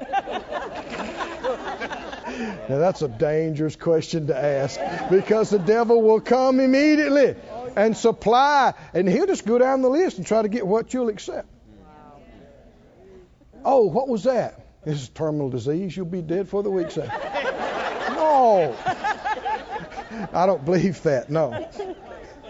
now 2.68 2.78
that's 2.78 3.02
a 3.02 3.08
dangerous 3.08 3.74
question 3.74 4.28
to 4.28 4.36
ask 4.36 4.78
because 5.10 5.50
the 5.50 5.58
devil 5.58 6.02
will 6.02 6.20
come 6.20 6.60
immediately 6.60 7.34
and 7.74 7.96
supply, 7.96 8.74
and 8.94 9.08
he'll 9.08 9.26
just 9.26 9.44
go 9.44 9.58
down 9.58 9.82
the 9.82 9.90
list 9.90 10.18
and 10.18 10.26
try 10.26 10.42
to 10.42 10.48
get 10.48 10.64
what 10.64 10.94
you'll 10.94 11.08
accept. 11.08 11.48
Oh, 13.64 13.86
what 13.86 14.08
was 14.08 14.24
that? 14.24 14.60
This 14.84 15.02
is 15.02 15.08
terminal 15.08 15.50
disease. 15.50 15.96
You'll 15.96 16.06
be 16.06 16.22
dead 16.22 16.48
for 16.48 16.62
the 16.62 16.70
week. 16.70 16.92
Say. 16.92 17.08
No. 18.12 18.76
I 20.32 20.46
don't 20.46 20.64
believe 20.64 21.02
that. 21.02 21.28
No. 21.28 21.68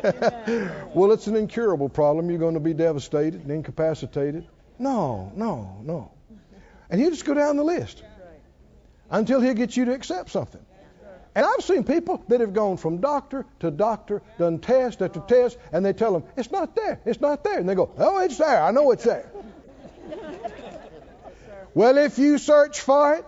well, 0.95 1.13
it's 1.13 1.27
an 1.27 1.37
incurable 1.37 1.89
problem. 1.89 2.29
You're 2.31 2.39
going 2.39 2.55
to 2.55 2.61
be 2.61 2.75
devastated 2.75 3.43
and 3.43 3.51
incapacitated. 3.51 4.47
No, 4.79 5.33
no, 5.37 5.77
no. 5.83 6.11
And 6.91 7.01
he'll 7.01 7.11
just 7.11 7.25
go 7.25 7.35
down 7.35 7.57
the 7.57 7.65
list 7.65 8.03
until 9.11 9.41
he'll 9.41 9.55
get 9.55 9.77
you 9.77 9.85
to 9.87 9.93
accept 9.93 10.31
something. 10.31 10.61
And 11.35 11.47
I've 11.47 11.65
seen 11.65 11.85
people 11.85 12.23
that 12.29 12.41
have 12.41 12.53
gone 12.53 12.77
from 12.77 12.99
doctor 12.99 13.47
to 13.61 13.71
doctor, 13.71 14.21
done 14.39 14.59
test 14.59 15.01
after 15.01 15.21
test, 15.21 15.57
and 15.73 15.85
they 15.85 15.95
tell 15.95 16.13
them, 16.13 16.25
it's 16.37 16.51
not 16.51 16.77
there, 16.77 17.01
it's 17.07 17.21
not 17.21 17.43
there. 17.43 17.59
And 17.59 17.69
they 17.69 17.75
go, 17.75 17.91
oh, 17.97 18.19
it's 18.21 18.37
there, 18.37 18.63
I 18.63 18.71
know 18.71 18.91
it's 18.91 19.05
there. 19.05 19.31
well, 21.75 21.97
if 21.97 22.19
you 22.19 22.37
search 22.37 22.81
for 22.81 23.15
it, 23.15 23.25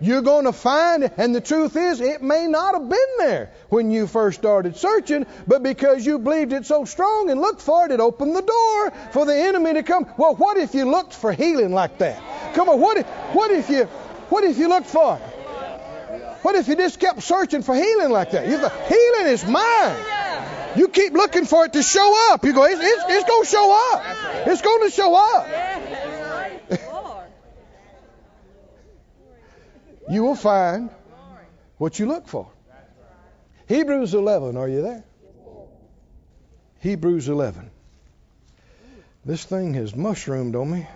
you're 0.00 0.22
going 0.22 0.44
to 0.44 0.52
find 0.52 1.04
it. 1.04 1.12
And 1.16 1.34
the 1.34 1.40
truth 1.40 1.76
is, 1.76 2.00
it 2.00 2.22
may 2.22 2.46
not 2.46 2.74
have 2.74 2.88
been 2.88 2.98
there 3.18 3.50
when 3.68 3.90
you 3.90 4.06
first 4.06 4.38
started 4.38 4.76
searching, 4.76 5.26
but 5.46 5.62
because 5.62 6.04
you 6.04 6.18
believed 6.18 6.52
it 6.52 6.66
so 6.66 6.84
strong 6.84 7.30
and 7.30 7.40
looked 7.40 7.62
for 7.62 7.86
it, 7.86 7.92
it 7.92 8.00
opened 8.00 8.36
the 8.36 8.42
door 8.42 8.90
for 9.12 9.24
the 9.24 9.34
enemy 9.34 9.74
to 9.74 9.82
come. 9.82 10.06
Well, 10.16 10.34
what 10.34 10.56
if 10.56 10.74
you 10.74 10.84
looked 10.84 11.14
for 11.14 11.32
healing 11.32 11.72
like 11.72 11.98
that? 11.98 12.54
Come 12.54 12.68
on, 12.68 12.80
what 12.80 12.96
if, 12.98 13.06
what 13.34 13.50
if 13.50 13.70
you, 13.70 13.84
what 14.28 14.44
if 14.44 14.58
you 14.58 14.68
looked 14.68 14.88
for 14.88 15.16
it? 15.16 15.32
What 16.42 16.54
if 16.54 16.68
you 16.68 16.76
just 16.76 17.00
kept 17.00 17.22
searching 17.22 17.62
for 17.62 17.74
healing 17.74 18.10
like 18.10 18.30
that? 18.30 18.46
You 18.46 18.58
thought, 18.58 18.72
healing 18.86 19.32
is 19.32 19.44
mine. 19.44 19.96
You 20.76 20.88
keep 20.88 21.12
looking 21.12 21.44
for 21.44 21.64
it 21.64 21.72
to 21.72 21.82
show 21.82 22.32
up. 22.32 22.44
You 22.44 22.52
go, 22.52 22.64
it's, 22.64 22.80
it's, 22.80 23.04
it's 23.08 23.28
going 23.28 23.44
to 23.44 23.50
show 23.50 23.94
up. 23.94 24.04
It's 24.46 24.62
going 24.62 24.82
to 24.82 24.90
show 24.90 25.14
up. 25.14 25.46
You 30.08 30.22
will 30.22 30.34
find 30.34 30.90
what 31.78 31.98
you 31.98 32.06
look 32.06 32.28
for. 32.28 32.50
Hebrews 33.68 34.14
11, 34.14 34.56
are 34.56 34.68
you 34.68 34.82
there? 34.82 35.04
Hebrews 36.80 37.28
11. 37.28 37.70
This 39.24 39.44
thing 39.44 39.74
has 39.74 39.94
mushroomed 39.94 40.54
on 40.54 40.70
me 40.70 40.86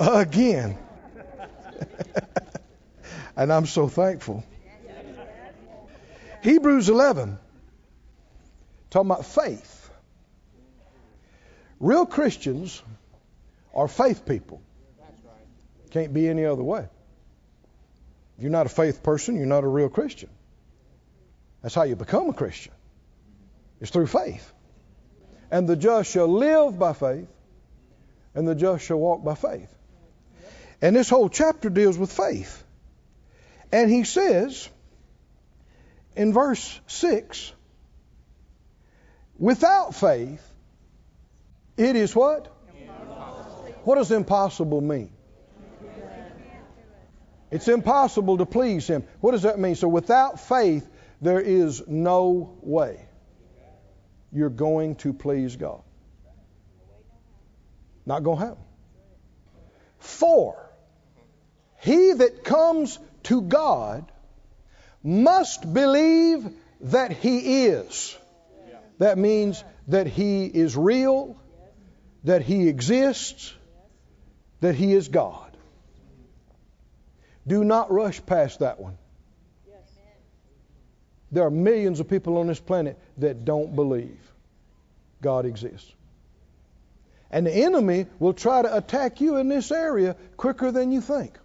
again. 0.00 0.76
and 3.36 3.52
I'm 3.52 3.66
so 3.66 3.88
thankful. 3.88 4.44
Hebrews 6.42 6.88
11, 6.88 7.38
talking 8.90 9.10
about 9.10 9.24
faith. 9.24 9.90
Real 11.78 12.04
Christians 12.04 12.82
are 13.72 13.86
faith 13.86 14.26
people. 14.26 14.60
Can't 15.90 16.12
be 16.12 16.28
any 16.28 16.44
other 16.44 16.62
way. 16.64 16.88
You're 18.42 18.50
not 18.50 18.66
a 18.66 18.70
faith 18.70 19.04
person, 19.04 19.36
you're 19.36 19.46
not 19.46 19.62
a 19.62 19.68
real 19.68 19.88
Christian. 19.88 20.28
That's 21.62 21.76
how 21.76 21.84
you 21.84 21.94
become 21.94 22.28
a 22.28 22.32
Christian. 22.32 22.72
It's 23.80 23.92
through 23.92 24.08
faith. 24.08 24.52
And 25.52 25.68
the 25.68 25.76
just 25.76 26.10
shall 26.10 26.26
live 26.26 26.76
by 26.76 26.92
faith, 26.92 27.28
and 28.34 28.48
the 28.48 28.56
just 28.56 28.84
shall 28.84 28.96
walk 28.96 29.22
by 29.22 29.36
faith. 29.36 29.72
And 30.80 30.96
this 30.96 31.08
whole 31.08 31.28
chapter 31.28 31.70
deals 31.70 31.96
with 31.96 32.12
faith. 32.12 32.64
And 33.70 33.88
he 33.88 34.02
says 34.02 34.68
in 36.16 36.32
verse 36.32 36.80
6 36.88 37.52
without 39.38 39.94
faith, 39.94 40.42
it 41.76 41.94
is 41.94 42.14
what? 42.14 42.52
Impossible. 42.76 43.74
What 43.84 43.94
does 43.94 44.10
impossible 44.10 44.80
mean? 44.80 45.11
It's 47.52 47.68
impossible 47.68 48.38
to 48.38 48.46
please 48.46 48.86
him. 48.86 49.04
What 49.20 49.32
does 49.32 49.42
that 49.42 49.58
mean? 49.58 49.76
So 49.76 49.86
without 49.86 50.40
faith, 50.40 50.88
there 51.20 51.40
is 51.40 51.86
no 51.86 52.56
way 52.62 53.06
you're 54.32 54.48
going 54.48 54.96
to 54.96 55.12
please 55.12 55.54
God. 55.54 55.82
Not 58.06 58.24
going 58.24 58.38
to 58.38 58.44
happen. 58.46 58.64
For 59.98 60.72
he 61.82 62.12
that 62.12 62.42
comes 62.42 62.98
to 63.24 63.42
God 63.42 64.10
must 65.02 65.72
believe 65.72 66.48
that 66.80 67.12
He 67.12 67.66
is. 67.66 68.16
That 68.98 69.18
means 69.18 69.62
that 69.88 70.06
He 70.06 70.46
is 70.46 70.76
real, 70.76 71.36
that 72.24 72.42
He 72.42 72.68
exists, 72.68 73.52
that 74.60 74.74
He 74.74 74.92
is 74.92 75.08
God. 75.08 75.51
Do 77.46 77.64
not 77.64 77.90
rush 77.90 78.24
past 78.24 78.60
that 78.60 78.78
one. 78.78 78.98
There 81.32 81.44
are 81.44 81.50
millions 81.50 81.98
of 81.98 82.08
people 82.08 82.36
on 82.36 82.46
this 82.46 82.60
planet 82.60 82.98
that 83.16 83.46
don't 83.46 83.74
believe 83.74 84.18
God 85.22 85.46
exists. 85.46 85.90
And 87.30 87.46
the 87.46 87.54
enemy 87.54 88.06
will 88.18 88.34
try 88.34 88.60
to 88.60 88.76
attack 88.76 89.22
you 89.22 89.38
in 89.38 89.48
this 89.48 89.72
area 89.72 90.14
quicker 90.36 90.70
than 90.70 90.92
you 90.92 91.00
think. 91.00 91.38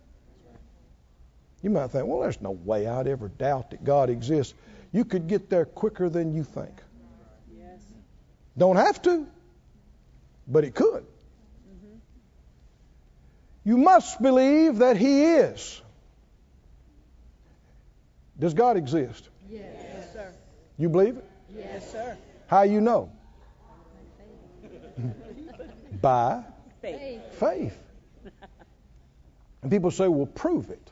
You 1.63 1.69
might 1.69 1.91
think, 1.91 2.05
well, 2.05 2.19
there's 2.19 2.41
no 2.41 2.51
way 2.51 2.85
I'd 2.85 3.07
ever 3.07 3.29
doubt 3.29 3.71
that 3.71 3.85
God 3.85 4.09
exists. 4.09 4.53
You 4.91 5.05
could 5.05 5.27
get 5.27 5.49
there 5.49 5.65
quicker 5.65 6.09
than 6.09 6.35
you 6.35 6.43
think. 6.43 6.81
Don't 8.57 8.75
have 8.75 9.01
to, 9.03 9.25
but 10.47 10.65
it 10.65 10.75
could. 10.75 11.05
You 13.63 13.77
must 13.77 14.21
believe 14.21 14.79
that 14.79 14.97
He 14.97 15.23
is. 15.23 15.81
Does 18.39 18.53
God 18.53 18.77
exist? 18.77 19.29
Yes, 19.49 19.63
yes 19.77 20.13
sir. 20.13 20.33
You 20.77 20.89
believe 20.89 21.17
it? 21.17 21.25
Yes, 21.55 21.91
sir. 21.91 22.17
How 22.47 22.61
you 22.63 22.81
know? 22.81 23.11
By 26.01 26.43
faith. 26.81 27.21
faith. 27.39 27.77
And 29.61 29.71
people 29.71 29.91
say, 29.91 30.07
well, 30.07 30.27
prove 30.27 30.69
it 30.69 30.91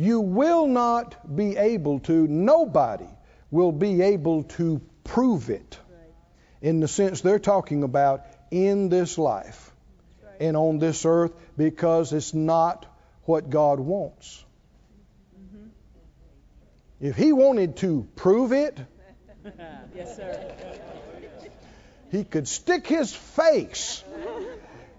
you 0.00 0.20
will 0.20 0.66
not 0.66 1.36
be 1.36 1.58
able 1.58 2.00
to, 2.00 2.26
nobody 2.26 3.08
will 3.50 3.70
be 3.70 4.00
able 4.00 4.44
to 4.44 4.80
prove 5.04 5.50
it 5.50 5.78
in 6.62 6.80
the 6.80 6.88
sense 6.88 7.20
they're 7.20 7.38
talking 7.38 7.82
about 7.82 8.24
in 8.50 8.88
this 8.88 9.18
life 9.18 9.70
and 10.40 10.56
on 10.56 10.78
this 10.78 11.04
earth 11.04 11.32
because 11.58 12.14
it's 12.14 12.32
not 12.32 12.86
what 13.24 13.50
God 13.50 13.78
wants. 13.78 14.42
If 17.00 17.16
He 17.16 17.32
wanted 17.32 17.76
to 17.78 18.06
prove 18.16 18.52
it, 18.52 18.78
yes, 19.94 20.16
sir. 20.16 20.54
He 22.10 22.24
could 22.24 22.46
stick 22.46 22.86
His 22.86 23.14
face 23.14 24.04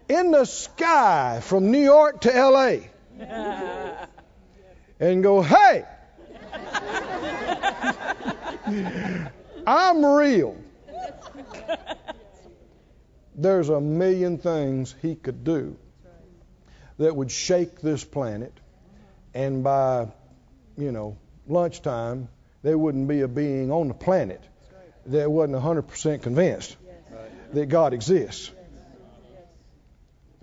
in 0.10 0.32
the 0.32 0.45
sky 0.45 1.39
from 1.41 1.72
New 1.72 1.84
York 1.84 2.22
to 2.22 2.36
L.A. 2.36 2.89
and 4.99 5.24
go, 5.24 5.41
hey, 5.41 5.86
I'm 9.68 10.06
real. 10.06 10.58
There's 13.36 13.70
a 13.70 13.80
million 13.80 14.38
things 14.38 14.95
he 15.02 15.16
could 15.16 15.43
do 15.43 15.78
that 16.97 17.16
would 17.16 17.32
shake 17.32 17.82
this 17.82 18.04
planet, 18.04 18.54
and 19.34 19.64
by, 19.64 20.08
you 20.78 20.91
know, 20.91 21.18
lunchtime, 21.52 22.30
there 22.64 22.78
wouldn't 22.78 23.08
be 23.08 23.22
a 23.22 23.28
being 23.28 23.72
on 23.72 23.88
the 23.88 23.93
planet 23.93 24.41
that 25.08 25.30
wasn't 25.30 25.62
100% 25.62 26.22
convinced 26.22 26.76
that 27.54 27.68
God 27.68 27.93
exists. 27.93 28.52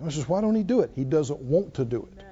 I 0.03 0.09
says, 0.09 0.29
why 0.29 0.41
don't 0.41 0.55
he 0.55 0.63
do 0.63 0.81
it? 0.81 0.91
He 0.95 1.03
doesn't 1.03 1.41
want 1.41 1.75
to 1.75 1.85
do 1.85 2.07
it. 2.11 2.23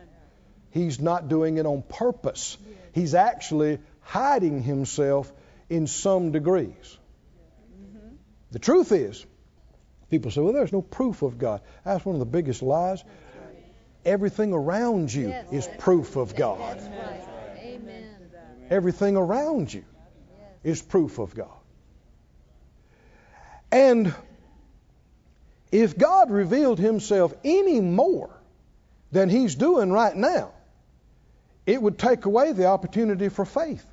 He's 0.71 0.99
not 0.99 1.27
doing 1.27 1.57
it 1.57 1.65
on 1.65 1.81
purpose. 1.81 2.57
He's 2.93 3.13
actually 3.13 3.79
hiding 4.01 4.63
himself 4.63 5.31
in 5.69 5.87
some 5.87 6.31
degrees. 6.31 6.97
The 8.51 8.59
truth 8.59 8.91
is, 8.91 9.25
people 10.09 10.31
say, 10.31 10.39
well, 10.41 10.53
there's 10.53 10.71
no 10.71 10.81
proof 10.81 11.21
of 11.21 11.37
God. 11.37 11.61
That's 11.83 12.05
one 12.05 12.15
of 12.15 12.19
the 12.19 12.25
biggest 12.25 12.61
lies. 12.61 13.03
Everything 14.05 14.53
around 14.53 15.13
you 15.13 15.33
is 15.51 15.67
proof 15.79 16.15
of 16.15 16.35
God. 16.35 16.79
Everything 18.69 19.17
around 19.17 19.73
you 19.73 19.85
is 20.63 20.81
proof 20.81 21.19
of 21.19 21.33
God. 21.35 21.49
And 23.71 24.13
if 25.71 25.97
God 25.97 26.31
revealed 26.31 26.79
himself 26.79 27.33
any 27.43 27.81
more 27.81 28.29
than 29.11 29.29
he's 29.29 29.55
doing 29.55 29.91
right 29.91 30.15
now, 30.15 30.51
it 31.65 31.81
would 31.81 31.97
take 31.97 32.25
away 32.25 32.53
the 32.53 32.67
opportunity 32.67 33.29
for 33.29 33.45
faith. 33.45 33.85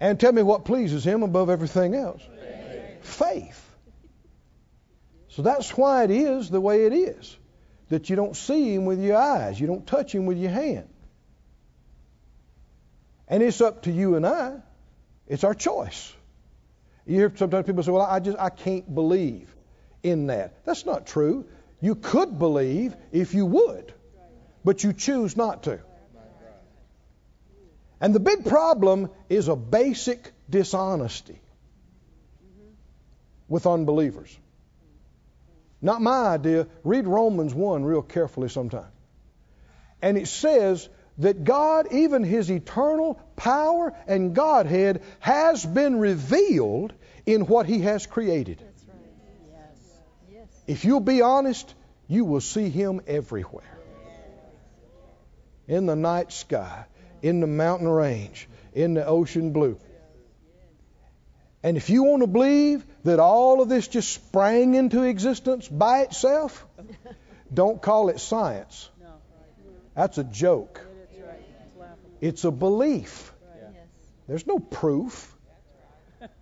And 0.00 0.18
tell 0.18 0.32
me 0.32 0.42
what 0.42 0.64
pleases 0.64 1.04
him 1.04 1.22
above 1.22 1.50
everything 1.50 1.94
else 1.94 2.22
faith. 3.04 3.60
So 5.28 5.42
that's 5.42 5.76
why 5.76 6.04
it 6.04 6.10
is 6.10 6.50
the 6.50 6.60
way 6.60 6.86
it 6.86 6.92
is. 6.92 7.36
That 7.90 8.08
you 8.08 8.16
don't 8.16 8.36
see 8.36 8.74
him 8.74 8.86
with 8.86 9.02
your 9.02 9.16
eyes, 9.16 9.60
you 9.60 9.66
don't 9.66 9.86
touch 9.86 10.14
him 10.14 10.26
with 10.26 10.38
your 10.38 10.50
hand. 10.50 10.88
And 13.28 13.42
it's 13.42 13.60
up 13.60 13.82
to 13.82 13.92
you 13.92 14.16
and 14.16 14.26
I. 14.26 14.56
It's 15.26 15.44
our 15.44 15.54
choice. 15.54 16.12
You 17.06 17.16
hear 17.16 17.32
sometimes 17.36 17.66
people 17.66 17.82
say, 17.82 17.92
"Well, 17.92 18.02
I 18.02 18.20
just 18.20 18.38
I 18.38 18.50
can't 18.50 18.94
believe 18.94 19.54
in 20.02 20.26
that." 20.28 20.64
That's 20.64 20.86
not 20.86 21.06
true. 21.06 21.46
You 21.80 21.94
could 21.94 22.38
believe 22.38 22.96
if 23.12 23.34
you 23.34 23.46
would. 23.46 23.92
but 24.64 24.82
you 24.82 24.94
choose 24.94 25.36
not 25.36 25.64
to. 25.64 25.78
And 28.00 28.14
the 28.14 28.20
big 28.20 28.44
problem 28.46 29.10
is 29.28 29.48
a 29.48 29.56
basic 29.56 30.32
dishonesty 30.48 31.38
with 33.48 33.66
unbelievers. 33.66 34.36
Not 35.80 36.00
my 36.00 36.28
idea. 36.28 36.66
Read 36.82 37.06
Romans 37.06 37.54
1 37.54 37.84
real 37.84 38.02
carefully 38.02 38.48
sometime. 38.48 38.90
And 40.00 40.16
it 40.16 40.28
says 40.28 40.88
that 41.18 41.44
God, 41.44 41.92
even 41.92 42.24
His 42.24 42.50
eternal 42.50 43.20
power 43.36 43.94
and 44.06 44.34
Godhead, 44.34 45.02
has 45.20 45.64
been 45.64 45.98
revealed 45.98 46.92
in 47.26 47.46
what 47.46 47.66
He 47.66 47.80
has 47.80 48.06
created. 48.06 48.60
Right. 48.60 48.98
Yes. 49.52 49.92
Yes. 50.32 50.48
If 50.66 50.84
you'll 50.84 51.00
be 51.00 51.22
honest, 51.22 51.72
you 52.08 52.24
will 52.24 52.40
see 52.40 52.68
Him 52.68 53.00
everywhere 53.06 53.64
in 55.66 55.86
the 55.86 55.96
night 55.96 56.32
sky, 56.32 56.84
in 57.22 57.40
the 57.40 57.46
mountain 57.46 57.88
range, 57.88 58.48
in 58.74 58.94
the 58.94 59.06
ocean 59.06 59.52
blue. 59.52 59.78
And 61.62 61.78
if 61.78 61.88
you 61.88 62.02
want 62.04 62.22
to 62.22 62.26
believe 62.26 62.84
that 63.04 63.18
all 63.20 63.62
of 63.62 63.70
this 63.70 63.88
just 63.88 64.12
sprang 64.12 64.74
into 64.74 65.02
existence 65.04 65.66
by 65.66 66.00
itself, 66.00 66.66
don't 67.54 67.80
call 67.80 68.10
it 68.10 68.20
science. 68.20 68.90
That's 69.94 70.18
a 70.18 70.24
joke. 70.24 70.83
It's 72.24 72.44
a 72.44 72.50
belief. 72.50 73.34
Yes. 73.60 73.72
There's 74.26 74.46
no 74.46 74.58
proof 74.58 75.30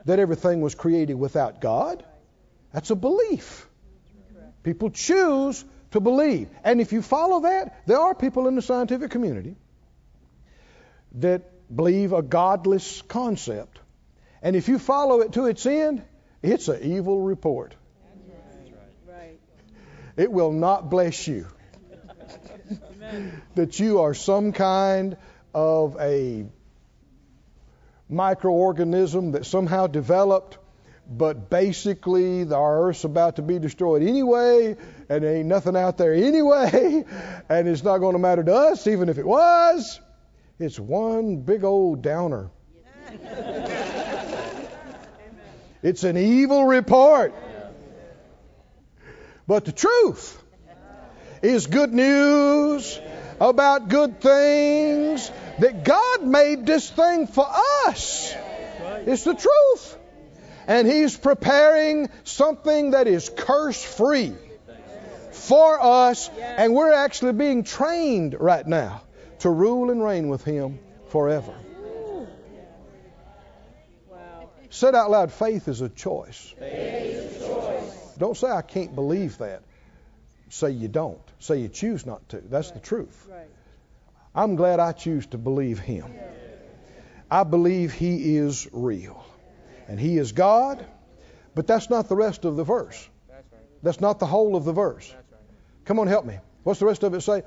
that 0.04 0.20
everything 0.20 0.60
was 0.60 0.76
created 0.76 1.14
without 1.14 1.60
God. 1.60 2.04
That's 2.72 2.90
a 2.90 2.94
belief. 2.94 3.66
People 4.62 4.90
choose 4.90 5.64
to 5.90 5.98
believe. 5.98 6.48
And 6.62 6.80
if 6.80 6.92
you 6.92 7.02
follow 7.02 7.40
that, 7.40 7.84
there 7.86 7.98
are 7.98 8.14
people 8.14 8.46
in 8.46 8.54
the 8.54 8.62
scientific 8.62 9.10
community 9.10 9.56
that 11.16 11.50
believe 11.74 12.12
a 12.12 12.22
godless 12.22 13.02
concept. 13.02 13.80
And 14.40 14.54
if 14.54 14.68
you 14.68 14.78
follow 14.78 15.20
it 15.22 15.32
to 15.32 15.46
its 15.46 15.66
end, 15.66 16.02
it's 16.42 16.68
an 16.68 16.80
evil 16.84 17.20
report. 17.20 17.74
Right. 19.08 19.40
It 20.16 20.30
will 20.30 20.52
not 20.52 20.90
bless 20.90 21.26
you. 21.26 21.48
That 23.56 23.80
you 23.80 24.02
are 24.02 24.14
some 24.14 24.52
kind 24.52 25.16
of 25.55 25.96
a 26.00 26.46
microorganism 28.11 29.32
that 29.32 29.46
somehow 29.46 29.86
developed, 29.86 30.59
but 31.09 31.50
basically 31.50 32.44
the 32.44 32.57
our 32.57 32.88
Earth's 32.88 33.05
about 33.05 33.36
to 33.36 33.42
be 33.42 33.59
destroyed 33.59 34.03
anyway, 34.03 34.76
and 35.09 35.24
there 35.24 35.36
ain't 35.36 35.48
nothing 35.48 35.76
out 35.76 35.98
there 35.98 36.14
anyway, 36.14 37.05
and 37.48 37.68
it's 37.68 37.82
not 37.82 37.98
going 37.98 38.14
to 38.14 38.18
matter 38.18 38.44
to 38.44 38.55
us, 38.55 38.86
even 38.86 39.09
if 39.09 39.18
it 39.18 39.26
was. 39.26 40.00
It's 40.59 40.78
one 40.78 41.36
big 41.42 41.64
old 41.64 42.03
downer. 42.03 42.50
It's 45.82 46.05
an 46.05 46.16
evil 46.16 46.64
report. 46.64 47.34
But 49.48 49.64
the 49.64 49.72
truth 49.72 50.40
is 51.42 51.66
good 51.66 51.92
news 51.92 53.00
about 53.40 53.88
good 53.88 54.20
things 54.20 55.28
that 55.59 55.84
God 55.84 56.24
made 56.24 56.66
this 56.66 56.90
thing 56.90 57.26
for 57.26 57.46
us. 57.86 58.34
It's 59.07 59.24
the 59.24 59.34
truth. 59.34 59.98
And 60.66 60.86
He's 60.86 61.16
preparing 61.16 62.09
something 62.24 62.92
that 62.92 63.07
is 63.09 63.30
curse 63.34 63.82
free 63.82 64.34
for 65.32 65.82
us. 65.82 66.28
And 66.40 66.74
we're 66.74 66.92
actually 66.92 67.32
being 67.32 67.64
trained 67.64 68.36
right 68.38 68.66
now 68.66 69.03
to 69.40 69.50
rule 69.50 69.90
and 69.90 70.03
reign 70.03 70.28
with 70.28 70.44
Him 70.44 70.78
forever. 71.09 71.55
Said 74.70 74.94
out 74.94 75.11
loud, 75.11 75.32
faith 75.32 75.68
is 75.68 75.82
a 75.82 75.88
choice. 75.90 76.55
Don't 78.16 78.36
say, 78.36 78.48
I 78.48 78.62
can't 78.62 78.94
believe 78.94 79.38
that. 79.38 79.62
Say 80.48 80.70
you 80.70 80.88
don't. 80.88 81.20
Say 81.40 81.59
you 81.59 81.68
choose 81.68 82.07
not 82.07 82.26
to. 82.30 82.40
That's 82.40 82.70
the 82.70 82.78
truth. 82.78 83.26
Right. 83.30 83.48
I'm 84.34 84.56
glad 84.56 84.80
I 84.80 84.92
choose 84.92 85.26
to 85.28 85.38
believe 85.38 85.78
Him. 85.78 86.06
I 87.30 87.44
believe 87.44 87.92
He 87.92 88.36
is 88.36 88.68
real. 88.72 89.24
And 89.88 89.98
He 89.98 90.16
is 90.18 90.32
God, 90.32 90.84
but 91.54 91.66
that's 91.66 91.90
not 91.90 92.08
the 92.08 92.16
rest 92.16 92.44
of 92.44 92.56
the 92.56 92.64
verse. 92.64 93.08
That's 93.82 94.00
not 94.00 94.18
the 94.18 94.26
whole 94.26 94.56
of 94.56 94.64
the 94.64 94.72
verse. 94.72 95.14
Come 95.84 95.98
on, 95.98 96.06
help 96.06 96.24
me. 96.24 96.38
What's 96.62 96.80
the 96.80 96.86
rest 96.86 97.02
of 97.02 97.14
it 97.14 97.20
say? 97.22 97.42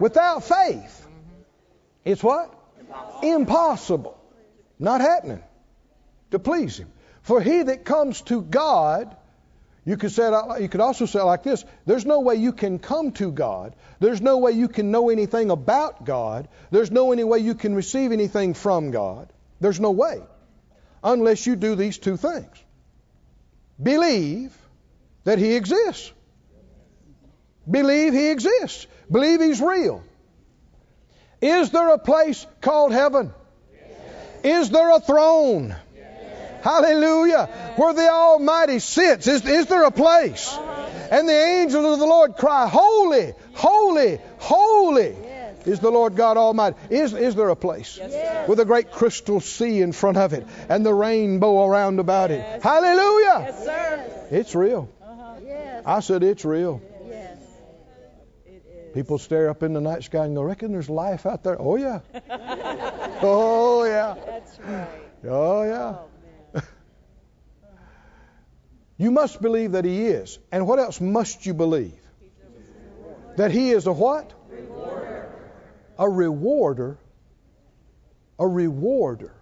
Without 0.00 0.44
faith, 0.44 1.06
it's 2.04 2.22
what? 2.22 2.52
Impossible. 3.22 4.18
Not 4.78 5.00
happening 5.00 5.42
to 6.32 6.38
please 6.38 6.78
Him. 6.78 6.90
For 7.22 7.40
he 7.40 7.62
that 7.62 7.84
comes 7.84 8.20
to 8.22 8.42
God, 8.42 9.16
you 9.84 9.96
could 9.96 10.12
say 10.12 10.28
it 10.32 10.62
you 10.62 10.68
could 10.68 10.80
also 10.80 11.06
say 11.06 11.20
it 11.20 11.24
like 11.24 11.42
this: 11.42 11.64
There's 11.86 12.06
no 12.06 12.20
way 12.20 12.36
you 12.36 12.52
can 12.52 12.78
come 12.78 13.12
to 13.12 13.32
God. 13.32 13.74
There's 13.98 14.20
no 14.20 14.38
way 14.38 14.52
you 14.52 14.68
can 14.68 14.92
know 14.92 15.10
anything 15.10 15.50
about 15.50 16.04
God. 16.04 16.48
There's 16.70 16.90
no 16.90 17.12
any 17.12 17.24
way 17.24 17.40
you 17.40 17.54
can 17.54 17.74
receive 17.74 18.12
anything 18.12 18.54
from 18.54 18.92
God. 18.92 19.32
There's 19.60 19.80
no 19.80 19.90
way, 19.90 20.22
unless 21.02 21.46
you 21.46 21.56
do 21.56 21.74
these 21.74 21.98
two 21.98 22.16
things: 22.16 22.64
believe 23.82 24.56
that 25.24 25.38
He 25.38 25.54
exists. 25.54 26.12
Believe 27.68 28.12
He 28.12 28.30
exists. 28.30 28.86
Believe 29.10 29.40
He's 29.40 29.60
real. 29.60 30.04
Is 31.40 31.70
there 31.70 31.88
a 31.90 31.98
place 31.98 32.46
called 32.60 32.92
heaven? 32.92 33.34
Is 34.44 34.70
there 34.70 34.90
a 34.94 35.00
throne? 35.00 35.74
Hallelujah. 36.62 37.46
Where 37.76 37.92
the 37.92 38.08
Almighty 38.08 38.78
sits. 38.78 39.26
Is, 39.26 39.44
is 39.44 39.66
there 39.66 39.84
a 39.84 39.90
place? 39.90 40.56
And 41.10 41.28
the 41.28 41.32
angels 41.32 41.84
of 41.84 41.98
the 41.98 42.06
Lord 42.06 42.36
cry, 42.36 42.68
Holy, 42.68 43.34
holy, 43.52 44.18
holy 44.38 45.16
is 45.66 45.80
the 45.80 45.90
Lord 45.90 46.16
God 46.16 46.36
Almighty. 46.36 46.76
Is, 46.90 47.12
is 47.12 47.34
there 47.34 47.48
a 47.48 47.56
place? 47.56 47.98
Yes. 47.98 48.48
With 48.48 48.60
a 48.60 48.64
great 48.64 48.90
crystal 48.90 49.40
sea 49.40 49.80
in 49.80 49.92
front 49.92 50.16
of 50.16 50.32
it 50.32 50.46
and 50.68 50.84
the 50.84 50.94
rainbow 50.94 51.64
around 51.66 52.00
about 52.00 52.30
it. 52.30 52.62
Hallelujah. 52.62 53.46
Yes, 53.46 53.64
sir. 53.64 54.28
It's 54.30 54.54
real. 54.54 54.88
Uh-huh. 55.02 55.34
Yes. 55.44 55.82
I 55.86 56.00
said 56.00 56.22
it's 56.22 56.44
real. 56.44 56.80
Yes. 57.08 57.38
People 58.94 59.18
stare 59.18 59.48
up 59.50 59.62
in 59.62 59.72
the 59.72 59.80
night 59.80 60.04
sky 60.04 60.24
and 60.24 60.34
go, 60.34 60.42
reckon 60.42 60.72
there's 60.72 60.90
life 60.90 61.26
out 61.26 61.42
there? 61.44 61.60
Oh, 61.60 61.76
yeah. 61.76 62.00
Oh, 63.24 63.84
yeah. 63.84 64.16
That's 64.26 64.58
right. 64.58 64.88
Oh, 65.28 65.62
yeah. 65.62 65.98
You 69.02 69.10
must 69.10 69.42
believe 69.42 69.72
that 69.72 69.84
He 69.84 70.06
is. 70.06 70.38
And 70.52 70.64
what 70.64 70.78
else 70.78 71.00
must 71.00 71.44
you 71.44 71.54
believe? 71.54 71.98
That 73.36 73.50
He 73.50 73.72
is 73.72 73.88
a 73.88 73.92
what? 73.92 74.32
A 75.98 76.08
rewarder. 76.08 76.98
A 78.38 78.46
rewarder. 78.46 79.34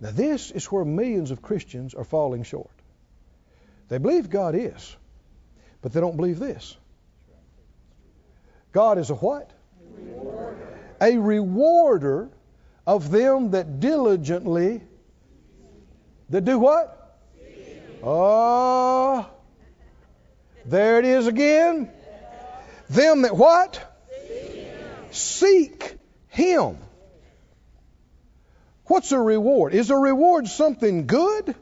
Now, 0.00 0.10
this 0.10 0.50
is 0.50 0.66
where 0.66 0.84
millions 0.84 1.30
of 1.30 1.42
Christians 1.42 1.94
are 1.94 2.02
falling 2.02 2.42
short. 2.42 2.72
They 3.88 3.98
believe 3.98 4.28
God 4.28 4.56
is, 4.56 4.96
but 5.80 5.92
they 5.92 6.00
don't 6.00 6.16
believe 6.16 6.40
this. 6.40 6.76
God 8.72 8.98
is 8.98 9.10
a 9.10 9.14
what? 9.14 9.52
A 11.00 11.16
rewarder 11.18 12.30
of 12.84 13.12
them 13.12 13.52
that 13.52 13.78
diligently 13.78 14.80
that 16.30 16.44
do 16.44 16.58
what? 16.58 16.97
Oh, 18.02 19.28
there 20.64 20.98
it 20.98 21.04
is 21.04 21.26
again. 21.26 21.90
Them 22.88 23.22
that 23.22 23.36
what? 23.36 23.84
Seek 25.10 25.96
Him. 26.28 26.78
What's 28.86 29.12
a 29.12 29.20
reward? 29.20 29.74
Is 29.74 29.90
a 29.90 29.96
reward 29.96 30.48
something 30.48 31.06
good 31.06 31.54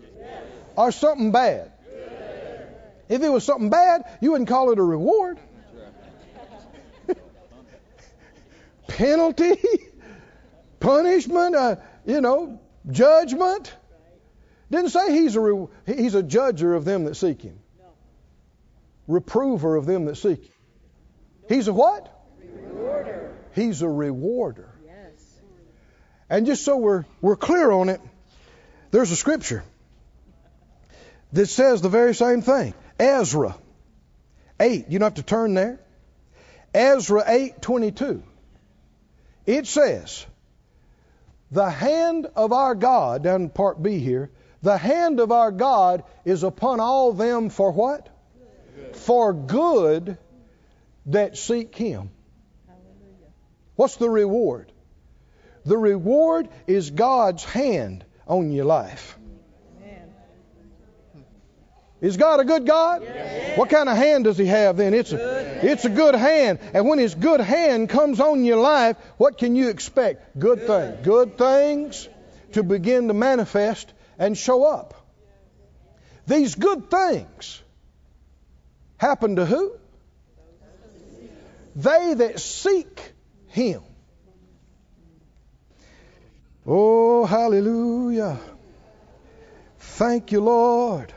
or 0.77 0.93
something 0.93 1.33
bad? 1.33 1.73
If 3.09 3.23
it 3.23 3.29
was 3.29 3.45
something 3.45 3.71
bad, 3.71 4.03
you 4.21 4.33
wouldn't 4.33 4.49
call 4.49 4.73
it 4.73 4.79
a 4.79 4.83
reward. 4.83 5.39
Penalty, 8.89 9.55
punishment, 10.81 11.55
uh, 11.55 11.77
you 12.05 12.21
know, 12.21 12.61
judgment. 12.91 13.73
Didn't 14.71 14.91
say 14.91 15.13
he's 15.13 15.37
a 15.37 15.41
re- 15.41 15.69
he's 15.87 16.15
a 16.15 16.23
judger 16.23 16.77
of 16.77 16.85
them 16.85 17.05
that 17.05 17.15
seek 17.15 17.41
him. 17.41 17.59
No. 17.79 17.87
Reprover 19.07 19.77
of 19.77 19.87
them 19.87 20.07
that 20.07 20.17
seek 20.17 20.45
him. 20.45 20.53
He's 21.49 21.69
a 21.69 21.73
what? 21.73 22.13
Rewarder. 22.41 23.37
He's 23.55 23.83
a 23.83 23.89
rewarder. 23.89 24.75
Yes. 24.85 25.39
And 26.29 26.47
just 26.47 26.65
so 26.65 26.77
we're 26.77 27.05
we're 27.21 27.37
clear 27.37 27.71
on 27.71 27.89
it, 27.89 28.01
there's 28.91 29.13
a 29.13 29.17
scripture 29.17 29.63
that 31.33 31.47
says 31.47 31.83
the 31.83 31.89
very 31.89 32.15
same 32.15 32.43
thing. 32.43 32.75
Ezra 32.99 33.57
8. 34.59 34.87
You 34.89 34.99
don't 34.99 35.07
have 35.07 35.15
to 35.15 35.23
turn 35.23 35.55
there. 35.55 35.81
Ezra 36.75 37.23
8:22. 37.27 38.23
It 39.47 39.67
says, 39.67 40.27
"The 41.53 41.71
hand 41.71 42.27
of 42.35 42.53
our 42.53 42.75
God, 42.75 43.23
down 43.23 43.43
in 43.43 43.51
part 43.51 43.83
B 43.83 43.99
here, 44.01 44.31
the 44.67 44.77
hand 44.77 45.21
of 45.21 45.31
our 45.31 45.53
God 45.53 46.03
is 46.25 46.43
upon 46.43 46.81
all 46.81 47.13
them 47.13 47.51
for 47.51 47.71
what? 47.71 48.09
For 48.95 49.33
good 49.33 50.19
that 51.07 51.37
seek 51.37 51.77
him." 51.77 52.11
Hallelujah. 52.67 53.31
What's 53.77 53.95
the 53.97 54.11
reward? 54.11 54.73
The 55.65 55.79
reward 55.79 56.49
is 56.67 56.91
God's 56.91 57.45
hand 57.45 58.05
on 58.27 58.51
your 58.51 58.65
life. 58.65 59.17
Amen. 59.85 61.25
Is 62.01 62.17
God 62.17 62.41
a 62.41 62.45
good 62.45 62.67
God? 62.67 63.03
What 63.55 63.71
kind 63.71 63.89
of 63.89 63.97
hand 63.97 64.25
does 64.25 64.37
He 64.37 64.47
have 64.47 64.77
then? 64.77 64.95
It's 64.95 65.13
a, 65.13 65.65
it's 65.65 65.85
a 65.85 65.91
good 65.91 66.17
hand. 66.17 66.59
And 66.75 66.89
when 66.89 66.99
His 66.99 67.15
good 67.15 67.41
hand 67.41 67.89
comes 67.89 68.19
on 68.19 68.45
your 68.45 68.59
life, 68.59 68.97
what 69.17 69.39
can 69.39 69.55
you 69.55 69.69
expect? 69.69 70.37
Good 70.37 70.67
things. 70.67 71.05
Good 71.05 71.39
things 71.39 72.09
to 72.53 72.65
begin 72.65 73.07
to 73.09 73.15
manifest 73.15 73.93
and 74.19 74.37
show 74.37 74.65
up. 74.65 74.95
These 76.27 76.55
good 76.55 76.91
things 76.91 77.63
happen 78.97 79.37
to 79.37 79.47
who? 79.47 79.73
They 81.77 82.15
that 82.15 82.41
seek 82.41 83.13
Him. 83.49 83.83
Oh, 86.67 87.25
hallelujah. 87.27 88.39
Thank 89.79 90.33
you, 90.33 90.41
Lord. 90.41 91.13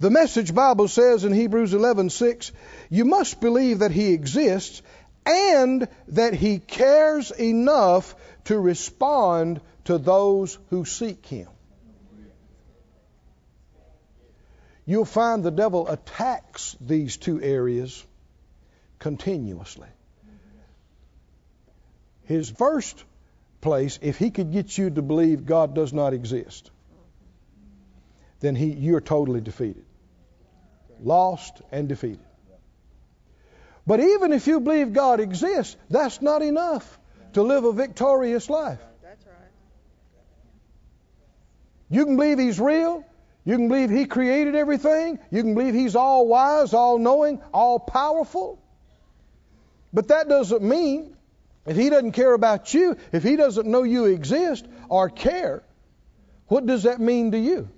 The 0.00 0.10
Message 0.10 0.52
Bible 0.52 0.88
says 0.88 1.24
in 1.24 1.32
Hebrews 1.32 1.72
11:6, 1.72 2.50
you 2.90 3.04
must 3.04 3.40
believe 3.40 3.78
that 3.78 3.92
he 3.92 4.12
exists 4.12 4.82
and 5.24 5.86
that 6.08 6.34
he 6.34 6.58
cares 6.58 7.30
enough 7.30 8.16
to 8.46 8.58
respond 8.58 9.60
to 9.84 9.98
those 9.98 10.58
who 10.70 10.84
seek 10.84 11.26
him. 11.26 11.48
You'll 14.84 15.04
find 15.04 15.44
the 15.44 15.50
devil 15.50 15.88
attacks 15.88 16.76
these 16.80 17.16
two 17.16 17.40
areas 17.40 18.04
continuously. 18.98 19.88
His 22.24 22.50
first 22.50 23.04
place, 23.60 23.98
if 24.02 24.18
he 24.18 24.30
could 24.30 24.52
get 24.52 24.76
you 24.76 24.90
to 24.90 25.02
believe 25.02 25.46
God 25.46 25.74
does 25.74 25.92
not 25.92 26.14
exist, 26.14 26.70
then 28.40 28.56
he, 28.56 28.72
you're 28.72 29.00
totally 29.00 29.40
defeated. 29.40 29.84
Lost 31.00 31.62
and 31.70 31.88
defeated. 31.88 32.20
But 33.86 34.00
even 34.00 34.32
if 34.32 34.46
you 34.46 34.60
believe 34.60 34.92
God 34.92 35.20
exists, 35.20 35.76
that's 35.90 36.22
not 36.22 36.42
enough 36.42 36.98
to 37.32 37.42
live 37.42 37.64
a 37.64 37.72
victorious 37.72 38.48
life. 38.48 38.78
That's 39.02 39.26
right. 39.26 39.34
You 41.92 42.06
can 42.06 42.16
believe 42.16 42.38
He's 42.38 42.58
real. 42.58 43.04
You 43.44 43.56
can 43.56 43.68
believe 43.68 43.90
He 43.90 44.06
created 44.06 44.54
everything. 44.54 45.18
You 45.30 45.42
can 45.42 45.54
believe 45.54 45.74
He's 45.74 45.94
all 45.94 46.26
wise, 46.26 46.72
all 46.72 46.96
knowing, 46.98 47.42
all 47.52 47.78
powerful. 47.78 48.58
But 49.92 50.08
that 50.08 50.26
doesn't 50.26 50.62
mean 50.62 51.14
if 51.66 51.76
He 51.76 51.90
doesn't 51.90 52.12
care 52.12 52.32
about 52.32 52.72
you, 52.72 52.96
if 53.12 53.22
He 53.22 53.36
doesn't 53.36 53.66
know 53.66 53.82
you 53.82 54.06
exist 54.06 54.64
or 54.88 55.10
care, 55.10 55.62
what 56.48 56.64
does 56.64 56.84
that 56.84 56.98
mean 56.98 57.32
to 57.32 57.38
you? 57.38 57.68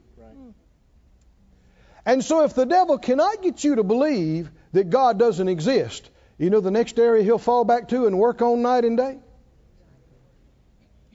And 2.06 2.24
so 2.24 2.44
if 2.44 2.54
the 2.54 2.66
devil 2.66 2.98
cannot 2.98 3.42
get 3.42 3.64
you 3.64 3.76
to 3.76 3.82
believe 3.82 4.48
that 4.72 4.90
God 4.90 5.18
doesn't 5.18 5.48
exist, 5.48 6.08
you 6.38 6.50
know 6.50 6.60
the 6.60 6.70
next 6.70 7.00
area 7.00 7.24
he'll 7.24 7.38
fall 7.38 7.64
back 7.64 7.88
to 7.88 8.06
and 8.06 8.16
work 8.16 8.42
on 8.42 8.62
night 8.62 8.84
and 8.84 8.96
day? 8.96 9.18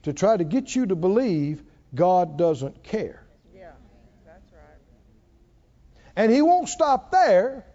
To 0.04 0.12
try 0.12 0.36
to 0.36 0.44
get 0.44 0.76
you 0.76 0.88
to 0.88 0.96
believe 0.98 1.64
God 1.94 2.38
doesn't 2.38 2.84
care. 2.84 3.24
Yeah. 3.56 3.72
That's 4.26 4.52
right. 4.54 4.82
And 6.16 6.32
he 6.32 6.42
won't 6.42 6.70
stop 6.70 7.12
there. 7.12 7.66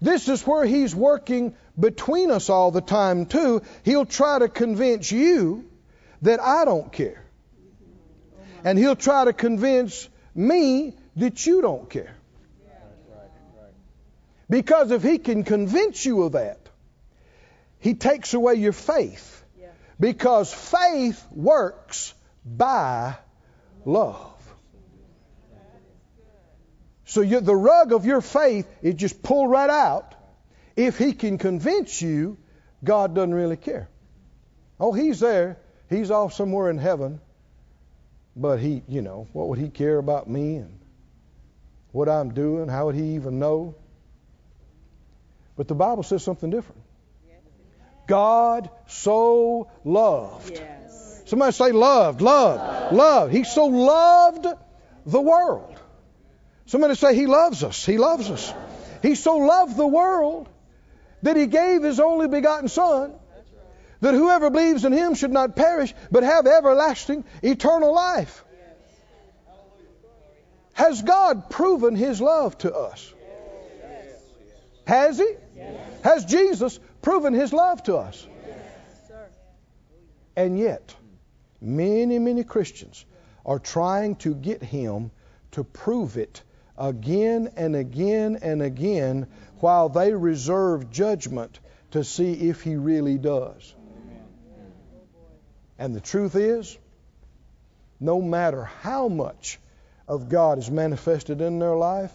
This 0.00 0.28
is 0.28 0.46
where 0.46 0.64
he's 0.64 0.94
working 0.94 1.54
between 1.78 2.30
us 2.30 2.48
all 2.48 2.70
the 2.70 2.80
time, 2.80 3.26
too. 3.26 3.62
He'll 3.82 4.06
try 4.06 4.38
to 4.38 4.48
convince 4.48 5.12
you 5.12 5.68
that 6.22 6.40
I 6.40 6.64
don't 6.64 6.90
care. 6.92 7.24
And 8.64 8.78
he'll 8.78 8.96
try 8.96 9.24
to 9.24 9.32
convince 9.32 10.08
me 10.34 10.94
that 11.16 11.46
you 11.46 11.62
don't 11.62 11.88
care. 11.88 12.16
Because 14.48 14.90
if 14.90 15.04
he 15.04 15.18
can 15.18 15.44
convince 15.44 16.04
you 16.04 16.24
of 16.24 16.32
that, 16.32 16.58
he 17.78 17.94
takes 17.94 18.34
away 18.34 18.56
your 18.56 18.72
faith. 18.72 19.44
Yeah. 19.58 19.68
Because 19.98 20.52
faith 20.52 21.24
works 21.30 22.12
by 22.44 23.16
love. 23.84 24.26
So 27.04 27.22
you, 27.22 27.40
the 27.40 27.56
rug 27.56 27.92
of 27.92 28.06
your 28.06 28.20
faith 28.20 28.68
is 28.82 28.94
just 28.94 29.22
pulled 29.22 29.50
right 29.50 29.70
out 29.70 30.14
if 30.76 30.96
he 30.96 31.12
can 31.12 31.38
convince 31.38 32.00
you 32.00 32.38
God 32.82 33.14
doesn't 33.14 33.34
really 33.34 33.56
care. 33.56 33.88
Oh, 34.78 34.92
he's 34.92 35.20
there. 35.20 35.58
He's 35.88 36.10
off 36.10 36.32
somewhere 36.32 36.70
in 36.70 36.78
heaven. 36.78 37.20
But 38.36 38.58
he, 38.58 38.82
you 38.88 39.02
know, 39.02 39.26
what 39.32 39.48
would 39.48 39.58
he 39.58 39.68
care 39.68 39.98
about 39.98 40.30
me 40.30 40.56
and 40.56 40.78
what 41.92 42.08
I'm 42.08 42.32
doing? 42.32 42.68
How 42.68 42.86
would 42.86 42.94
he 42.94 43.16
even 43.16 43.38
know? 43.38 43.74
But 45.56 45.68
the 45.68 45.74
Bible 45.74 46.02
says 46.02 46.22
something 46.22 46.48
different. 46.48 46.80
God 48.06 48.70
so 48.86 49.70
loved. 49.84 50.52
Yes. 50.52 50.79
Somebody 51.30 51.52
say 51.52 51.70
loved, 51.70 52.20
loved, 52.22 52.92
loved. 52.92 53.32
He 53.32 53.44
so 53.44 53.66
loved 53.66 54.48
the 55.06 55.20
world. 55.20 55.78
Somebody 56.66 56.96
say 56.96 57.14
he 57.14 57.26
loves 57.26 57.62
us. 57.62 57.86
He 57.86 57.98
loves 57.98 58.28
us. 58.28 58.52
He 59.00 59.14
so 59.14 59.36
loved 59.36 59.76
the 59.76 59.86
world 59.86 60.48
that 61.22 61.36
he 61.36 61.46
gave 61.46 61.84
his 61.84 62.00
only 62.00 62.26
begotten 62.26 62.66
son 62.66 63.12
that 64.00 64.14
whoever 64.14 64.50
believes 64.50 64.84
in 64.84 64.92
him 64.92 65.14
should 65.14 65.30
not 65.30 65.54
perish 65.54 65.94
but 66.10 66.24
have 66.24 66.48
everlasting 66.48 67.22
eternal 67.44 67.94
life. 67.94 68.44
Has 70.72 71.00
God 71.00 71.48
proven 71.48 71.94
his 71.94 72.20
love 72.20 72.58
to 72.58 72.74
us? 72.74 73.14
Has 74.84 75.16
he? 75.18 75.32
Has 76.02 76.24
Jesus 76.24 76.80
proven 77.02 77.34
his 77.34 77.52
love 77.52 77.84
to 77.84 77.98
us? 77.98 78.26
And 80.34 80.58
yet, 80.58 80.96
many, 81.60 82.18
many 82.18 82.44
Christians 82.44 83.04
are 83.44 83.58
trying 83.58 84.16
to 84.16 84.34
get 84.34 84.62
him 84.62 85.10
to 85.52 85.64
prove 85.64 86.16
it 86.16 86.42
again 86.78 87.52
and 87.56 87.76
again 87.76 88.38
and 88.42 88.62
again 88.62 89.26
while 89.58 89.88
they 89.88 90.12
reserve 90.12 90.90
judgment 90.90 91.58
to 91.90 92.04
see 92.04 92.32
if 92.48 92.62
he 92.62 92.76
really 92.76 93.18
does. 93.18 93.74
And 95.78 95.94
the 95.94 96.00
truth 96.00 96.36
is, 96.36 96.78
no 97.98 98.20
matter 98.20 98.64
how 98.64 99.08
much 99.08 99.58
of 100.06 100.28
God 100.28 100.58
is 100.58 100.70
manifested 100.70 101.40
in 101.40 101.58
their 101.58 101.76
life, 101.76 102.12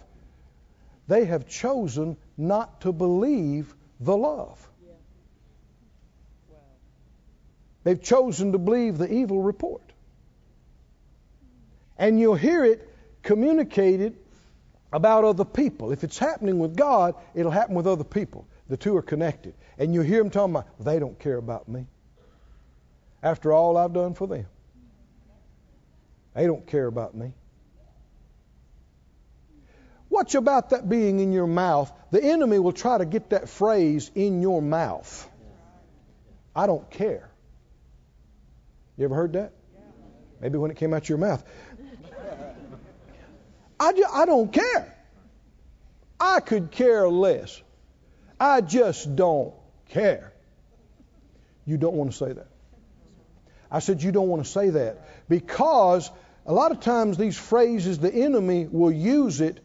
they 1.08 1.26
have 1.26 1.48
chosen 1.48 2.18
not 2.38 2.82
to 2.82 2.92
believe 2.92 3.74
the 4.00 4.16
love. 4.16 4.70
They've 7.86 8.02
chosen 8.02 8.52
to 8.54 8.58
believe 8.58 8.98
the 8.98 9.12
evil 9.14 9.42
report. 9.44 9.84
And 11.98 12.20
you'll 12.20 12.36
hear 12.36 12.66
it 12.66 12.90
communicated 13.22 14.18
about 14.92 15.24
other 15.24 15.46
people. 15.46 15.92
If 15.92 16.04
it's 16.04 16.18
happening 16.18 16.58
with 16.58 16.76
God, 16.76 17.14
it'll 17.36 17.52
happen 17.52 17.76
with 17.76 17.86
other 17.86 18.04
people. 18.04 18.48
The 18.70 18.76
two 18.76 18.98
are 18.98 19.04
connected. 19.04 19.54
And 19.78 19.94
you 19.94 20.02
hear 20.02 20.18
them 20.18 20.32
talking 20.32 20.56
about, 20.56 20.84
they 20.84 20.98
don't 20.98 21.18
care 21.20 21.38
about 21.38 21.70
me. 21.70 21.86
After 23.22 23.54
all 23.54 23.78
I've 23.78 23.94
done 23.94 24.16
for 24.16 24.28
them, 24.28 24.48
they 26.34 26.48
don't 26.48 26.66
care 26.66 26.88
about 26.88 27.14
me. 27.14 27.34
Watch 30.10 30.34
about 30.34 30.72
that 30.72 30.90
being 30.90 31.20
in 31.20 31.34
your 31.34 31.48
mouth. 31.48 31.92
The 32.10 32.24
enemy 32.24 32.58
will 32.58 32.72
try 32.72 32.98
to 32.98 33.06
get 33.06 33.30
that 33.30 33.48
phrase 33.48 34.10
in 34.16 34.42
your 34.42 34.62
mouth. 34.62 35.30
I 36.56 36.66
don't 36.66 36.90
care. 36.90 37.30
You 38.98 39.06
ever 39.06 39.16
heard 39.16 39.34
that? 39.34 39.54
Maybe 40.42 40.58
when 40.58 40.72
it 40.72 40.78
came 40.78 40.94
out 40.94 41.04
of 41.04 41.10
your 41.10 41.18
mouth. 41.18 41.44
I, 43.80 43.94
ju- 43.94 44.06
I 44.12 44.26
don't 44.26 44.52
care. 44.52 44.96
I 46.20 46.40
could 46.40 46.72
care 46.72 47.10
less. 47.10 47.62
I 48.40 48.62
just 48.62 49.16
don't 49.16 49.54
care. 49.90 50.34
You 51.66 51.78
don't 51.78 51.96
want 51.96 52.12
to 52.12 52.18
say 52.18 52.32
that. 52.32 52.48
I 53.72 53.80
said 53.80 54.02
you 54.04 54.12
don't 54.12 54.30
want 54.30 54.46
to 54.46 54.50
say 54.50 54.70
that 54.70 55.28
because 55.28 56.10
a 56.46 56.54
lot 56.54 56.72
of 56.72 56.80
times 56.80 57.18
these 57.18 57.38
phrases, 57.38 58.00
the 58.00 58.14
enemy 58.14 58.68
will 58.70 58.92
use 58.92 59.42
it 59.42 59.60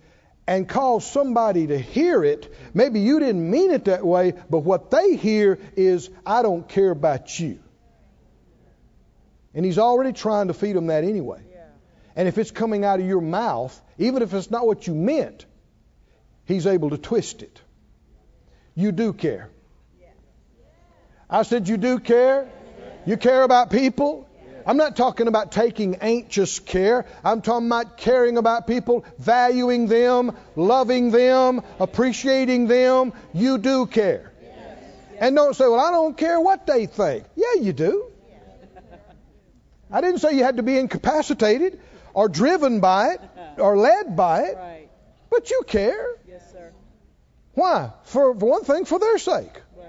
and 0.46 0.68
cause 0.68 1.08
somebody 1.08 1.68
to 1.68 1.78
hear 1.78 2.24
it. 2.24 2.52
Maybe 2.74 3.00
you 3.00 3.20
didn't 3.20 3.48
mean 3.48 3.70
it 3.70 3.84
that 3.84 4.04
way, 4.04 4.32
but 4.48 4.60
what 4.60 4.90
they 4.90 5.14
hear 5.16 5.60
is, 5.76 6.10
I 6.26 6.42
don't 6.42 6.68
care 6.68 6.90
about 6.90 7.38
you. 7.38 7.60
And 9.54 9.64
he's 9.64 9.78
already 9.78 10.12
trying 10.12 10.48
to 10.48 10.54
feed 10.54 10.76
them 10.76 10.86
that 10.86 11.04
anyway. 11.04 11.42
Yeah. 11.50 11.64
And 12.16 12.28
if 12.28 12.38
it's 12.38 12.50
coming 12.50 12.84
out 12.84 13.00
of 13.00 13.06
your 13.06 13.20
mouth, 13.20 13.78
even 13.98 14.22
if 14.22 14.32
it's 14.32 14.50
not 14.50 14.66
what 14.66 14.86
you 14.86 14.94
meant, 14.94 15.44
he's 16.44 16.66
able 16.66 16.90
to 16.90 16.98
twist 16.98 17.42
it. 17.42 17.60
You 18.74 18.92
do 18.92 19.12
care. 19.12 19.50
I 21.30 21.42
said, 21.42 21.68
You 21.68 21.76
do 21.76 21.98
care? 22.00 22.48
You 23.06 23.16
care 23.16 23.42
about 23.42 23.70
people? 23.70 24.26
I'm 24.66 24.76
not 24.76 24.96
talking 24.96 25.26
about 25.26 25.52
taking 25.52 25.96
anxious 25.96 26.58
care. 26.58 27.06
I'm 27.24 27.40
talking 27.40 27.66
about 27.66 27.96
caring 27.96 28.36
about 28.36 28.66
people, 28.66 29.04
valuing 29.18 29.86
them, 29.86 30.36
loving 30.54 31.10
them, 31.10 31.62
appreciating 31.78 32.66
them. 32.66 33.12
You 33.32 33.58
do 33.58 33.86
care. 33.86 34.32
And 35.18 35.36
don't 35.36 35.54
say, 35.54 35.64
Well, 35.64 35.80
I 35.80 35.90
don't 35.90 36.16
care 36.16 36.40
what 36.40 36.66
they 36.66 36.86
think. 36.86 37.24
Yeah, 37.36 37.60
you 37.60 37.72
do. 37.72 38.09
I 39.92 40.00
didn't 40.00 40.18
say 40.20 40.36
you 40.36 40.44
had 40.44 40.56
to 40.58 40.62
be 40.62 40.78
incapacitated 40.78 41.80
or 42.14 42.28
driven 42.28 42.80
by 42.80 43.12
it 43.12 43.20
uh-huh. 43.20 43.62
or 43.62 43.76
led 43.76 44.16
by 44.16 44.42
it, 44.42 44.56
Right. 44.56 44.88
but 45.30 45.50
you 45.50 45.62
care. 45.66 46.06
Yes, 46.28 46.50
sir. 46.52 46.70
Why? 47.54 47.90
For, 48.04 48.38
for 48.38 48.46
one 48.50 48.64
thing, 48.64 48.84
for 48.84 48.98
their 48.98 49.18
sake. 49.18 49.60
Right. 49.76 49.86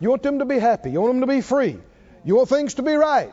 You 0.00 0.10
want 0.10 0.22
them 0.22 0.38
to 0.38 0.44
be 0.44 0.58
happy. 0.58 0.90
You 0.90 1.00
want 1.00 1.14
them 1.14 1.20
to 1.22 1.26
be 1.26 1.40
free. 1.40 1.78
You 2.24 2.36
want 2.36 2.48
things 2.48 2.74
to 2.74 2.82
be 2.82 2.94
right. 2.94 3.32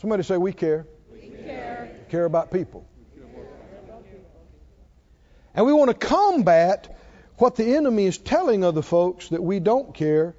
Somebody 0.00 0.22
say, 0.24 0.36
We 0.36 0.52
care. 0.52 0.86
We 1.12 1.28
care. 1.28 1.96
Care 2.10 2.24
about 2.24 2.50
people. 2.50 2.86
And 5.54 5.66
we 5.66 5.72
want 5.72 5.90
to 5.90 6.06
combat 6.06 6.96
what 7.38 7.54
the 7.54 7.76
enemy 7.76 8.06
is 8.06 8.18
telling 8.18 8.64
other 8.64 8.82
folks 8.82 9.28
that 9.28 9.42
we 9.42 9.60
don't 9.60 9.94
care. 9.94 10.34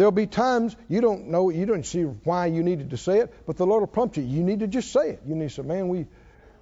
There'll 0.00 0.12
be 0.12 0.26
times 0.26 0.74
you 0.88 1.02
don't 1.02 1.26
know, 1.26 1.50
you 1.50 1.66
don't 1.66 1.84
see 1.84 2.04
why 2.04 2.46
you 2.46 2.62
needed 2.62 2.88
to 2.88 2.96
say 2.96 3.18
it, 3.18 3.34
but 3.44 3.58
the 3.58 3.66
Lord 3.66 3.82
will 3.82 3.86
prompt 3.86 4.16
you. 4.16 4.22
You 4.22 4.42
need 4.42 4.60
to 4.60 4.66
just 4.66 4.92
say 4.92 5.10
it. 5.10 5.22
You 5.26 5.34
need 5.34 5.50
to 5.50 5.54
say, 5.56 5.60
Man, 5.60 5.88
we, 5.88 6.06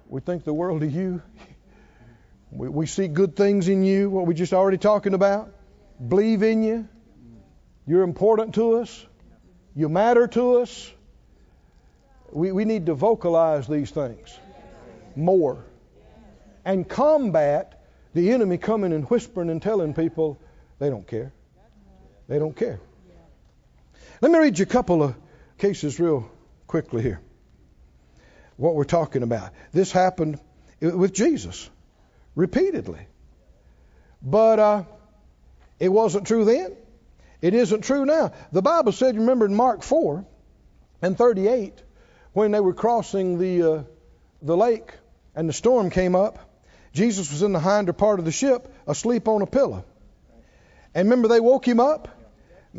we 0.09 0.19
think 0.19 0.43
the 0.43 0.53
world 0.53 0.83
of 0.83 0.93
you. 0.93 1.21
We, 2.51 2.67
we 2.67 2.85
see 2.85 3.07
good 3.07 3.37
things 3.37 3.69
in 3.69 3.85
you, 3.85 4.09
what 4.09 4.27
we 4.27 4.33
just 4.33 4.51
already 4.51 4.77
talking 4.77 5.13
about. 5.13 5.53
Believe 6.05 6.43
in 6.43 6.63
you. 6.63 6.89
You're 7.87 8.03
important 8.03 8.55
to 8.55 8.73
us. 8.73 9.05
You 9.73 9.87
matter 9.87 10.27
to 10.27 10.57
us. 10.57 10.91
We, 12.33 12.51
we 12.51 12.65
need 12.65 12.87
to 12.87 12.93
vocalize 12.93 13.69
these 13.69 13.89
things 13.89 14.37
more 15.15 15.63
and 16.65 16.89
combat 16.89 17.85
the 18.13 18.31
enemy 18.31 18.57
coming 18.57 18.91
and 18.91 19.09
whispering 19.09 19.49
and 19.49 19.61
telling 19.61 19.93
people 19.93 20.37
they 20.77 20.89
don't 20.89 21.07
care. 21.07 21.31
They 22.27 22.37
don't 22.37 22.53
care. 22.53 22.81
Let 24.21 24.31
me 24.31 24.39
read 24.39 24.59
you 24.59 24.63
a 24.63 24.65
couple 24.65 25.01
of 25.01 25.15
cases 25.57 25.99
real 25.99 26.29
quickly 26.67 27.01
here. 27.01 27.21
What 28.57 28.75
we're 28.75 28.83
talking 28.83 29.23
about. 29.23 29.51
This 29.71 29.91
happened 29.91 30.39
with 30.81 31.13
Jesus 31.13 31.69
repeatedly. 32.35 33.07
But 34.21 34.59
uh, 34.59 34.83
it 35.79 35.89
wasn't 35.89 36.27
true 36.27 36.43
then. 36.43 36.75
It 37.41 37.53
isn't 37.53 37.83
true 37.85 38.05
now. 38.05 38.33
The 38.51 38.61
Bible 38.61 38.91
said, 38.91 39.15
you 39.15 39.21
remember 39.21 39.45
in 39.45 39.55
Mark 39.55 39.83
4 39.83 40.25
and 41.01 41.17
38, 41.17 41.81
when 42.33 42.51
they 42.51 42.59
were 42.59 42.73
crossing 42.73 43.39
the, 43.39 43.63
uh, 43.63 43.83
the 44.41 44.57
lake 44.57 44.91
and 45.33 45.47
the 45.47 45.53
storm 45.53 45.89
came 45.89 46.15
up, 46.15 46.39
Jesus 46.91 47.31
was 47.31 47.41
in 47.41 47.53
the 47.53 47.59
hinder 47.59 47.93
part 47.93 48.19
of 48.19 48.25
the 48.25 48.31
ship, 48.33 48.73
asleep 48.85 49.29
on 49.29 49.41
a 49.41 49.47
pillow. 49.47 49.85
And 50.93 51.09
remember, 51.09 51.29
they 51.29 51.39
woke 51.39 51.65
him 51.65 51.79
up, 51.79 52.18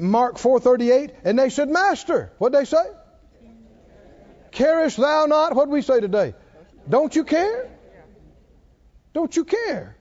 Mark 0.01 0.37
4:38, 0.39 1.13
and 1.25 1.39
they 1.39 1.51
said, 1.51 1.69
"Master, 1.69 2.33
what 2.39 2.53
they 2.53 2.65
say? 2.65 2.85
Carest 4.51 4.97
thou 4.97 5.27
not? 5.27 5.55
What 5.55 5.69
we 5.69 5.83
say 5.83 6.01
today? 6.01 6.35
Don't 6.89 7.15
you 7.15 7.25
care? 7.25 7.69
Don't 9.13 9.35
you 9.37 9.45
care? 9.45 9.97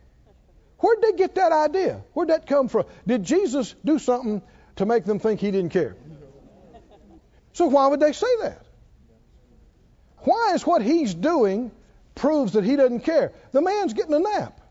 Where'd 0.80 1.02
they 1.02 1.12
get 1.14 1.36
that 1.36 1.52
idea? 1.52 2.02
Where'd 2.14 2.30
that 2.30 2.48
come 2.48 2.68
from? 2.68 2.86
Did 3.06 3.24
Jesus 3.24 3.76
do 3.84 4.00
something 4.00 4.42
to 4.78 4.86
make 4.86 5.06
them 5.06 5.20
think 5.20 5.40
he 5.40 5.52
didn't 5.52 5.72
care? 5.72 5.96
So 7.54 7.68
why 7.68 7.88
would 7.88 8.00
they 8.00 8.14
say 8.14 8.28
that? 8.42 8.66
Why 10.20 10.54
is 10.54 10.66
what 10.66 10.82
he's 10.82 11.14
doing 11.14 11.72
proves 12.16 12.54
that 12.54 12.64
he 12.64 12.76
doesn't 12.76 13.02
care? 13.02 13.34
The 13.52 13.62
man's 13.62 13.94
getting 13.94 14.14
a 14.14 14.20
nap. 14.20 14.62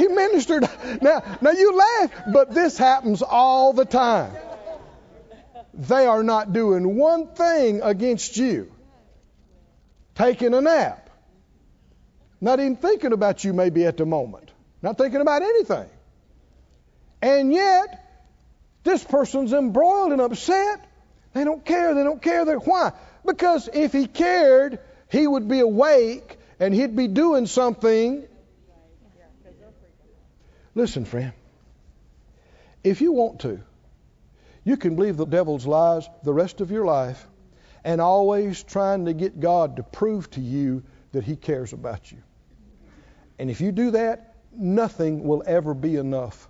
He 0.00 0.08
ministered. 0.08 0.62
Now, 1.02 1.22
now 1.42 1.50
you 1.50 1.76
laugh, 1.76 2.10
but 2.32 2.54
this 2.54 2.78
happens 2.78 3.20
all 3.20 3.74
the 3.74 3.84
time. 3.84 4.34
They 5.74 6.06
are 6.06 6.22
not 6.22 6.54
doing 6.54 6.96
one 6.96 7.26
thing 7.34 7.82
against 7.82 8.38
you. 8.38 8.72
Taking 10.14 10.54
a 10.54 10.62
nap. 10.62 11.10
Not 12.40 12.60
even 12.60 12.76
thinking 12.76 13.12
about 13.12 13.44
you 13.44 13.52
maybe 13.52 13.84
at 13.84 13.98
the 13.98 14.06
moment. 14.06 14.50
Not 14.80 14.96
thinking 14.96 15.20
about 15.20 15.42
anything. 15.42 15.90
And 17.20 17.52
yet, 17.52 18.02
this 18.84 19.04
person's 19.04 19.52
embroiled 19.52 20.12
and 20.12 20.22
upset. 20.22 20.82
They 21.34 21.44
don't 21.44 21.62
care. 21.62 21.94
They 21.94 22.04
don't 22.04 22.22
care. 22.22 22.46
They, 22.46 22.54
why? 22.54 22.92
Because 23.26 23.68
if 23.70 23.92
he 23.92 24.06
cared, 24.06 24.78
he 25.10 25.26
would 25.26 25.46
be 25.46 25.60
awake 25.60 26.38
and 26.58 26.72
he'd 26.72 26.96
be 26.96 27.06
doing 27.06 27.44
something. 27.44 28.26
Listen, 30.74 31.04
friend. 31.04 31.32
If 32.82 33.00
you 33.00 33.12
want 33.12 33.40
to, 33.40 33.60
you 34.64 34.76
can 34.76 34.96
believe 34.96 35.16
the 35.16 35.26
devil's 35.26 35.66
lies 35.66 36.08
the 36.22 36.32
rest 36.32 36.60
of 36.60 36.70
your 36.70 36.84
life 36.84 37.26
and 37.84 38.00
always 38.00 38.62
trying 38.62 39.06
to 39.06 39.12
get 39.12 39.40
God 39.40 39.76
to 39.76 39.82
prove 39.82 40.30
to 40.32 40.40
you 40.40 40.82
that 41.12 41.24
he 41.24 41.36
cares 41.36 41.72
about 41.72 42.12
you. 42.12 42.18
And 43.38 43.50
if 43.50 43.60
you 43.60 43.72
do 43.72 43.92
that, 43.92 44.34
nothing 44.52 45.24
will 45.24 45.42
ever 45.46 45.74
be 45.74 45.96
enough. 45.96 46.48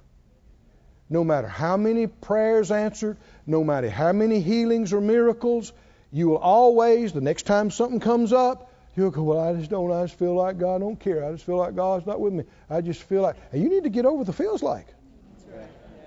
No 1.08 1.24
matter 1.24 1.48
how 1.48 1.76
many 1.76 2.06
prayers 2.06 2.70
answered, 2.70 3.16
no 3.46 3.64
matter 3.64 3.90
how 3.90 4.12
many 4.12 4.40
healings 4.40 4.92
or 4.92 5.00
miracles, 5.00 5.72
you 6.12 6.28
will 6.28 6.38
always, 6.38 7.12
the 7.12 7.20
next 7.20 7.44
time 7.44 7.70
something 7.70 8.00
comes 8.00 8.32
up, 8.32 8.69
you'll 8.96 9.10
go, 9.10 9.22
Well, 9.22 9.40
I 9.40 9.54
just 9.54 9.70
don't. 9.70 9.90
I 9.92 10.04
just 10.04 10.18
feel 10.18 10.34
like 10.34 10.58
God 10.58 10.80
don't 10.80 10.98
care. 10.98 11.24
I 11.24 11.32
just 11.32 11.44
feel 11.44 11.56
like 11.56 11.74
God's 11.74 12.06
not 12.06 12.20
with 12.20 12.32
me. 12.32 12.44
I 12.68 12.80
just 12.80 13.02
feel 13.02 13.22
like. 13.22 13.36
And 13.52 13.62
you 13.62 13.68
need 13.68 13.84
to 13.84 13.90
get 13.90 14.06
over 14.06 14.24
the 14.24 14.32
feels 14.32 14.62
like. 14.62 14.86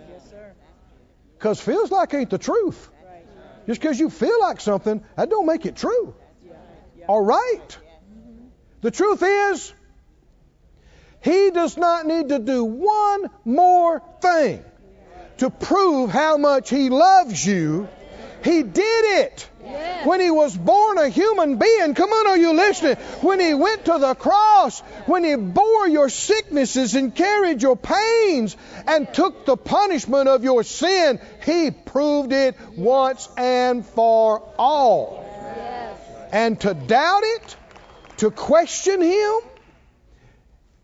Yes, 0.10 0.30
sir. 0.30 0.54
Because 1.38 1.60
feels 1.60 1.92
like 1.92 2.14
ain't 2.14 2.30
the 2.30 2.38
truth. 2.38 2.90
Right. 3.06 3.26
Just 3.68 3.82
because 3.82 4.00
you 4.00 4.10
feel 4.10 4.40
like 4.42 4.62
something, 4.62 5.04
that 5.16 5.30
don't 5.30 5.46
make 5.46 5.66
it 5.66 5.76
true. 5.76 6.16
All 7.08 7.24
right? 7.24 7.78
The 8.82 8.92
truth 8.92 9.24
is, 9.24 9.74
he 11.22 11.52
does 11.52 11.78
not 11.78 12.06
need 12.06 12.30
to 12.30 12.40
do 12.40 12.66
one 12.66 13.30
more 13.46 14.02
thing 14.22 14.64
to 15.38 15.50
prove 15.50 16.10
how 16.10 16.38
much 16.38 16.70
he 16.70 16.90
loves 16.90 17.46
you. 17.46 17.88
He 18.44 18.64
did 18.64 19.22
it. 19.22 19.50
When 20.03 20.20
he 20.20 20.30
was 20.30 20.57
born 20.57 20.97
a 20.97 21.07
human 21.09 21.57
being, 21.57 21.93
come 21.93 22.09
on, 22.09 22.28
are 22.28 22.38
you 22.38 22.53
listening? 22.53 22.95
When 23.22 23.39
he 23.39 23.53
went 23.53 23.86
to 23.86 23.97
the 23.97 24.16
cross, 24.16 24.82
when 25.05 25.24
he 25.24 25.36
bore 25.36 25.88
your 25.88 26.09
sicknesses 26.09 26.95
and 26.95 27.16
carried 27.16 27.61
your 27.61 27.78
pains 27.78 28.57
and 28.86 29.11
took 29.14 29.45
the 29.45 29.55
punishment 29.55 30.28
of 30.28 30.43
your 30.43 30.64
sin, 30.64 31.20
he 31.45 31.72
proved 31.72 32.34
it 32.34 32.55
once 32.76 33.30
and 33.38 33.86
for 33.86 34.43
all. 34.57 35.24
And 36.32 36.59
to 36.61 36.74
doubt 36.74 37.24
it, 37.24 37.55
to 38.18 38.32
question 38.32 39.01
him, 39.01 39.34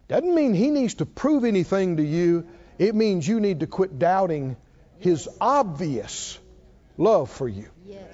doesn't 0.08 0.34
mean 0.34 0.54
he 0.54 0.70
needs 0.70 0.96
to 0.96 1.06
prove 1.06 1.44
anything 1.44 1.98
to 1.98 2.04
you. 2.04 2.48
It 2.78 2.96
means 2.96 3.28
you 3.28 3.40
need 3.40 3.60
to 3.60 3.68
quit 3.68 4.00
doubting 4.00 4.56
his 5.00 5.28
obvious 5.42 6.40
love 6.98 7.30
for 7.30 7.48
you. 7.48 7.68
Yes. 7.86 8.09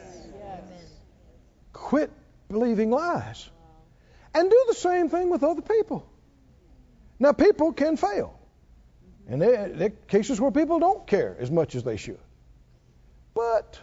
Quit 1.86 2.12
believing 2.50 2.90
lies. 2.90 3.48
And 4.34 4.50
do 4.50 4.64
the 4.68 4.74
same 4.74 5.10
thing 5.10 5.30
with 5.30 5.44
other 5.44 5.62
people. 5.62 6.10
Now, 7.20 7.32
people 7.32 7.74
can 7.74 7.96
fail. 7.96 8.40
And 9.28 9.40
there 9.40 9.86
are 9.86 9.90
cases 10.08 10.42
where 10.42 10.50
people 10.50 10.80
don't 10.80 11.06
care 11.06 11.38
as 11.40 11.52
much 11.52 11.76
as 11.76 11.84
they 11.84 11.98
should. 11.98 12.18
But 13.36 13.80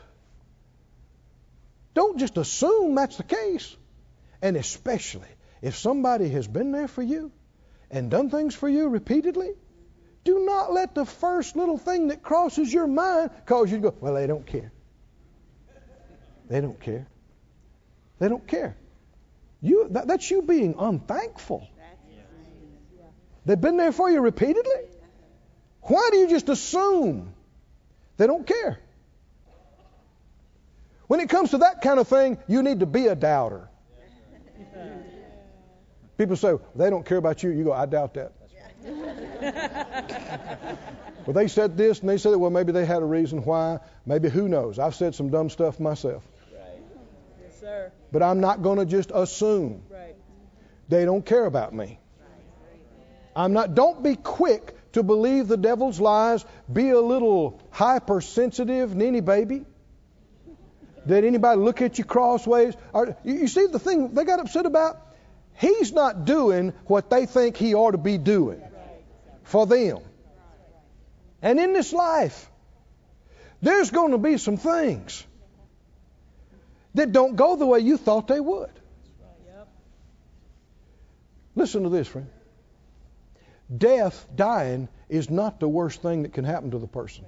don't 1.95 2.19
just 2.19 2.39
assume 2.39 2.97
that's 2.97 3.19
the 3.19 3.23
case. 3.23 3.77
And 4.43 4.57
especially 4.57 5.29
if 5.61 5.77
somebody 5.77 6.29
has 6.31 6.49
been 6.49 6.73
there 6.73 6.89
for 6.89 7.03
you 7.03 7.31
and 7.89 8.11
done 8.11 8.31
things 8.31 8.57
for 8.57 8.69
you 8.69 8.89
repeatedly, 8.89 9.53
do 10.25 10.45
not 10.45 10.73
let 10.73 10.97
the 10.97 11.05
first 11.05 11.55
little 11.55 11.79
thing 11.79 12.09
that 12.09 12.21
crosses 12.21 12.75
your 12.75 12.89
mind 12.89 13.31
cause 13.47 13.71
you 13.71 13.77
to 13.77 13.91
go, 13.91 13.95
well, 14.01 14.15
they 14.15 14.27
don't 14.27 14.45
care. 14.45 14.73
They 16.49 16.61
don't 16.61 16.81
care. 16.81 17.07
They 18.19 18.29
don't 18.29 18.47
care. 18.47 18.77
You, 19.61 19.89
that, 19.91 20.09
that's 20.09 20.31
you 20.31 20.43
being 20.43 20.75
unthankful. 20.79 21.69
They've 23.45 23.61
been 23.61 23.77
there 23.77 23.93
for 23.93 24.11
you 24.11 24.21
repeatedly. 24.21 24.89
Why 25.83 26.09
do 26.13 26.19
you 26.19 26.29
just 26.29 26.49
assume 26.49 27.35
they 28.17 28.27
don't 28.27 28.47
care? 28.47 28.79
When 31.09 31.21
it 31.21 31.29
comes 31.29 31.51
to 31.51 31.59
that 31.59 31.83
kind 31.83 31.99
of 31.99 32.09
thing, 32.09 32.39
you 32.47 32.63
need 32.63 32.81
to 32.81 32.87
be 32.87 33.07
a 33.09 33.15
doubter. 33.15 33.69
People 36.17 36.37
say, 36.37 36.55
they 36.77 36.89
don't 36.89 37.05
care 37.05 37.19
about 37.19 37.43
you. 37.43 37.51
You 37.51 37.65
go, 37.65 37.73
I 37.73 37.87
doubt 37.87 38.15
that. 38.15 38.33
well, 41.27 41.35
they 41.35 41.49
said 41.49 41.77
this 41.77 42.01
and 42.01 42.09
they 42.09 42.19
said 42.19 42.33
that. 42.33 42.39
Well, 42.39 42.51
maybe 42.51 42.73
they 42.73 42.85
had 42.85 43.03
a 43.03 43.05
reason 43.05 43.45
why. 43.45 43.79
Maybe 44.07 44.29
who 44.29 44.49
knows? 44.49 44.79
I've 44.79 44.95
said 44.95 45.15
some 45.15 45.31
dumb 45.31 45.51
stuff 45.51 45.81
myself. 45.81 46.23
Sir. 47.63 47.93
But 48.11 48.25
I'm 48.25 48.41
not 48.41 48.61
going 48.63 48.79
to 48.79 48.85
just 48.85 49.13
assume 49.15 49.83
Right. 49.89 50.17
they 50.89 51.05
don't 51.05 51.25
care 51.25 51.47
about 51.47 51.73
me. 51.73 52.01
I'm 53.37 53.53
not. 53.53 53.75
Don't 53.75 54.03
be 54.03 54.17
quick 54.17 54.77
to 54.93 55.03
believe 55.05 55.47
the 55.47 55.57
devil's 55.57 56.01
lies. 56.01 56.45
Be 56.71 56.91
a 56.91 57.01
little 57.01 57.61
hypersensitive, 57.71 58.97
ninny 58.97 59.21
baby. 59.21 59.65
Did 61.07 61.25
anybody 61.25 61.61
look 61.61 61.81
at 61.83 61.99
you 61.99 62.05
crossways? 62.05 62.75
You 63.25 63.47
see 63.47 63.67
the 63.67 63.79
thing 63.79 64.13
they 64.15 64.25
got 64.25 64.41
upset 64.41 64.67
about? 64.67 65.01
He's 65.55 65.93
not 65.93 66.25
doing 66.25 66.73
what 66.87 67.11
they 67.11 67.27
think 67.27 67.57
he 67.57 67.75
ought 67.75 67.93
to 67.93 67.99
be 67.99 68.19
doing 68.19 68.61
for 69.45 69.67
them. 69.67 69.99
And 71.41 71.61
in 71.61 71.73
this 71.73 71.93
life, 71.93 72.51
there's 73.63 73.91
going 73.91 74.11
to 74.11 74.19
be 74.19 74.37
some 74.37 74.57
things 74.57 75.25
that 76.95 77.13
don't 77.13 77.37
go 77.37 77.57
the 77.57 77.67
way 77.67 77.81
you 77.81 77.97
thought 77.97 78.29
they 78.29 78.41
would. 78.41 78.71
Listen 81.55 81.83
to 81.83 81.89
this, 81.91 82.09
friend. 82.09 82.29
Death, 83.77 84.27
dying, 84.35 84.89
is 85.09 85.31
not 85.31 85.61
the 85.61 85.69
worst 85.69 86.03
thing 86.03 86.23
that 86.23 86.33
can 86.33 86.45
happen 86.45 86.71
to 86.71 86.79
the 86.79 86.87
person. 86.87 87.25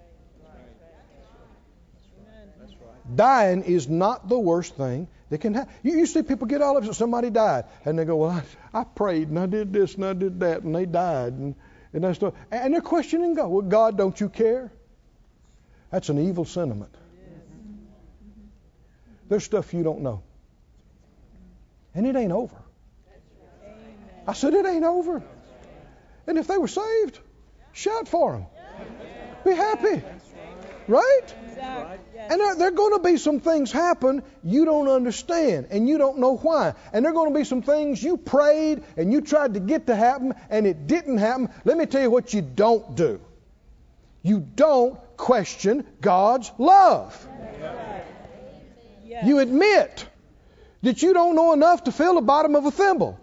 Dying 3.15 3.65
is 3.65 3.87
not 3.87 4.29
the 4.29 4.39
worst 4.39 4.77
thing 4.77 5.09
that 5.29 5.39
can 5.39 5.53
happen. 5.53 5.73
You, 5.83 5.99
you 5.99 6.07
see 6.07 6.23
people 6.23 6.47
get 6.47 6.63
all 6.63 6.77
upset. 6.79 6.95
Somebody 6.95 7.29
died, 7.29 7.65
and 7.85 7.99
they 7.99 8.07
go, 8.07 8.17
"Well, 8.17 8.31
I, 8.31 8.81
I 8.81 8.85
prayed 8.85 9.29
and 9.29 9.39
I 9.39 9.45
did 9.45 9.75
this 9.75 9.95
and 9.95 10.07
I 10.07 10.15
did 10.15 10.41
that, 10.41 10.63
and 10.63 10.75
they 10.75 10.87
died," 10.87 11.35
and 11.35 11.55
and 11.93 12.33
and 12.51 12.75
they're 12.75 12.81
questioning 12.81 13.35
God. 13.35 13.49
Well, 13.49 13.63
God, 13.63 13.99
don't 13.99 14.19
you 14.19 14.31
care? 14.31 14.73
That's 15.91 16.09
an 16.09 16.19
evil 16.19 16.47
sentiment. 16.47 16.95
There's 19.29 19.45
stuff 19.45 19.73
you 19.73 19.83
don't 19.83 20.01
know, 20.01 20.23
and 21.95 22.07
it 22.07 22.17
ain't 22.17 22.33
over. 22.33 22.57
I 24.27 24.33
said 24.33 24.55
it 24.55 24.67
ain't 24.67 24.85
over. 24.85 25.23
And 26.27 26.39
if 26.39 26.47
they 26.47 26.57
were 26.57 26.69
saved, 26.69 27.19
shout 27.73 28.09
for 28.09 28.33
them. 28.33 28.47
Be 29.45 29.55
happy, 29.55 30.03
right? 30.89 31.35
And 32.31 32.41
there, 32.41 32.69
are 32.69 32.71
going 32.71 32.95
to 32.95 33.03
be 33.03 33.19
some 33.19 33.41
things 33.41 33.71
happen 33.71 34.23
you 34.43 34.65
don't 34.65 34.89
understand 34.89 35.69
and 35.71 35.87
you 35.89 35.99
don't 35.99 36.19
know 36.19 36.37
why. 36.37 36.75
And 36.93 37.05
there 37.05 37.13
are 37.13 37.15
going 37.15 37.33
to 37.33 37.39
be 37.39 37.45
some 37.45 37.61
things 37.61 38.03
you 38.03 38.17
prayed 38.17 38.83
and 38.97 39.13
you 39.13 39.21
tried 39.21 39.55
to 39.55 39.61
get 39.61 39.89
to 39.89 39.97
happen 39.97 40.35
and 40.49 40.67
it 40.67 40.87
didn't 40.87 41.19
happen. 41.19 41.51
Let 41.65 41.77
me 41.77 41.85
tell 41.85 42.01
you 42.01 42.11
what 42.11 42.33
you 42.33 42.41
don't 42.41 42.97
do. 42.97 43.21
You 44.23 44.41
don't 44.41 44.99
question 45.19 45.87
God's 46.01 46.51
love. 46.57 47.29
Yes. 49.15 49.27
You 49.29 49.39
admit 49.39 50.09
that 50.83 51.01
you 51.01 51.15
don't 51.15 51.37
know 51.37 51.53
enough 51.53 51.85
to 51.85 51.93
fill 51.93 52.17
the 52.17 52.21
bottom 52.21 52.57
of 52.57 52.67
a 52.67 52.73
thimble 52.73 53.17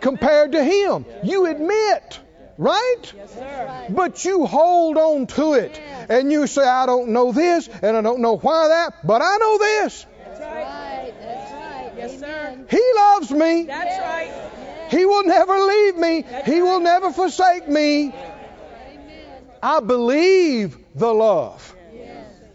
compared 0.00 0.52
to 0.52 0.64
Him. 0.64 1.04
You 1.22 1.44
admit, 1.44 2.18
right? 2.56 3.12
Yes, 3.14 3.34
sir. 3.34 3.86
But 3.90 4.24
you 4.24 4.46
hold 4.46 4.96
on 4.96 5.26
to 5.26 5.52
it. 5.52 5.78
And 6.08 6.32
you 6.32 6.46
say, 6.46 6.66
I 6.66 6.86
don't 6.86 7.10
know 7.10 7.32
this 7.32 7.68
and 7.68 7.98
I 7.98 8.00
don't 8.00 8.20
know 8.20 8.38
why 8.38 8.68
that, 8.68 9.06
but 9.06 9.20
I 9.20 9.36
know 9.36 9.58
this. 9.58 10.06
That's 10.24 10.40
right. 10.40 10.62
Right, 10.62 11.14
that's 11.20 11.52
right. 11.52 11.92
Yes, 11.94 12.18
sir. 12.20 12.58
He 12.70 12.92
loves 12.96 13.30
me. 13.30 13.64
That's 13.64 13.98
right. 13.98 14.88
He 14.90 15.04
will 15.04 15.24
never 15.24 15.58
leave 15.58 15.96
me. 15.98 16.24
He 16.46 16.62
will 16.62 16.80
never 16.80 17.12
forsake 17.12 17.68
me. 17.68 18.06
Amen. 18.06 19.42
I 19.62 19.80
believe 19.80 20.78
the 20.94 21.12
love 21.12 21.76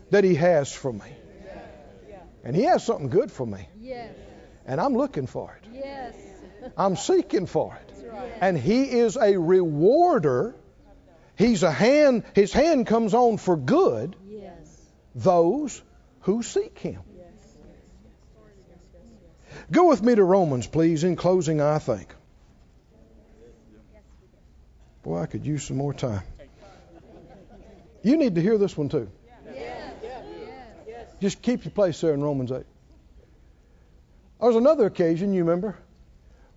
that 0.09 0.23
He 0.23 0.33
has 0.33 0.73
for 0.73 0.91
me. 0.91 1.12
And 2.43 2.55
He 2.55 2.63
has 2.63 2.83
something 2.83 3.09
good 3.09 3.31
for 3.31 3.45
me. 3.45 3.67
Yes. 3.79 4.13
And 4.65 4.79
I'm 4.79 4.95
looking 4.95 5.27
for 5.27 5.57
it. 5.61 5.69
Yes. 5.73 6.15
I'm 6.77 6.95
seeking 6.95 7.45
for 7.45 7.75
it. 7.75 7.87
That's 7.87 8.03
right. 8.13 8.31
And 8.41 8.57
He 8.57 8.83
is 8.83 9.17
a 9.17 9.37
rewarder. 9.37 10.55
He's 11.35 11.63
a 11.63 11.71
hand, 11.71 12.23
His 12.35 12.53
hand 12.53 12.87
comes 12.87 13.13
on 13.13 13.37
for 13.37 13.57
good 13.57 14.15
Yes. 14.27 14.51
those 15.15 15.81
who 16.21 16.43
seek 16.43 16.77
Him. 16.77 17.01
Go 19.71 19.87
with 19.87 20.03
me 20.03 20.13
to 20.13 20.23
Romans, 20.23 20.67
please, 20.67 21.03
in 21.03 21.15
closing, 21.15 21.61
I 21.61 21.79
think. 21.79 22.13
Boy, 25.03 25.19
I 25.19 25.25
could 25.25 25.45
use 25.45 25.63
some 25.63 25.77
more 25.77 25.93
time. 25.93 26.21
You 28.03 28.17
need 28.17 28.35
to 28.35 28.41
hear 28.41 28.57
this 28.57 28.77
one 28.77 28.89
too. 28.89 29.09
Just 31.23 31.41
keep 31.41 31.63
your 31.63 31.71
place 31.71 32.01
there 32.01 32.13
in 32.13 32.21
Romans 32.21 32.51
8. 32.51 32.57
There 32.57 32.65
was 34.41 34.57
another 34.57 34.87
occasion, 34.87 35.33
you 35.33 35.45
remember, 35.45 35.77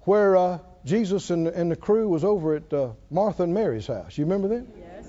where 0.00 0.36
uh, 0.36 0.58
Jesus 0.84 1.30
and, 1.30 1.46
and 1.46 1.70
the 1.70 1.76
crew 1.76 2.08
was 2.08 2.24
over 2.24 2.56
at 2.56 2.72
uh, 2.72 2.88
Martha 3.08 3.44
and 3.44 3.54
Mary's 3.54 3.86
house. 3.86 4.18
You 4.18 4.24
remember 4.24 4.48
that? 4.48 4.66
Yes. 4.76 5.06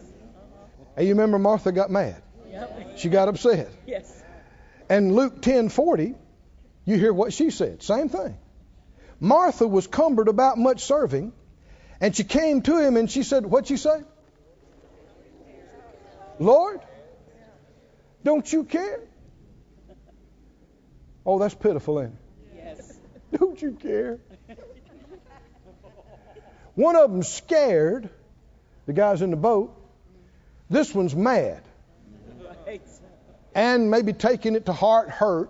And 0.95 1.07
you 1.07 1.13
remember 1.15 1.39
Martha 1.39 1.71
got 1.71 1.89
mad. 1.89 2.21
Yep. 2.51 2.99
She 2.99 3.09
got 3.09 3.29
upset. 3.29 3.71
Yes. 3.87 4.21
And 4.89 5.15
Luke 5.15 5.41
10:40, 5.41 6.13
you 6.85 6.97
hear 6.99 7.11
what 7.11 7.33
she 7.33 7.49
said. 7.49 7.81
Same 7.81 8.09
thing. 8.09 8.37
Martha 9.19 9.67
was 9.67 9.87
cumbered 9.87 10.27
about 10.27 10.59
much 10.59 10.83
serving, 10.83 11.33
and 11.99 12.15
she 12.15 12.23
came 12.23 12.61
to 12.61 12.77
him 12.77 12.95
and 12.95 13.09
she 13.09 13.23
said, 13.23 13.43
"What'd 13.43 13.71
you 13.71 13.77
say? 13.77 14.03
Lord, 16.37 16.79
don't 18.23 18.53
you 18.53 18.63
care?" 18.63 18.99
Oh, 21.27 21.37
that's 21.39 21.53
pitiful, 21.53 21.99
ain't 22.01 22.13
it? 22.13 22.63
Yes. 22.63 22.97
Don't 23.37 23.61
you 23.61 23.73
care? 23.73 24.17
One 26.75 26.95
of 26.95 27.11
them's 27.11 27.27
scared. 27.27 28.09
The 28.85 28.93
guy's 28.93 29.21
in 29.21 29.31
the 29.31 29.35
boat. 29.35 29.75
This 30.69 30.95
one's 30.95 31.15
mad 31.15 31.63
Right. 32.65 32.81
and 33.53 33.91
maybe 33.91 34.13
taking 34.13 34.55
it 34.55 34.67
to 34.67 34.73
heart, 34.73 35.09
hurt, 35.09 35.49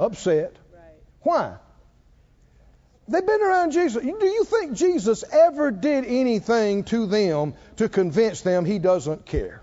upset. 0.00 0.56
Right. 0.72 0.82
Why? 1.22 1.56
They've 3.08 3.26
been 3.26 3.42
around 3.42 3.70
Jesus. 3.72 4.02
Do 4.02 4.26
you 4.26 4.44
think 4.44 4.72
Jesus 4.72 5.24
ever 5.30 5.70
did 5.70 6.04
anything 6.06 6.84
to 6.84 7.06
them 7.06 7.54
to 7.76 7.88
convince 7.88 8.40
them 8.42 8.64
he 8.64 8.78
doesn't 8.78 9.26
care? 9.26 9.62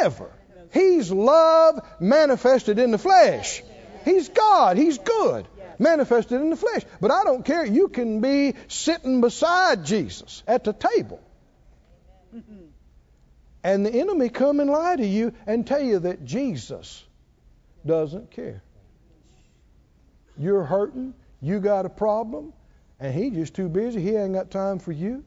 Never. 0.00 0.30
He's 0.72 1.10
love 1.12 1.80
manifested 2.00 2.78
in 2.78 2.90
the 2.90 2.98
flesh. 2.98 3.62
He's 4.06 4.28
God. 4.28 4.78
He's 4.78 4.98
good. 4.98 5.46
Manifested 5.78 6.40
in 6.40 6.48
the 6.48 6.56
flesh. 6.56 6.82
But 7.00 7.10
I 7.10 7.24
don't 7.24 7.44
care. 7.44 7.66
You 7.66 7.88
can 7.88 8.20
be 8.20 8.54
sitting 8.68 9.20
beside 9.20 9.84
Jesus 9.84 10.42
at 10.46 10.64
the 10.64 10.72
table. 10.72 11.20
And 13.64 13.84
the 13.84 13.92
enemy 13.92 14.28
come 14.28 14.60
and 14.60 14.70
lie 14.70 14.94
to 14.94 15.04
you 15.04 15.34
and 15.46 15.66
tell 15.66 15.82
you 15.82 15.98
that 15.98 16.24
Jesus 16.24 17.04
doesn't 17.84 18.30
care. 18.30 18.62
You're 20.38 20.62
hurting, 20.62 21.14
you 21.40 21.58
got 21.58 21.84
a 21.84 21.88
problem, 21.88 22.52
and 23.00 23.12
he 23.12 23.30
just 23.30 23.54
too 23.54 23.68
busy. 23.68 24.00
He 24.00 24.14
ain't 24.14 24.34
got 24.34 24.52
time 24.52 24.78
for 24.78 24.92
you. 24.92 25.24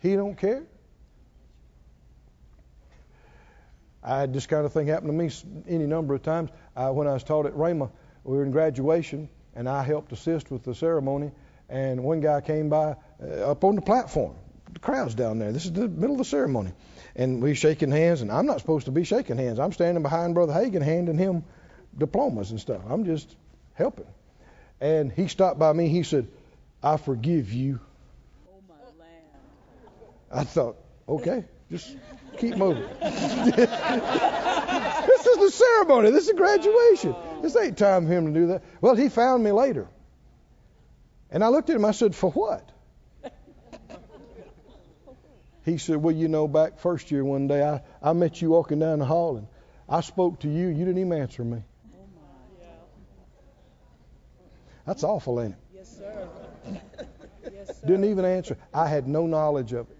He 0.00 0.16
don't 0.16 0.36
care. 0.36 0.64
I 4.02 4.20
had 4.20 4.32
this 4.32 4.46
kind 4.46 4.64
of 4.64 4.72
thing 4.72 4.86
happen 4.86 5.08
to 5.08 5.12
me 5.12 5.30
any 5.68 5.86
number 5.86 6.14
of 6.14 6.22
times. 6.22 6.50
Uh, 6.76 6.90
when 6.90 7.06
I 7.06 7.12
was 7.12 7.22
taught 7.22 7.46
at 7.46 7.54
Rhema, 7.54 7.90
we 8.24 8.36
were 8.38 8.42
in 8.42 8.50
graduation, 8.50 9.28
and 9.54 9.68
I 9.68 9.82
helped 9.82 10.12
assist 10.12 10.50
with 10.50 10.64
the 10.64 10.74
ceremony. 10.74 11.30
And 11.68 12.02
one 12.02 12.20
guy 12.20 12.40
came 12.40 12.68
by 12.68 12.96
uh, 13.22 13.50
up 13.50 13.64
on 13.64 13.76
the 13.76 13.82
platform. 13.82 14.34
The 14.72 14.80
crowd's 14.80 15.14
down 15.14 15.38
there. 15.38 15.52
This 15.52 15.64
is 15.66 15.72
the 15.72 15.88
middle 15.88 16.12
of 16.12 16.18
the 16.18 16.24
ceremony, 16.24 16.72
and 17.14 17.42
we're 17.42 17.54
shaking 17.54 17.90
hands. 17.90 18.22
And 18.22 18.32
I'm 18.32 18.46
not 18.46 18.60
supposed 18.60 18.86
to 18.86 18.92
be 18.92 19.04
shaking 19.04 19.36
hands. 19.36 19.58
I'm 19.58 19.72
standing 19.72 20.02
behind 20.02 20.34
Brother 20.34 20.52
Hagin, 20.52 20.82
handing 20.82 21.16
him 21.16 21.44
diplomas 21.96 22.50
and 22.50 22.60
stuff. 22.60 22.82
I'm 22.88 23.04
just 23.04 23.36
helping. 23.74 24.06
And 24.80 25.12
he 25.12 25.28
stopped 25.28 25.58
by 25.58 25.72
me. 25.72 25.88
He 25.88 26.02
said, 26.02 26.26
"I 26.82 26.96
forgive 26.96 27.52
you." 27.52 27.78
Oh 28.48 28.60
my 28.68 28.74
land. 28.98 29.24
I 30.32 30.44
thought, 30.44 30.76
okay, 31.08 31.44
just 31.70 31.96
keep 32.36 32.56
moving. 32.56 32.84
this 33.00 33.70
is 35.26 35.36
the 35.38 35.50
ceremony. 35.52 36.10
This 36.10 36.26
is 36.28 36.32
graduation. 36.32 37.14
This 37.44 37.56
ain't 37.56 37.76
time 37.76 38.06
for 38.06 38.12
him 38.14 38.32
to 38.32 38.40
do 38.40 38.46
that. 38.46 38.62
Well, 38.80 38.94
he 38.94 39.10
found 39.10 39.44
me 39.44 39.52
later. 39.52 39.86
And 41.30 41.44
I 41.44 41.48
looked 41.48 41.68
at 41.68 41.76
him. 41.76 41.84
I 41.84 41.90
said, 41.90 42.14
for 42.14 42.30
what? 42.30 42.70
He 45.66 45.76
said, 45.76 45.96
Well, 45.96 46.14
you 46.14 46.28
know, 46.28 46.48
back 46.48 46.78
first 46.78 47.10
year 47.10 47.22
one 47.22 47.46
day, 47.46 47.62
I, 47.62 47.82
I 48.02 48.14
met 48.14 48.40
you 48.40 48.48
walking 48.48 48.78
down 48.78 48.98
the 48.98 49.04
hall 49.04 49.36
and 49.36 49.46
I 49.86 50.00
spoke 50.00 50.40
to 50.40 50.48
you. 50.48 50.68
You 50.68 50.86
didn't 50.86 50.96
even 50.96 51.12
answer 51.12 51.44
me. 51.44 51.62
That's 54.86 55.04
awful, 55.04 55.38
ain't 55.42 55.52
it? 55.52 55.58
Yes, 55.74 55.98
sir. 55.98 56.28
yes, 57.52 57.66
sir. 57.66 57.86
Didn't 57.86 58.06
even 58.06 58.24
answer. 58.24 58.56
I 58.72 58.88
had 58.88 59.06
no 59.06 59.26
knowledge 59.26 59.74
of 59.74 59.90
it. 59.90 59.98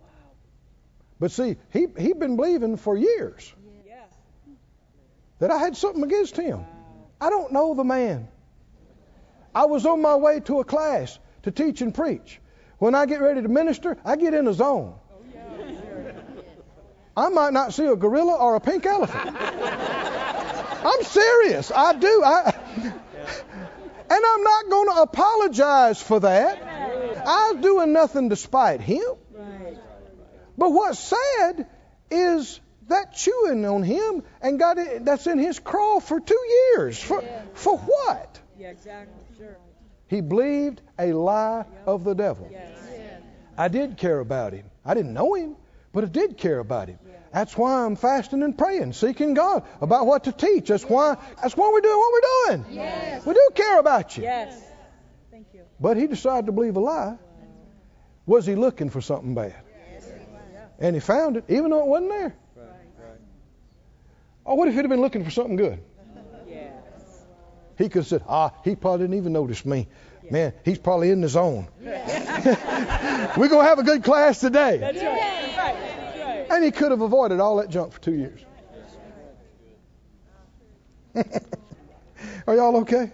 Wow. 0.00 0.06
But 1.20 1.30
see, 1.30 1.56
he, 1.72 1.86
he'd 1.96 2.18
been 2.18 2.34
believing 2.34 2.78
for 2.78 2.96
years. 2.96 3.52
That 5.38 5.50
I 5.50 5.58
had 5.58 5.76
something 5.76 6.02
against 6.02 6.36
him. 6.36 6.64
I 7.20 7.30
don't 7.30 7.52
know 7.52 7.74
the 7.74 7.84
man. 7.84 8.28
I 9.54 9.66
was 9.66 9.86
on 9.86 10.02
my 10.02 10.16
way 10.16 10.40
to 10.40 10.60
a 10.60 10.64
class 10.64 11.18
to 11.42 11.50
teach 11.50 11.80
and 11.80 11.94
preach. 11.94 12.40
When 12.78 12.94
I 12.94 13.06
get 13.06 13.20
ready 13.20 13.42
to 13.42 13.48
minister, 13.48 13.96
I 14.04 14.16
get 14.16 14.34
in 14.34 14.48
a 14.48 14.52
zone. 14.54 14.94
I 17.16 17.28
might 17.28 17.52
not 17.52 17.72
see 17.72 17.86
a 17.86 17.94
gorilla 17.94 18.34
or 18.34 18.56
a 18.56 18.60
pink 18.60 18.84
elephant. 18.86 19.36
I'm 20.84 21.02
serious. 21.04 21.70
I 21.70 21.92
do. 21.92 22.22
I, 22.24 22.52
and 24.10 24.24
I'm 24.26 24.42
not 24.42 24.70
going 24.70 24.88
to 24.88 25.02
apologize 25.02 26.02
for 26.02 26.20
that. 26.20 26.62
I 27.26 27.52
was 27.52 27.62
doing 27.62 27.92
nothing 27.92 28.30
to 28.30 28.36
spite 28.36 28.80
him. 28.80 29.14
But 30.58 30.70
what's 30.70 30.98
sad 30.98 31.66
is 32.10 32.60
that 32.88 33.14
chewing 33.14 33.64
on 33.64 33.82
him 33.82 34.22
and 34.40 34.58
got 34.58 34.78
it, 34.78 35.04
that's 35.04 35.26
in 35.26 35.38
his 35.38 35.58
craw 35.58 36.00
for 36.00 36.20
two 36.20 36.40
years. 36.74 37.02
For, 37.02 37.22
for 37.54 37.78
what? 37.78 38.40
Yeah, 38.58 38.70
exactly. 38.70 39.14
Sure. 39.38 39.56
He 40.08 40.20
believed 40.20 40.80
a 40.98 41.12
lie 41.12 41.64
of 41.86 42.04
the 42.04 42.14
devil. 42.14 42.48
Yes. 42.50 42.78
I 43.56 43.68
did 43.68 43.96
care 43.96 44.18
about 44.18 44.52
him. 44.52 44.66
I 44.84 44.94
didn't 44.94 45.14
know 45.14 45.34
him, 45.34 45.56
but 45.92 46.04
I 46.04 46.08
did 46.08 46.36
care 46.36 46.58
about 46.58 46.88
him. 46.88 46.98
That's 47.32 47.56
why 47.56 47.84
I'm 47.84 47.96
fasting 47.96 48.44
and 48.44 48.56
praying, 48.56 48.92
seeking 48.92 49.34
God 49.34 49.64
about 49.80 50.06
what 50.06 50.24
to 50.24 50.32
teach. 50.32 50.68
That's 50.68 50.84
why 50.84 51.16
that's 51.42 51.56
why 51.56 51.68
we're 51.72 51.80
doing 51.80 51.98
what 51.98 52.12
we're 52.12 52.56
doing. 52.56 52.76
Yes. 52.76 53.26
We 53.26 53.34
do 53.34 53.48
care 53.56 53.80
about 53.80 54.16
you. 54.16 54.22
Yes. 54.22 54.60
Thank 55.32 55.48
you. 55.52 55.62
But 55.80 55.96
he 55.96 56.06
decided 56.06 56.46
to 56.46 56.52
believe 56.52 56.76
a 56.76 56.80
lie. 56.80 57.18
Was 58.26 58.46
he 58.46 58.54
looking 58.54 58.88
for 58.88 59.00
something 59.00 59.34
bad? 59.34 59.54
Yes. 59.92 60.08
And 60.78 60.94
he 60.94 61.00
found 61.00 61.36
it, 61.36 61.44
even 61.48 61.70
though 61.70 61.80
it 61.80 61.86
wasn't 61.86 62.10
there. 62.10 62.36
Oh, 64.46 64.54
what 64.54 64.68
if 64.68 64.74
he'd 64.74 64.80
have 64.80 64.90
been 64.90 65.00
looking 65.00 65.24
for 65.24 65.30
something 65.30 65.56
good? 65.56 65.82
Yes. 66.46 66.72
He 67.78 67.84
could 67.84 68.00
have 68.00 68.06
said, 68.06 68.22
ah, 68.28 68.52
he 68.64 68.76
probably 68.76 69.04
didn't 69.04 69.16
even 69.16 69.32
notice 69.32 69.64
me. 69.64 69.88
Man, 70.30 70.52
he's 70.64 70.78
probably 70.78 71.10
in 71.10 71.20
the 71.20 71.28
zone. 71.28 71.68
We're 71.80 73.48
going 73.48 73.64
to 73.64 73.68
have 73.68 73.78
a 73.78 73.82
good 73.82 74.04
class 74.04 74.40
today. 74.40 74.78
That's 74.78 74.96
right. 74.96 75.04
That's 75.04 75.56
right. 75.56 75.74
That's 75.74 76.18
right. 76.18 76.46
And 76.50 76.64
he 76.64 76.70
could 76.70 76.90
have 76.90 77.00
avoided 77.00 77.40
all 77.40 77.56
that 77.56 77.68
junk 77.70 77.92
for 77.92 78.00
two 78.00 78.14
years. 78.14 78.40
Are 82.46 82.54
y'all 82.54 82.76
okay? 82.78 83.12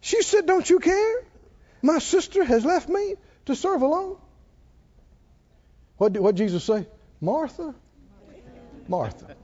She 0.00 0.22
said, 0.22 0.46
Don't 0.46 0.68
you 0.68 0.80
care? 0.80 1.24
My 1.80 1.98
sister 1.98 2.44
has 2.44 2.64
left 2.64 2.88
me 2.88 3.14
to 3.46 3.56
serve 3.56 3.82
alone. 3.82 4.18
What 5.96 6.12
did 6.12 6.20
what 6.20 6.34
Jesus 6.34 6.64
say? 6.64 6.86
Martha, 7.20 7.74
Martha, 8.92 9.34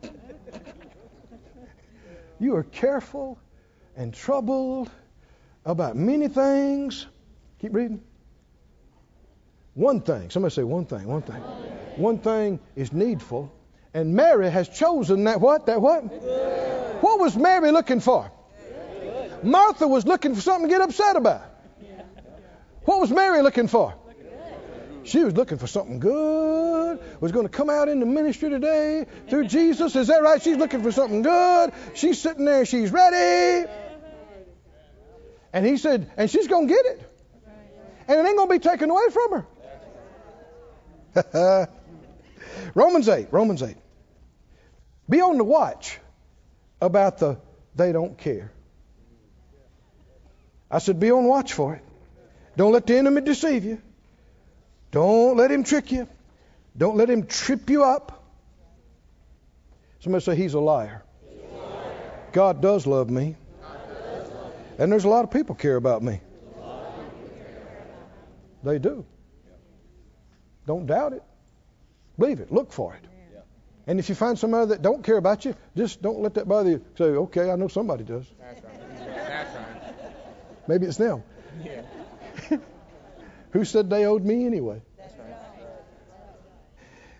you 2.38 2.54
are 2.56 2.64
careful 2.64 3.38
and 3.96 4.12
troubled 4.12 4.90
about 5.64 5.96
many 5.96 6.28
things. 6.28 7.06
Keep 7.58 7.74
reading. 7.74 8.02
One 9.72 10.02
thing. 10.02 10.28
Somebody 10.28 10.54
say 10.54 10.64
one 10.64 10.84
thing. 10.84 11.06
One 11.06 11.22
thing. 11.22 11.40
One 11.96 12.18
thing 12.18 12.60
is 12.76 12.92
needful, 12.92 13.50
and 13.94 14.12
Mary 14.14 14.50
has 14.50 14.68
chosen 14.68 15.24
that 15.24 15.40
what? 15.40 15.64
That 15.64 15.80
what? 15.80 16.02
What 17.02 17.18
was 17.18 17.34
Mary 17.34 17.70
looking 17.70 18.00
for? 18.00 18.30
Martha 19.42 19.88
was 19.88 20.04
looking 20.04 20.34
for 20.34 20.42
something 20.42 20.68
to 20.68 20.74
get 20.74 20.82
upset 20.82 21.16
about. 21.16 21.40
What 22.84 23.00
was 23.00 23.10
Mary 23.10 23.40
looking 23.40 23.68
for? 23.68 23.94
She 25.08 25.24
was 25.24 25.34
looking 25.34 25.56
for 25.56 25.66
something 25.66 26.00
good. 26.00 27.00
Was 27.20 27.32
going 27.32 27.46
to 27.46 27.50
come 27.52 27.70
out 27.70 27.88
in 27.88 27.98
the 27.98 28.06
ministry 28.06 28.50
today 28.50 29.06
through 29.30 29.46
Jesus. 29.58 29.96
Is 29.96 30.08
that 30.08 30.22
right? 30.22 30.42
She's 30.42 30.58
looking 30.58 30.82
for 30.82 30.92
something 30.92 31.22
good. 31.22 31.72
She's 31.94 32.20
sitting 32.20 32.44
there. 32.44 32.66
She's 32.66 32.92
ready. 32.92 33.70
And 35.52 35.64
he 35.64 35.78
said, 35.78 36.10
and 36.18 36.30
she's 36.30 36.46
going 36.46 36.68
to 36.68 36.74
get 36.74 36.84
it. 36.84 37.12
And 38.06 38.20
it 38.20 38.28
ain't 38.28 38.36
going 38.36 38.48
to 38.48 38.54
be 38.54 38.58
taken 38.58 38.90
away 38.90 39.04
from 39.10 39.44
her. 41.14 41.68
Romans 42.74 43.08
8. 43.08 43.28
Romans 43.30 43.62
8. 43.62 43.76
Be 45.08 45.22
on 45.22 45.38
the 45.38 45.44
watch 45.44 45.98
about 46.82 47.16
the 47.18 47.38
they 47.74 47.92
don't 47.92 48.18
care. 48.18 48.52
I 50.70 50.78
said, 50.80 51.00
be 51.00 51.10
on 51.10 51.24
watch 51.24 51.54
for 51.54 51.76
it. 51.76 51.84
Don't 52.58 52.72
let 52.72 52.86
the 52.86 52.98
enemy 52.98 53.22
deceive 53.22 53.64
you. 53.64 53.80
Don't 54.90 55.36
let 55.36 55.50
him 55.50 55.64
trick 55.64 55.92
you. 55.92 56.08
Don't 56.76 56.96
let 56.96 57.10
him 57.10 57.26
trip 57.26 57.68
you 57.70 57.84
up. 57.84 58.24
Somebody 60.00 60.24
say 60.24 60.36
he's 60.36 60.54
a 60.54 60.60
liar. 60.60 61.02
God 62.32 62.62
does 62.62 62.86
love 62.86 63.10
me. 63.10 63.36
And 64.78 64.92
there's 64.92 65.04
a 65.04 65.08
lot 65.08 65.24
of 65.24 65.30
people 65.30 65.54
care 65.54 65.76
about 65.76 66.02
me. 66.02 66.20
They 68.62 68.78
do. 68.78 69.04
Don't 70.66 70.86
doubt 70.86 71.14
it. 71.14 71.22
Believe 72.18 72.40
it. 72.40 72.52
Look 72.52 72.72
for 72.72 72.94
it. 72.94 73.04
And 73.86 73.98
if 73.98 74.08
you 74.10 74.14
find 74.14 74.38
somebody 74.38 74.68
that 74.68 74.82
don't 74.82 75.02
care 75.02 75.16
about 75.16 75.44
you, 75.46 75.54
just 75.74 76.02
don't 76.02 76.20
let 76.20 76.34
that 76.34 76.46
bother 76.46 76.70
you. 76.70 76.84
Say, 76.96 77.04
okay, 77.04 77.50
I 77.50 77.56
know 77.56 77.68
somebody 77.68 78.04
does. 78.04 78.26
That's 78.38 78.62
right. 78.62 79.06
That's 79.16 79.56
right. 79.56 80.12
Maybe 80.68 80.86
it's 80.86 80.98
them. 80.98 81.22
Yeah. 81.64 81.80
Who 83.52 83.64
said 83.64 83.90
they 83.90 84.04
owed 84.04 84.24
me 84.24 84.46
anyway? 84.46 84.82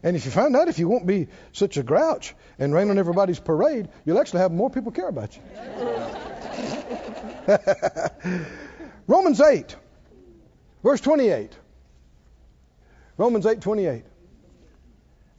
And 0.02 0.16
if 0.16 0.24
you 0.24 0.30
find 0.30 0.54
out 0.54 0.68
if 0.68 0.78
you 0.78 0.88
won't 0.88 1.06
be 1.06 1.26
such 1.52 1.76
a 1.76 1.82
grouch 1.82 2.34
and 2.58 2.72
rain 2.72 2.90
on 2.90 2.98
everybody's 2.98 3.40
parade, 3.40 3.88
you'll 4.04 4.20
actually 4.20 4.40
have 4.40 4.52
more 4.52 4.70
people 4.70 4.92
care 4.92 5.08
about 5.08 5.36
you. 5.36 5.42
Romans 9.06 9.40
8, 9.40 9.74
verse 10.84 11.00
28. 11.00 11.56
Romans 13.16 13.46
8, 13.46 13.60
28. 13.60 14.04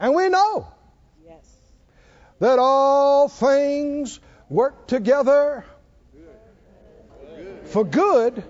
And 0.02 0.14
we 0.14 0.28
know 0.28 0.68
Yes. 1.26 1.55
that 2.39 2.59
all 2.59 3.30
things 3.30 4.20
work 4.50 4.88
together 4.88 5.63
for 7.66 7.86
good 7.86 8.43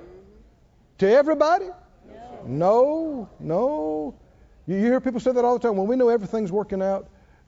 to 1.00 1.10
everybody? 1.10 1.68
No, 2.50 3.30
no. 3.40 4.16
You 4.66 4.78
hear 4.78 5.00
people 5.00 5.20
say 5.20 5.32
that 5.32 5.46
all 5.46 5.58
the 5.58 5.68
time. 5.68 5.78
When 5.78 5.88
we 5.88 5.96
know 5.96 6.10
everything's 6.10 6.52
working 6.52 6.82
out 6.82 7.08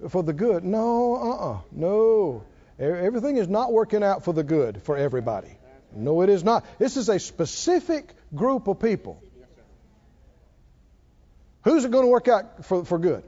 for 0.10 0.22
the 0.22 0.34
good. 0.34 0.64
No, 0.64 1.15
uh-uh. 1.15 1.57
No. 1.72 2.44
E- 2.80 2.84
Everything 2.84 3.38
is 3.38 3.48
not 3.48 3.73
working 3.73 4.03
out 4.03 4.23
for 4.23 4.34
the 4.34 4.44
good 4.44 4.84
for 4.84 4.95
everybody. 4.98 5.57
No, 5.94 6.22
it 6.22 6.30
is 6.30 6.44
not. 6.44 6.65
This 6.78 6.98
is 6.98 7.10
a 7.10 7.19
specific 7.19 8.14
group 8.34 8.68
of 8.68 8.80
people. 8.80 9.22
Who's 11.64 11.84
it 11.84 11.91
going 11.91 12.06
to 12.06 12.11
work 12.11 12.28
out 12.28 12.65
for, 12.65 12.86
for 12.86 12.98
good? 12.98 13.23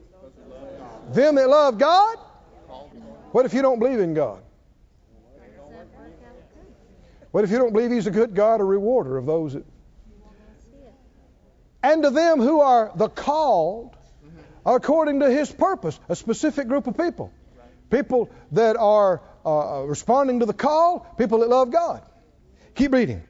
Them 1.11 1.35
that 1.35 1.49
love 1.49 1.77
God? 1.77 2.17
What 3.31 3.45
if 3.45 3.53
you 3.53 3.61
don't 3.63 3.79
believe 3.79 3.99
in 3.99 4.13
God? 4.13 4.41
What 7.31 7.43
if 7.43 7.49
you 7.49 7.57
don't 7.57 7.73
believe 7.73 7.91
He's 7.91 8.07
a 8.07 8.11
good 8.11 8.35
God, 8.35 8.61
a 8.61 8.63
rewarder 8.63 9.17
of 9.17 9.25
those 9.25 9.53
that. 9.53 9.65
And 11.83 12.01
to 12.03 12.09
them 12.09 12.39
who 12.39 12.61
are 12.61 12.91
the 12.95 13.09
called 13.09 13.95
according 14.65 15.19
to 15.19 15.29
His 15.29 15.51
purpose, 15.51 15.99
a 16.09 16.15
specific 16.15 16.67
group 16.67 16.87
of 16.87 16.97
people. 16.97 17.31
People 17.89 18.31
that 18.53 18.77
are 18.77 19.21
uh, 19.45 19.83
responding 19.85 20.39
to 20.39 20.45
the 20.45 20.53
call, 20.53 20.99
people 21.17 21.39
that 21.39 21.49
love 21.49 21.71
God. 21.71 22.01
Keep 22.75 22.93
reading. 22.93 23.23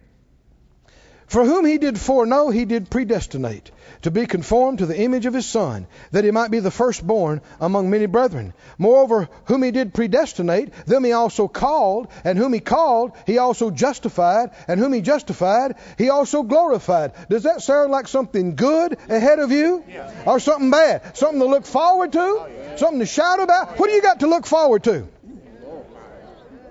For 1.27 1.45
whom 1.45 1.65
he 1.65 1.77
did 1.77 1.99
foreknow, 1.99 2.49
he 2.49 2.65
did 2.65 2.89
predestinate 2.89 3.71
to 4.03 4.11
be 4.11 4.25
conformed 4.25 4.79
to 4.79 4.85
the 4.85 4.99
image 4.99 5.25
of 5.25 5.33
his 5.33 5.45
Son, 5.45 5.87
that 6.11 6.25
he 6.25 6.31
might 6.31 6.51
be 6.51 6.59
the 6.59 6.71
firstborn 6.71 7.41
among 7.59 7.89
many 7.89 8.05
brethren. 8.05 8.53
Moreover, 8.77 9.29
whom 9.45 9.63
he 9.63 9.71
did 9.71 9.93
predestinate, 9.93 10.73
them 10.85 11.03
he 11.03 11.13
also 11.13 11.47
called, 11.47 12.09
and 12.23 12.37
whom 12.37 12.53
he 12.53 12.59
called, 12.59 13.13
he 13.25 13.37
also 13.37 13.71
justified, 13.71 14.51
and 14.67 14.79
whom 14.79 14.93
he 14.93 15.01
justified, 15.01 15.75
he 15.97 16.09
also 16.09 16.43
glorified. 16.43 17.13
Does 17.29 17.43
that 17.43 17.61
sound 17.61 17.91
like 17.91 18.07
something 18.07 18.55
good 18.55 18.97
ahead 19.09 19.39
of 19.39 19.51
you? 19.51 19.83
Or 20.25 20.39
something 20.39 20.69
bad? 20.69 21.15
Something 21.15 21.39
to 21.39 21.45
look 21.45 21.65
forward 21.65 22.11
to? 22.13 22.75
Something 22.75 22.99
to 22.99 23.05
shout 23.05 23.39
about? 23.39 23.79
What 23.79 23.87
do 23.87 23.95
you 23.95 24.01
got 24.01 24.19
to 24.19 24.27
look 24.27 24.45
forward 24.45 24.83
to? 24.83 25.07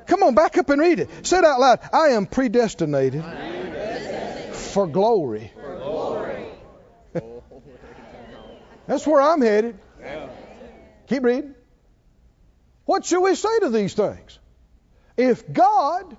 Come 0.06 0.22
on, 0.24 0.34
back 0.34 0.58
up 0.58 0.68
and 0.68 0.80
read 0.80 0.98
it. 0.98 1.08
Say 1.26 1.38
it 1.38 1.44
out 1.44 1.58
loud. 1.58 1.80
I 1.92 2.08
am 2.08 2.26
predestinated 2.26 3.24
for 4.72 4.86
glory. 4.86 5.52
That's 8.86 9.06
where 9.06 9.20
I'm 9.20 9.40
headed. 9.40 9.78
Keep 11.06 11.22
reading. 11.22 11.54
What 12.84 13.04
shall 13.04 13.22
we 13.22 13.34
say 13.34 13.60
to 13.60 13.70
these 13.70 13.94
things? 13.94 14.38
If 15.16 15.50
God, 15.52 16.16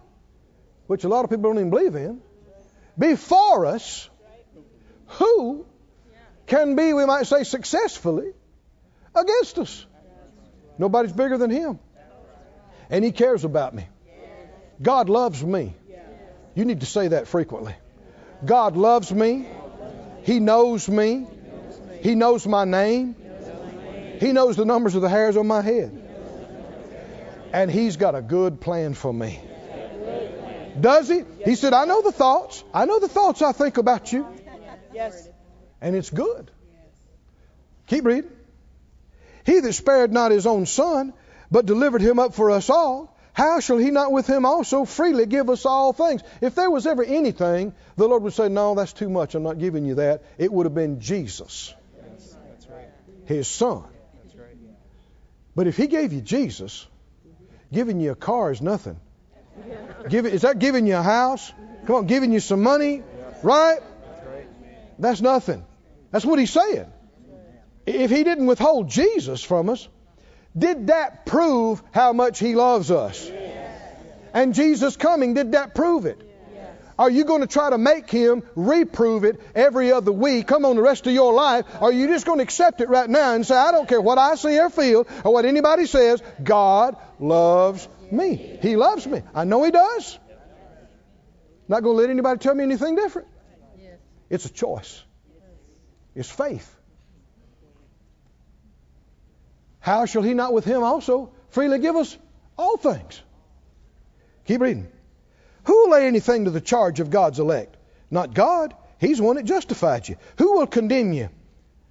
which 0.88 1.03
a 1.03 1.09
lot 1.09 1.23
of 1.25 1.30
people 1.30 1.43
don't 1.43 1.57
even 1.57 1.69
believe 1.69 1.95
in, 1.95 2.21
be 2.97 3.15
for 3.15 3.65
us, 3.65 4.09
who 5.07 5.65
can 6.45 6.75
be, 6.75 6.93
we 6.93 7.05
might 7.05 7.27
say, 7.27 7.43
successfully 7.43 8.31
against 9.15 9.59
us? 9.59 9.85
Nobody's 10.77 11.13
bigger 11.13 11.38
than 11.38 11.49
Him. 11.49 11.80
And 12.89 13.03
He 13.03 13.11
cares 13.11 13.43
about 13.43 13.73
me. 13.73 13.88
God 14.81 15.09
loves 15.09 15.43
me. 15.43 15.75
You 16.55 16.65
need 16.65 16.81
to 16.81 16.85
say 16.85 17.09
that 17.09 17.27
frequently. 17.27 17.75
God 18.45 18.75
loves 18.75 19.11
me. 19.11 19.47
He 20.23 20.39
knows 20.39 20.87
me. 20.89 21.27
He 22.01 22.15
knows 22.15 22.45
my 22.45 22.65
name. 22.65 23.15
He 24.19 24.31
knows 24.31 24.55
the 24.55 24.65
numbers 24.65 24.95
of 24.95 25.01
the 25.01 25.09
hairs 25.09 25.37
on 25.37 25.47
my 25.47 25.61
head. 25.61 25.99
And 27.51 27.69
He's 27.69 27.97
got 27.97 28.15
a 28.15 28.21
good 28.21 28.61
plan 28.61 28.93
for 28.93 29.13
me. 29.13 29.41
Does 30.79 31.07
He? 31.07 31.23
He 31.45 31.55
said, 31.55 31.73
I 31.73 31.85
know 31.85 32.01
the 32.01 32.11
thoughts. 32.11 32.63
I 32.73 32.85
know 32.85 32.99
the 32.99 33.07
thoughts 33.07 33.41
I 33.41 33.51
think 33.51 33.77
about 33.77 34.11
you. 34.11 34.27
Yes. 34.93 35.29
And 35.81 35.95
it's 35.95 36.09
good. 36.09 36.51
Keep 37.87 38.05
reading. 38.05 38.31
He 39.45 39.59
that 39.59 39.73
spared 39.73 40.11
not 40.11 40.31
his 40.31 40.47
own 40.47 40.65
son, 40.65 41.13
but 41.51 41.65
delivered 41.65 42.01
him 42.01 42.19
up 42.19 42.33
for 42.33 42.51
us 42.51 42.69
all, 42.69 43.12
how 43.34 43.60
shall 43.60 43.77
he 43.77 43.89
not 43.89 44.11
with 44.11 44.27
him 44.27 44.45
also 44.45 44.85
freely 44.85 45.26
give 45.26 45.49
us 45.49 45.65
all 45.65 45.91
things? 45.91 46.22
If 46.39 46.53
there 46.53 46.69
was 46.69 46.85
ever 46.85 47.03
anything, 47.03 47.73
the 47.95 48.07
Lord 48.07 48.22
would 48.23 48.34
say, 48.34 48.47
No, 48.47 48.76
that's 48.76 48.93
too 48.93 49.10
much. 49.10 49.34
I'm 49.34 49.43
not 49.43 49.57
giving 49.57 49.85
you 49.85 49.95
that. 49.95 50.23
It 50.38 50.53
would 50.53 50.68
have 50.68 50.76
been 50.76 50.99
Jesus, 50.99 51.73
his 53.26 53.47
son. 53.47 53.84
But 55.55 55.68
if 55.68 55.77
he 55.77 55.88
gave 55.88 56.14
you 56.14 56.22
Jesus, 56.22 56.85
giving 57.72 57.99
you 57.99 58.11
a 58.11 58.15
car 58.15 58.51
is 58.51 58.61
nothing. 58.61 58.99
Give, 60.10 60.26
is 60.26 60.43
that 60.43 60.60
giving 60.60 60.85
you 60.88 60.95
a 60.95 61.01
house? 61.03 61.51
Come 61.85 61.95
on, 61.95 62.07
giving 62.07 62.31
you 62.31 62.39
some 62.39 62.61
money, 62.61 63.03
right. 63.41 63.80
That's 64.99 65.22
nothing. 65.22 65.65
That's 66.11 66.26
what 66.26 66.38
he's 66.39 66.51
saying. 66.51 66.91
If 67.85 68.11
he 68.11 68.23
didn't 68.23 68.45
withhold 68.45 68.89
Jesus 68.89 69.43
from 69.43 69.69
us, 69.69 69.88
did 70.57 70.88
that 70.88 71.25
prove 71.25 71.81
how 71.91 72.13
much 72.13 72.39
he 72.39 72.55
loves 72.55 72.91
us? 72.91 73.30
And 74.34 74.53
Jesus 74.53 74.97
coming, 74.97 75.34
did 75.34 75.51
that 75.51 75.75
prove 75.75 76.05
it? 76.05 76.30
Are 76.97 77.09
you 77.09 77.23
going 77.25 77.41
to 77.41 77.47
try 77.47 77.71
to 77.71 77.77
make 77.77 78.09
him 78.09 78.43
reprove 78.55 79.23
it 79.23 79.41
every 79.55 79.91
other 79.91 80.11
week? 80.11 80.47
Come 80.47 80.63
on, 80.63 80.75
the 80.75 80.81
rest 80.81 81.07
of 81.07 81.13
your 81.13 81.34
life. 81.34 81.65
Are 81.81 81.91
you 81.91 82.07
just 82.07 82.25
going 82.25 82.38
to 82.38 82.43
accept 82.43 82.81
it 82.81 82.89
right 82.89 83.09
now 83.09 83.34
and 83.34 83.45
say, 83.45 83.55
I 83.55 83.71
don't 83.71 83.89
care 83.89 83.99
what 83.99 84.19
I 84.19 84.35
see 84.35 84.59
or 84.59 84.69
feel 84.69 85.07
or 85.23 85.34
what 85.34 85.45
anybody 85.45 85.88
says, 85.88 86.21
God 86.43 86.95
loves 87.19 87.88
me. 88.11 88.59
He 88.61 88.75
loves 88.75 89.07
me. 89.07 89.23
I 89.34 89.43
know 89.43 89.63
he 89.63 89.71
does. 89.71 90.19
Not 91.67 91.81
going 91.81 91.95
to 91.95 92.01
let 92.01 92.09
anybody 92.09 92.39
tell 92.39 92.53
me 92.53 92.63
anything 92.63 92.95
different. 92.95 93.27
It's 94.30 94.45
a 94.45 94.51
choice. 94.51 95.03
It's 96.15 96.30
faith. 96.30 96.75
How 99.84 100.05
shall 100.05 100.22
he 100.22 100.34
not 100.34 100.53
with 100.53 100.64
him 100.64 100.81
also 100.81 101.34
freely 101.49 101.77
give 101.77 101.97
us 101.97 102.18
all 102.57 102.77
things? 102.77 103.22
Keep 104.45 104.61
reading. 104.61 104.88
Who 105.65 105.73
will 105.73 105.89
lay 105.89 106.07
anything 106.07 106.45
to 106.45 106.51
the 106.51 106.61
charge 106.61 107.01
of 107.01 107.10
God's 107.10 107.38
elect? 107.38 107.76
Not 108.10 108.34
God. 108.34 108.73
He's 108.97 109.18
the 109.18 109.26
one 109.26 109.35
that 109.35 109.43
justified 109.43 110.07
you. 110.07 110.15
Who 110.38 110.53
will 110.53 110.68
condemn 110.68 111.11
you? 111.11 111.27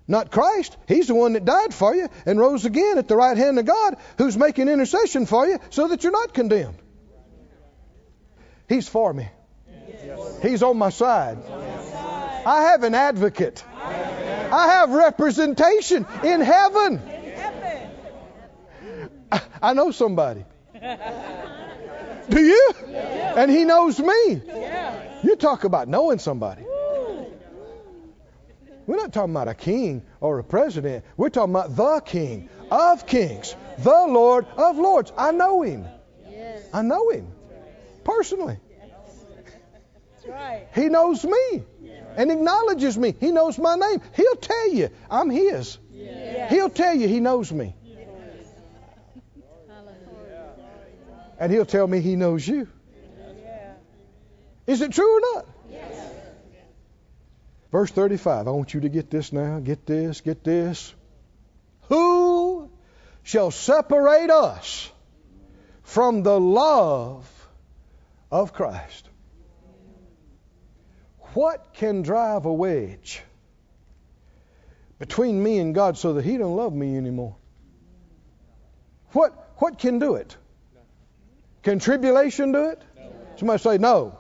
Not 0.09 0.31
Christ. 0.31 0.75
He's 0.89 1.09
the 1.09 1.15
one 1.15 1.35
that 1.35 1.45
died 1.45 1.75
for 1.75 1.95
you 1.95 2.09
and 2.25 2.41
rose 2.41 2.65
again 2.65 2.97
at 2.97 3.09
the 3.09 3.17
right 3.17 3.37
hand 3.37 3.59
of 3.59 3.67
God, 3.67 3.99
who's 4.17 4.39
making 4.39 4.69
intercession 4.69 5.27
for 5.27 5.47
you 5.47 5.59
so 5.69 5.89
that 5.89 6.03
you're 6.03 6.13
not 6.13 6.33
condemned. 6.33 6.79
He's 8.71 8.89
for 8.89 9.13
me. 9.13 9.29
He's 10.41 10.63
on 10.63 10.79
my 10.79 10.89
side. 10.89 11.37
I 12.47 12.71
have 12.71 12.85
an 12.85 12.95
advocate. 12.95 13.63
I 13.77 14.69
have 14.79 14.93
representation 14.93 16.07
in 16.25 16.41
heaven. 16.41 17.03
I, 19.33 19.41
I 19.63 19.73
know 19.75 19.91
somebody. 19.91 20.45
Do 22.29 22.41
you? 22.41 22.73
And 22.87 23.51
he 23.51 23.65
knows 23.65 23.99
me. 23.99 24.43
Yeah. 24.47 25.21
You 25.23 25.37
talk 25.37 25.65
about 25.65 25.89
knowing 25.89 26.19
somebody. 26.19 26.65
We're 28.87 28.97
not 28.97 29.13
talking 29.13 29.33
about 29.33 29.49
a 29.49 29.55
king 29.55 30.03
or 30.21 30.39
a 30.39 30.45
president. 30.45 31.05
We're 31.17 31.31
talking 31.31 31.55
about 31.55 31.77
the 31.77 32.01
king 32.05 32.49
of 32.71 33.07
kings, 33.07 33.55
the 33.79 33.91
Lord 33.91 34.47
of 34.57 34.77
lords. 34.77 35.13
I 35.17 35.31
know 35.31 35.63
him. 35.63 35.87
Yes. 36.29 36.69
I 36.75 36.83
know 36.83 37.11
him 37.11 37.33
personally. 38.05 38.59
Right. 40.29 40.69
He 40.75 40.89
knows 40.89 41.25
me 41.25 41.65
and 42.17 42.31
acknowledges 42.31 42.97
me. 42.99 43.15
He 43.19 43.33
knows 43.33 43.59
my 43.59 43.77
name. 43.77 44.01
He'll 44.15 44.37
tell 44.37 44.73
you 44.73 44.91
I'm 45.11 45.31
his. 45.31 45.79
Yeah. 45.91 46.49
He'll 46.49 46.71
tell 46.71 46.95
you 46.95 47.09
he 47.09 47.21
knows 47.21 47.53
me. 47.53 47.75
And 51.43 51.51
he'll 51.51 51.67
tell 51.67 51.89
me 51.89 51.99
he 51.99 52.15
knows 52.15 52.47
you. 52.47 52.69
Is 54.65 54.81
it 54.81 54.93
true 54.93 55.17
or 55.17 55.21
not? 55.35 55.49
Yes. 55.69 56.09
Verse 57.73 57.91
35. 57.91 58.47
I 58.47 58.51
want 58.53 58.75
you 58.75 58.83
to 58.83 58.89
get 58.89 59.11
this 59.11 59.33
now. 59.33 59.59
Get 59.59 59.85
this. 59.85 60.21
Get 60.21 60.45
this. 60.45 60.95
Who 61.89 62.71
shall 63.25 63.51
separate 63.51 64.31
us 64.31 64.89
from 65.83 66.23
the 66.23 66.39
love 66.39 67.29
of 68.31 68.53
Christ? 68.53 69.09
What 71.35 71.75
can 71.75 72.03
drive 72.03 72.45
a 72.45 72.53
wedge 72.53 73.21
between 75.01 75.43
me 75.43 75.59
and 75.59 75.75
God 75.75 75.99
so 75.99 76.13
that 76.13 76.25
He 76.25 76.37
don't 76.37 76.55
love 76.55 76.73
me 76.73 76.97
anymore? 76.97 77.35
What 79.11 79.55
what 79.57 79.81
can 79.81 79.99
do 79.99 80.15
it? 80.15 80.37
Can 81.63 81.79
tribulation 81.79 82.53
do 82.53 82.71
it? 82.71 82.83
Somebody 83.37 83.63
say 83.63 83.79
no. 83.79 84.19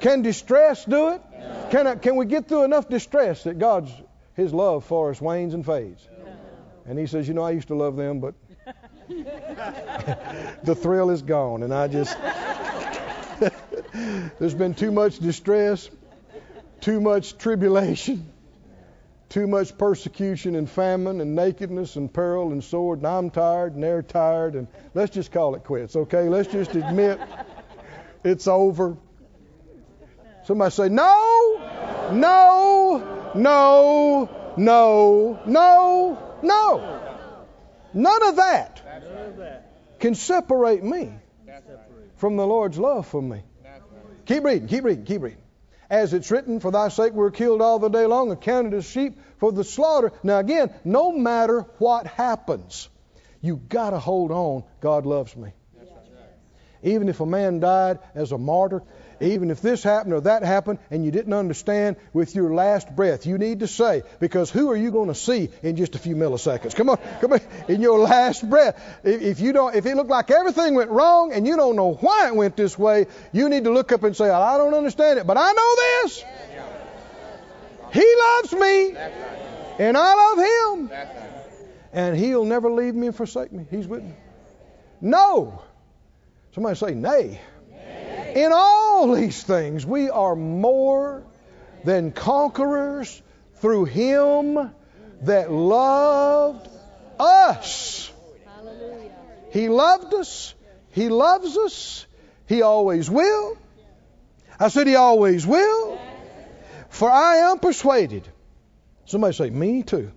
Can 0.00 0.22
distress 0.22 0.84
do 0.84 1.10
it? 1.10 1.22
Can 1.70 1.86
I, 1.86 1.94
can 1.94 2.16
we 2.16 2.26
get 2.26 2.48
through 2.48 2.64
enough 2.64 2.88
distress 2.88 3.44
that 3.44 3.58
God's 3.58 3.92
His 4.34 4.52
love 4.52 4.84
for 4.84 5.10
us 5.10 5.20
wanes 5.20 5.54
and 5.54 5.64
fades? 5.64 6.06
And 6.86 6.98
He 6.98 7.06
says, 7.06 7.28
you 7.28 7.34
know, 7.34 7.42
I 7.42 7.52
used 7.52 7.68
to 7.68 7.74
love 7.74 7.96
them, 7.96 8.20
but 8.20 8.34
the 10.64 10.74
thrill 10.74 11.10
is 11.10 11.22
gone, 11.22 11.62
and 11.62 11.72
I 11.72 11.86
just 11.88 12.16
there's 14.38 14.54
been 14.54 14.74
too 14.74 14.90
much 14.90 15.18
distress, 15.18 15.88
too 16.80 17.00
much 17.00 17.38
tribulation, 17.38 18.29
too 19.30 19.46
much 19.46 19.78
persecution 19.78 20.56
and 20.56 20.68
famine 20.68 21.20
and 21.20 21.34
nakedness 21.36 21.96
and 21.96 22.12
peril 22.12 22.50
and 22.50 22.62
sword, 22.62 22.98
and 22.98 23.06
I'm 23.06 23.30
tired 23.30 23.74
and 23.74 23.82
they're 23.82 24.02
tired, 24.02 24.56
and 24.56 24.66
let's 24.92 25.12
just 25.14 25.32
call 25.32 25.54
it 25.54 25.64
quits, 25.64 25.96
okay? 25.96 26.28
Let's 26.28 26.52
just 26.52 26.74
admit 26.74 27.20
it's 28.24 28.48
over. 28.48 28.96
Somebody 30.44 30.72
say, 30.72 30.88
no, 30.88 32.10
no, 32.12 33.30
no, 33.36 34.52
no, 34.56 35.40
no, 35.46 36.18
no. 36.42 37.00
None 37.94 38.28
of 38.28 38.36
that 38.36 38.82
can 40.00 40.16
separate 40.16 40.82
me 40.82 41.12
from 42.16 42.36
the 42.36 42.46
Lord's 42.46 42.78
love 42.78 43.06
for 43.06 43.22
me. 43.22 43.42
Keep 44.26 44.44
reading, 44.44 44.68
keep 44.68 44.84
reading, 44.84 45.04
keep 45.04 45.22
reading. 45.22 45.38
As 45.90 46.14
it's 46.14 46.30
written, 46.30 46.60
for 46.60 46.70
thy 46.70 46.88
sake 46.88 47.12
we're 47.12 47.32
killed 47.32 47.60
all 47.60 47.80
the 47.80 47.88
day 47.88 48.06
long, 48.06 48.30
accounted 48.30 48.74
as 48.74 48.84
sheep 48.84 49.18
for 49.38 49.50
the 49.50 49.64
slaughter. 49.64 50.12
Now 50.22 50.38
again, 50.38 50.72
no 50.84 51.10
matter 51.10 51.62
what 51.78 52.06
happens, 52.06 52.88
you 53.40 53.56
got 53.56 53.90
to 53.90 53.98
hold 53.98 54.30
on. 54.30 54.62
God 54.80 55.04
loves 55.04 55.36
me. 55.36 55.52
Even 56.82 57.08
if 57.08 57.20
a 57.20 57.26
man 57.26 57.60
died 57.60 57.98
as 58.14 58.32
a 58.32 58.38
martyr, 58.38 58.82
even 59.20 59.50
if 59.50 59.60
this 59.60 59.82
happened 59.82 60.14
or 60.14 60.22
that 60.22 60.42
happened 60.42 60.78
and 60.90 61.04
you 61.04 61.10
didn't 61.10 61.32
understand 61.32 61.96
with 62.12 62.34
your 62.34 62.54
last 62.54 62.94
breath, 62.94 63.26
you 63.26 63.38
need 63.38 63.60
to 63.60 63.66
say, 63.66 64.02
because 64.18 64.50
who 64.50 64.70
are 64.70 64.76
you 64.76 64.90
going 64.90 65.08
to 65.08 65.14
see 65.14 65.50
in 65.62 65.76
just 65.76 65.94
a 65.94 65.98
few 65.98 66.16
milliseconds? 66.16 66.74
Come 66.74 66.88
on, 66.88 66.98
come 67.20 67.32
on, 67.32 67.40
in 67.68 67.80
your 67.80 67.98
last 67.98 68.48
breath. 68.48 68.80
If, 69.04 69.22
if 69.22 69.40
you 69.40 69.52
don't, 69.52 69.74
if 69.74 69.86
it 69.86 69.94
looked 69.96 70.10
like 70.10 70.30
everything 70.30 70.74
went 70.74 70.90
wrong 70.90 71.32
and 71.32 71.46
you 71.46 71.56
don't 71.56 71.76
know 71.76 71.94
why 71.94 72.28
it 72.28 72.34
went 72.34 72.56
this 72.56 72.78
way, 72.78 73.06
you 73.32 73.48
need 73.48 73.64
to 73.64 73.70
look 73.70 73.92
up 73.92 74.02
and 74.02 74.16
say, 74.16 74.30
I 74.30 74.56
don't 74.56 74.74
understand 74.74 75.18
it, 75.18 75.26
but 75.26 75.36
I 75.36 75.52
know 75.52 75.76
this. 75.76 76.24
He 77.92 78.14
loves 78.18 78.52
me, 78.52 78.96
and 79.80 79.96
I 79.96 80.14
love 80.14 80.38
him, 80.38 80.90
and 81.92 82.16
he'll 82.16 82.44
never 82.44 82.70
leave 82.70 82.94
me 82.94 83.08
and 83.08 83.16
forsake 83.16 83.52
me. 83.52 83.66
He's 83.68 83.88
with 83.88 84.04
me. 84.04 84.14
No. 85.00 85.62
Somebody 86.52 86.76
say, 86.76 86.94
nay. 86.94 87.40
In 88.34 88.52
all 88.52 89.12
these 89.12 89.42
things, 89.42 89.84
we 89.84 90.10
are 90.10 90.36
more 90.36 91.24
than 91.84 92.12
conquerors 92.12 93.20
through 93.56 93.86
Him 93.86 94.70
that 95.22 95.50
loved 95.50 96.68
us. 97.18 98.12
He 99.50 99.68
loved 99.68 100.14
us. 100.14 100.54
He 100.92 101.08
loves 101.08 101.56
us. 101.56 102.06
He 102.46 102.62
always 102.62 103.10
will. 103.10 103.58
I 104.58 104.68
said, 104.68 104.86
He 104.86 104.96
always 104.96 105.46
will. 105.46 105.98
For 106.88 107.10
I 107.10 107.50
am 107.50 107.58
persuaded. 107.58 108.28
Somebody 109.06 109.34
say, 109.34 109.50
Me 109.50 109.82
too. 109.82 110.12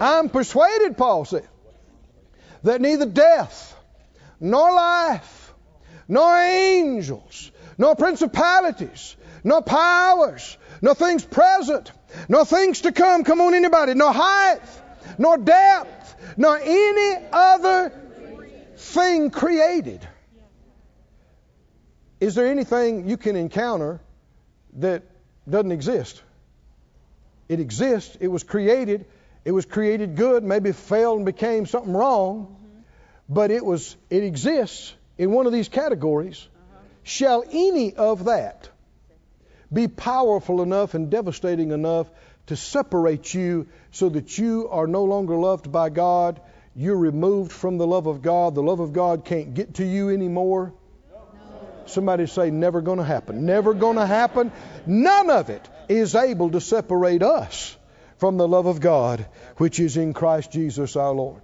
I'm 0.00 0.28
persuaded, 0.28 0.96
Paul 0.96 1.24
said, 1.24 1.46
that 2.62 2.80
neither 2.80 3.06
death, 3.06 3.76
nor 4.40 4.72
life, 4.72 5.47
nor 6.08 6.38
angels, 6.42 7.52
nor 7.76 7.94
principalities, 7.94 9.14
nor 9.44 9.62
powers, 9.62 10.56
nor 10.80 10.94
things 10.94 11.24
present, 11.24 11.92
nor 12.28 12.44
things 12.44 12.80
to 12.82 12.92
come. 12.92 13.24
Come 13.24 13.40
on, 13.42 13.54
anybody. 13.54 13.94
Nor 13.94 14.12
height, 14.12 14.60
nor 15.18 15.36
depth, 15.36 16.16
nor 16.36 16.58
any 16.58 17.26
other 17.30 17.92
thing 18.76 19.30
created. 19.30 20.06
Is 22.20 22.34
there 22.34 22.46
anything 22.46 23.08
you 23.08 23.16
can 23.16 23.36
encounter 23.36 24.00
that 24.74 25.02
doesn't 25.48 25.72
exist? 25.72 26.22
It 27.48 27.60
exists. 27.60 28.16
It 28.20 28.28
was 28.28 28.42
created. 28.42 29.06
It 29.44 29.52
was 29.52 29.66
created 29.66 30.16
good. 30.16 30.42
Maybe 30.42 30.72
failed 30.72 31.18
and 31.18 31.26
became 31.26 31.66
something 31.66 31.92
wrong, 31.92 32.56
but 33.28 33.50
it 33.50 33.64
was. 33.64 33.96
It 34.10 34.24
exists 34.24 34.94
in 35.18 35.32
one 35.32 35.46
of 35.46 35.52
these 35.52 35.68
categories. 35.68 36.48
Shall 37.02 37.44
any 37.50 37.94
of 37.94 38.24
that 38.24 38.70
be 39.72 39.88
powerful 39.88 40.62
enough 40.62 40.94
and 40.94 41.10
devastating 41.10 41.72
enough 41.72 42.08
to 42.46 42.56
separate 42.56 43.34
you 43.34 43.66
so 43.90 44.08
that 44.08 44.38
you 44.38 44.68
are 44.70 44.86
no 44.86 45.04
longer 45.04 45.34
loved 45.36 45.70
by 45.70 45.90
God? 45.90 46.40
You're 46.74 46.96
removed 46.96 47.52
from 47.52 47.76
the 47.76 47.86
love 47.86 48.06
of 48.06 48.22
God. 48.22 48.54
The 48.54 48.62
love 48.62 48.80
of 48.80 48.92
God 48.92 49.24
can't 49.24 49.52
get 49.52 49.74
to 49.74 49.84
you 49.84 50.10
anymore. 50.10 50.72
Somebody 51.86 52.26
say, 52.26 52.50
never 52.50 52.82
going 52.82 52.98
to 52.98 53.04
happen. 53.04 53.46
Never 53.46 53.72
going 53.74 53.96
to 53.96 54.06
happen. 54.06 54.52
None 54.86 55.30
of 55.30 55.48
it 55.48 55.66
is 55.88 56.14
able 56.14 56.50
to 56.50 56.60
separate 56.60 57.22
us 57.22 57.76
from 58.18 58.36
the 58.36 58.46
love 58.46 58.66
of 58.66 58.80
God, 58.80 59.26
which 59.56 59.80
is 59.80 59.96
in 59.96 60.12
Christ 60.12 60.52
Jesus 60.52 60.96
our 60.96 61.12
Lord. 61.12 61.40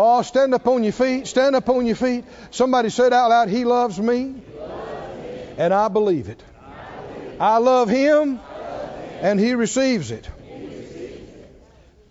Oh, 0.00 0.22
stand 0.22 0.54
up 0.54 0.64
on 0.68 0.84
your 0.84 0.92
feet. 0.92 1.26
Stand 1.26 1.56
up 1.56 1.68
on 1.68 1.84
your 1.84 1.96
feet. 1.96 2.24
Somebody 2.52 2.88
said 2.88 3.12
out 3.12 3.30
loud, 3.30 3.48
He 3.48 3.64
loves 3.64 3.98
me. 3.98 4.40
And 5.56 5.74
I 5.74 5.88
believe 5.88 6.28
it. 6.28 6.40
I 7.40 7.58
love 7.58 7.88
Him. 7.88 8.38
And 9.20 9.40
He 9.40 9.54
receives 9.54 10.12
it. 10.12 10.30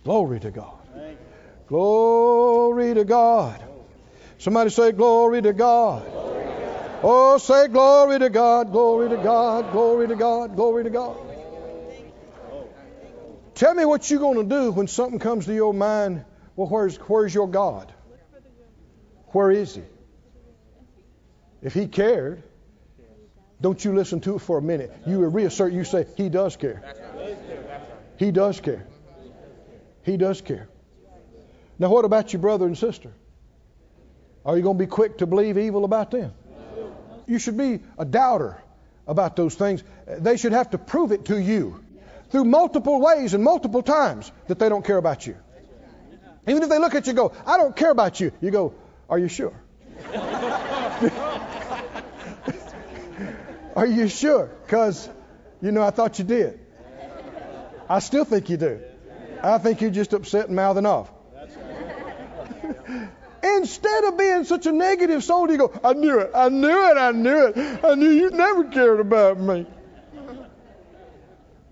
Glory 0.04 0.38
to 0.40 0.50
God. 0.50 0.78
Glory 1.66 2.92
to 2.92 3.04
God. 3.06 3.64
Somebody 4.36 4.68
say, 4.68 4.92
Glory 4.92 5.40
to 5.40 5.54
God. 5.54 6.02
Oh, 7.02 7.38
say, 7.38 7.68
Glory 7.68 8.18
to 8.18 8.28
God, 8.28 8.70
glory 8.70 9.08
to 9.08 9.16
God, 9.16 9.72
glory 9.72 10.08
to 10.08 10.14
God, 10.14 10.56
glory 10.56 10.84
to 10.84 10.90
God. 10.90 11.16
Tell 13.54 13.72
me 13.72 13.86
what 13.86 14.10
you're 14.10 14.20
going 14.20 14.46
to 14.46 14.54
do 14.54 14.72
when 14.72 14.88
something 14.88 15.18
comes 15.18 15.46
to 15.46 15.54
your 15.54 15.72
mind. 15.72 16.26
Well, 16.58 16.66
where's, 16.66 16.96
where's 16.96 17.32
your 17.32 17.46
God? 17.46 17.92
Where 19.28 19.52
is 19.52 19.76
He? 19.76 19.82
If 21.62 21.72
He 21.72 21.86
cared, 21.86 22.42
don't 23.60 23.84
you 23.84 23.94
listen 23.94 24.18
to 24.22 24.34
it 24.34 24.40
for 24.40 24.58
a 24.58 24.62
minute. 24.62 24.92
You 25.06 25.24
reassert, 25.26 25.72
you 25.72 25.84
say, 25.84 26.04
He 26.16 26.28
does 26.28 26.56
care. 26.56 26.82
He 28.16 28.32
does 28.32 28.58
care. 28.58 28.84
He 30.02 30.16
does 30.16 30.40
care. 30.40 30.68
Now, 31.78 31.90
what 31.90 32.04
about 32.04 32.32
your 32.32 32.42
brother 32.42 32.66
and 32.66 32.76
sister? 32.76 33.12
Are 34.44 34.56
you 34.56 34.64
going 34.64 34.78
to 34.78 34.84
be 34.84 34.88
quick 34.88 35.18
to 35.18 35.26
believe 35.26 35.58
evil 35.58 35.84
about 35.84 36.10
them? 36.10 36.32
You 37.28 37.38
should 37.38 37.56
be 37.56 37.78
a 37.96 38.04
doubter 38.04 38.60
about 39.06 39.36
those 39.36 39.54
things. 39.54 39.84
They 40.08 40.36
should 40.36 40.54
have 40.54 40.70
to 40.70 40.78
prove 40.78 41.12
it 41.12 41.26
to 41.26 41.40
you 41.40 41.84
through 42.30 42.46
multiple 42.46 43.00
ways 43.00 43.32
and 43.32 43.44
multiple 43.44 43.84
times 43.84 44.32
that 44.48 44.58
they 44.58 44.68
don't 44.68 44.84
care 44.84 44.96
about 44.96 45.24
you. 45.24 45.36
Even 46.48 46.62
if 46.62 46.68
they 46.68 46.78
look 46.78 46.94
at 46.94 47.06
you 47.06 47.12
go, 47.12 47.32
I 47.46 47.58
don't 47.58 47.76
care 47.76 47.90
about 47.90 48.20
you, 48.20 48.32
you 48.40 48.50
go, 48.50 48.74
Are 49.08 49.18
you 49.18 49.28
sure? 49.28 49.52
Are 53.76 53.86
you 53.86 54.08
sure? 54.08 54.50
Because, 54.64 55.08
you 55.60 55.70
know, 55.72 55.82
I 55.82 55.90
thought 55.90 56.18
you 56.18 56.24
did. 56.24 56.58
I 57.88 58.00
still 58.00 58.24
think 58.24 58.50
you 58.50 58.56
do. 58.56 58.80
I 59.42 59.58
think 59.58 59.80
you're 59.80 59.90
just 59.90 60.12
upset 60.12 60.48
and 60.48 60.56
mouthing 60.56 60.84
off. 60.84 61.10
Instead 63.42 64.04
of 64.04 64.18
being 64.18 64.44
such 64.44 64.66
a 64.66 64.72
negative 64.72 65.22
soul, 65.22 65.48
you 65.50 65.58
go, 65.58 65.72
I 65.84 65.92
knew 65.92 66.18
it, 66.18 66.30
I 66.34 66.48
knew 66.48 66.90
it, 66.90 66.96
I 66.96 67.12
knew 67.12 67.46
it. 67.46 67.84
I 67.84 67.94
knew 67.94 68.10
you 68.10 68.30
never 68.30 68.64
cared 68.64 68.98
about 69.00 69.38
me. 69.38 69.64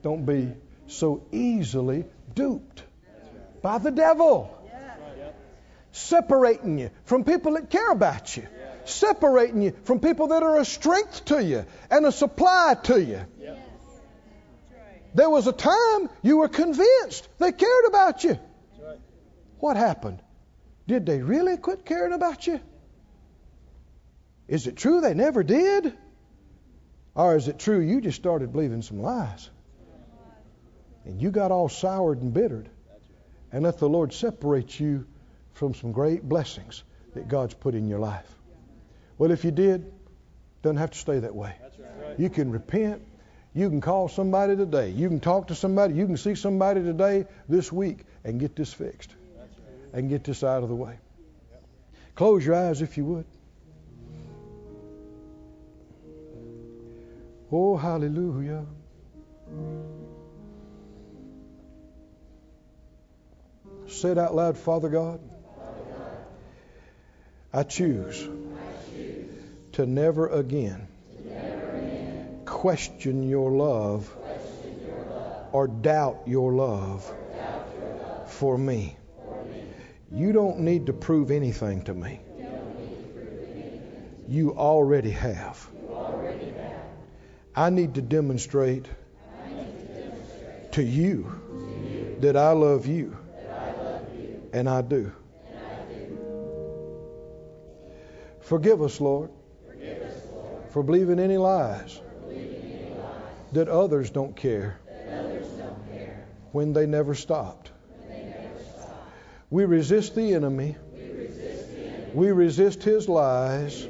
Don't 0.02 0.24
be 0.24 0.52
so 0.86 1.26
easily 1.32 2.04
duped 2.34 2.84
by 3.62 3.78
the 3.78 3.90
devil. 3.90 4.52
Separating 5.96 6.78
you 6.78 6.90
from 7.04 7.24
people 7.24 7.54
that 7.54 7.70
care 7.70 7.90
about 7.90 8.36
you. 8.36 8.46
Separating 8.84 9.62
you 9.62 9.74
from 9.84 9.98
people 9.98 10.28
that 10.28 10.42
are 10.42 10.60
a 10.60 10.64
strength 10.64 11.24
to 11.24 11.42
you 11.42 11.64
and 11.90 12.04
a 12.04 12.12
supply 12.12 12.76
to 12.82 13.02
you. 13.02 13.20
There 15.14 15.30
was 15.30 15.46
a 15.46 15.52
time 15.52 16.10
you 16.22 16.36
were 16.36 16.48
convinced 16.48 17.26
they 17.38 17.50
cared 17.50 17.86
about 17.88 18.24
you. 18.24 18.38
What 19.58 19.78
happened? 19.78 20.20
Did 20.86 21.06
they 21.06 21.22
really 21.22 21.56
quit 21.56 21.86
caring 21.86 22.12
about 22.12 22.46
you? 22.46 22.60
Is 24.48 24.66
it 24.66 24.76
true 24.76 25.00
they 25.00 25.14
never 25.14 25.42
did? 25.42 25.94
Or 27.14 27.36
is 27.36 27.48
it 27.48 27.58
true 27.58 27.80
you 27.80 28.02
just 28.02 28.18
started 28.18 28.52
believing 28.52 28.82
some 28.82 29.00
lies? 29.00 29.48
And 31.06 31.22
you 31.22 31.30
got 31.30 31.50
all 31.52 31.70
soured 31.70 32.20
and 32.20 32.34
bittered. 32.34 32.68
And 33.50 33.64
let 33.64 33.78
the 33.78 33.88
Lord 33.88 34.12
separate 34.12 34.78
you 34.78 35.06
from 35.56 35.74
some 35.74 35.92
great 35.92 36.22
blessings 36.22 36.84
that 37.14 37.28
God's 37.28 37.54
put 37.54 37.74
in 37.74 37.88
your 37.88 37.98
life. 37.98 38.30
Well, 39.16 39.30
if 39.30 39.44
you 39.44 39.50
did, 39.50 39.90
doesn't 40.62 40.76
have 40.76 40.90
to 40.90 40.98
stay 40.98 41.18
that 41.20 41.34
way. 41.34 41.54
You 42.18 42.28
can 42.28 42.50
repent. 42.50 43.02
You 43.54 43.70
can 43.70 43.80
call 43.80 44.08
somebody 44.08 44.54
today. 44.54 44.90
You 44.90 45.08
can 45.08 45.20
talk 45.20 45.48
to 45.48 45.54
somebody. 45.54 45.94
You 45.94 46.06
can 46.06 46.18
see 46.18 46.34
somebody 46.34 46.82
today, 46.82 47.24
this 47.48 47.72
week, 47.72 48.00
and 48.22 48.38
get 48.38 48.54
this 48.54 48.72
fixed 48.72 49.14
and 49.94 50.10
get 50.10 50.24
this 50.24 50.44
out 50.44 50.62
of 50.62 50.68
the 50.68 50.74
way. 50.74 50.98
Close 52.16 52.44
your 52.44 52.54
eyes 52.54 52.82
if 52.82 52.98
you 52.98 53.06
would. 53.06 53.24
Oh, 57.50 57.76
hallelujah. 57.76 58.66
Say 63.86 64.10
it 64.10 64.18
out 64.18 64.34
loud, 64.34 64.58
Father 64.58 64.90
God. 64.90 65.20
I 67.56 67.62
choose 67.62 68.28
to 69.72 69.86
never 69.86 70.28
again 70.28 70.88
question 72.44 73.26
your 73.26 73.50
love 73.50 74.14
or 75.52 75.66
doubt 75.66 76.24
your 76.26 76.52
love 76.52 77.10
for 78.26 78.58
me. 78.58 78.98
You 80.12 80.32
don't 80.32 80.60
need 80.60 80.84
to 80.84 80.92
prove 80.92 81.30
anything 81.30 81.80
to 81.84 81.94
me. 81.94 82.20
You 84.28 84.52
already 84.52 85.12
have. 85.12 85.66
I 87.54 87.70
need 87.70 87.94
to 87.94 88.02
demonstrate 88.02 88.84
to 90.72 90.82
you 90.82 91.32
that 92.20 92.36
I 92.36 92.52
love 92.52 92.86
you. 92.86 93.16
And 94.52 94.68
I 94.68 94.82
do. 94.82 95.10
Forgive 98.46 98.80
us, 98.80 99.00
Lord, 99.00 99.30
for 100.70 100.82
believing 100.84 101.18
any 101.18 101.36
lies 101.36 102.00
that 103.52 103.68
others 103.68 104.10
don't 104.10 104.36
care 104.36 104.78
when 106.52 106.72
they 106.72 106.86
never 106.86 107.14
stopped. 107.14 107.72
We 109.50 109.64
resist 109.64 110.14
the 110.14 110.34
enemy. 110.34 110.76
We 112.14 112.30
resist 112.30 112.82
his 112.84 113.08
lies 113.08 113.84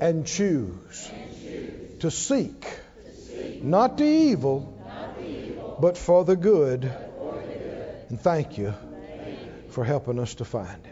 and 0.00 0.24
choose 0.24 1.10
to 2.00 2.10
seek 2.10 2.64
not 3.62 3.96
the 3.96 4.04
evil, 4.04 4.72
but 5.80 5.98
for 5.98 6.24
the 6.24 6.36
good. 6.36 6.84
And 8.08 8.20
thank 8.20 8.58
you 8.58 8.74
for 9.70 9.84
helping 9.84 10.18
us 10.18 10.36
to 10.36 10.44
find 10.44 10.86
it. 10.86 10.91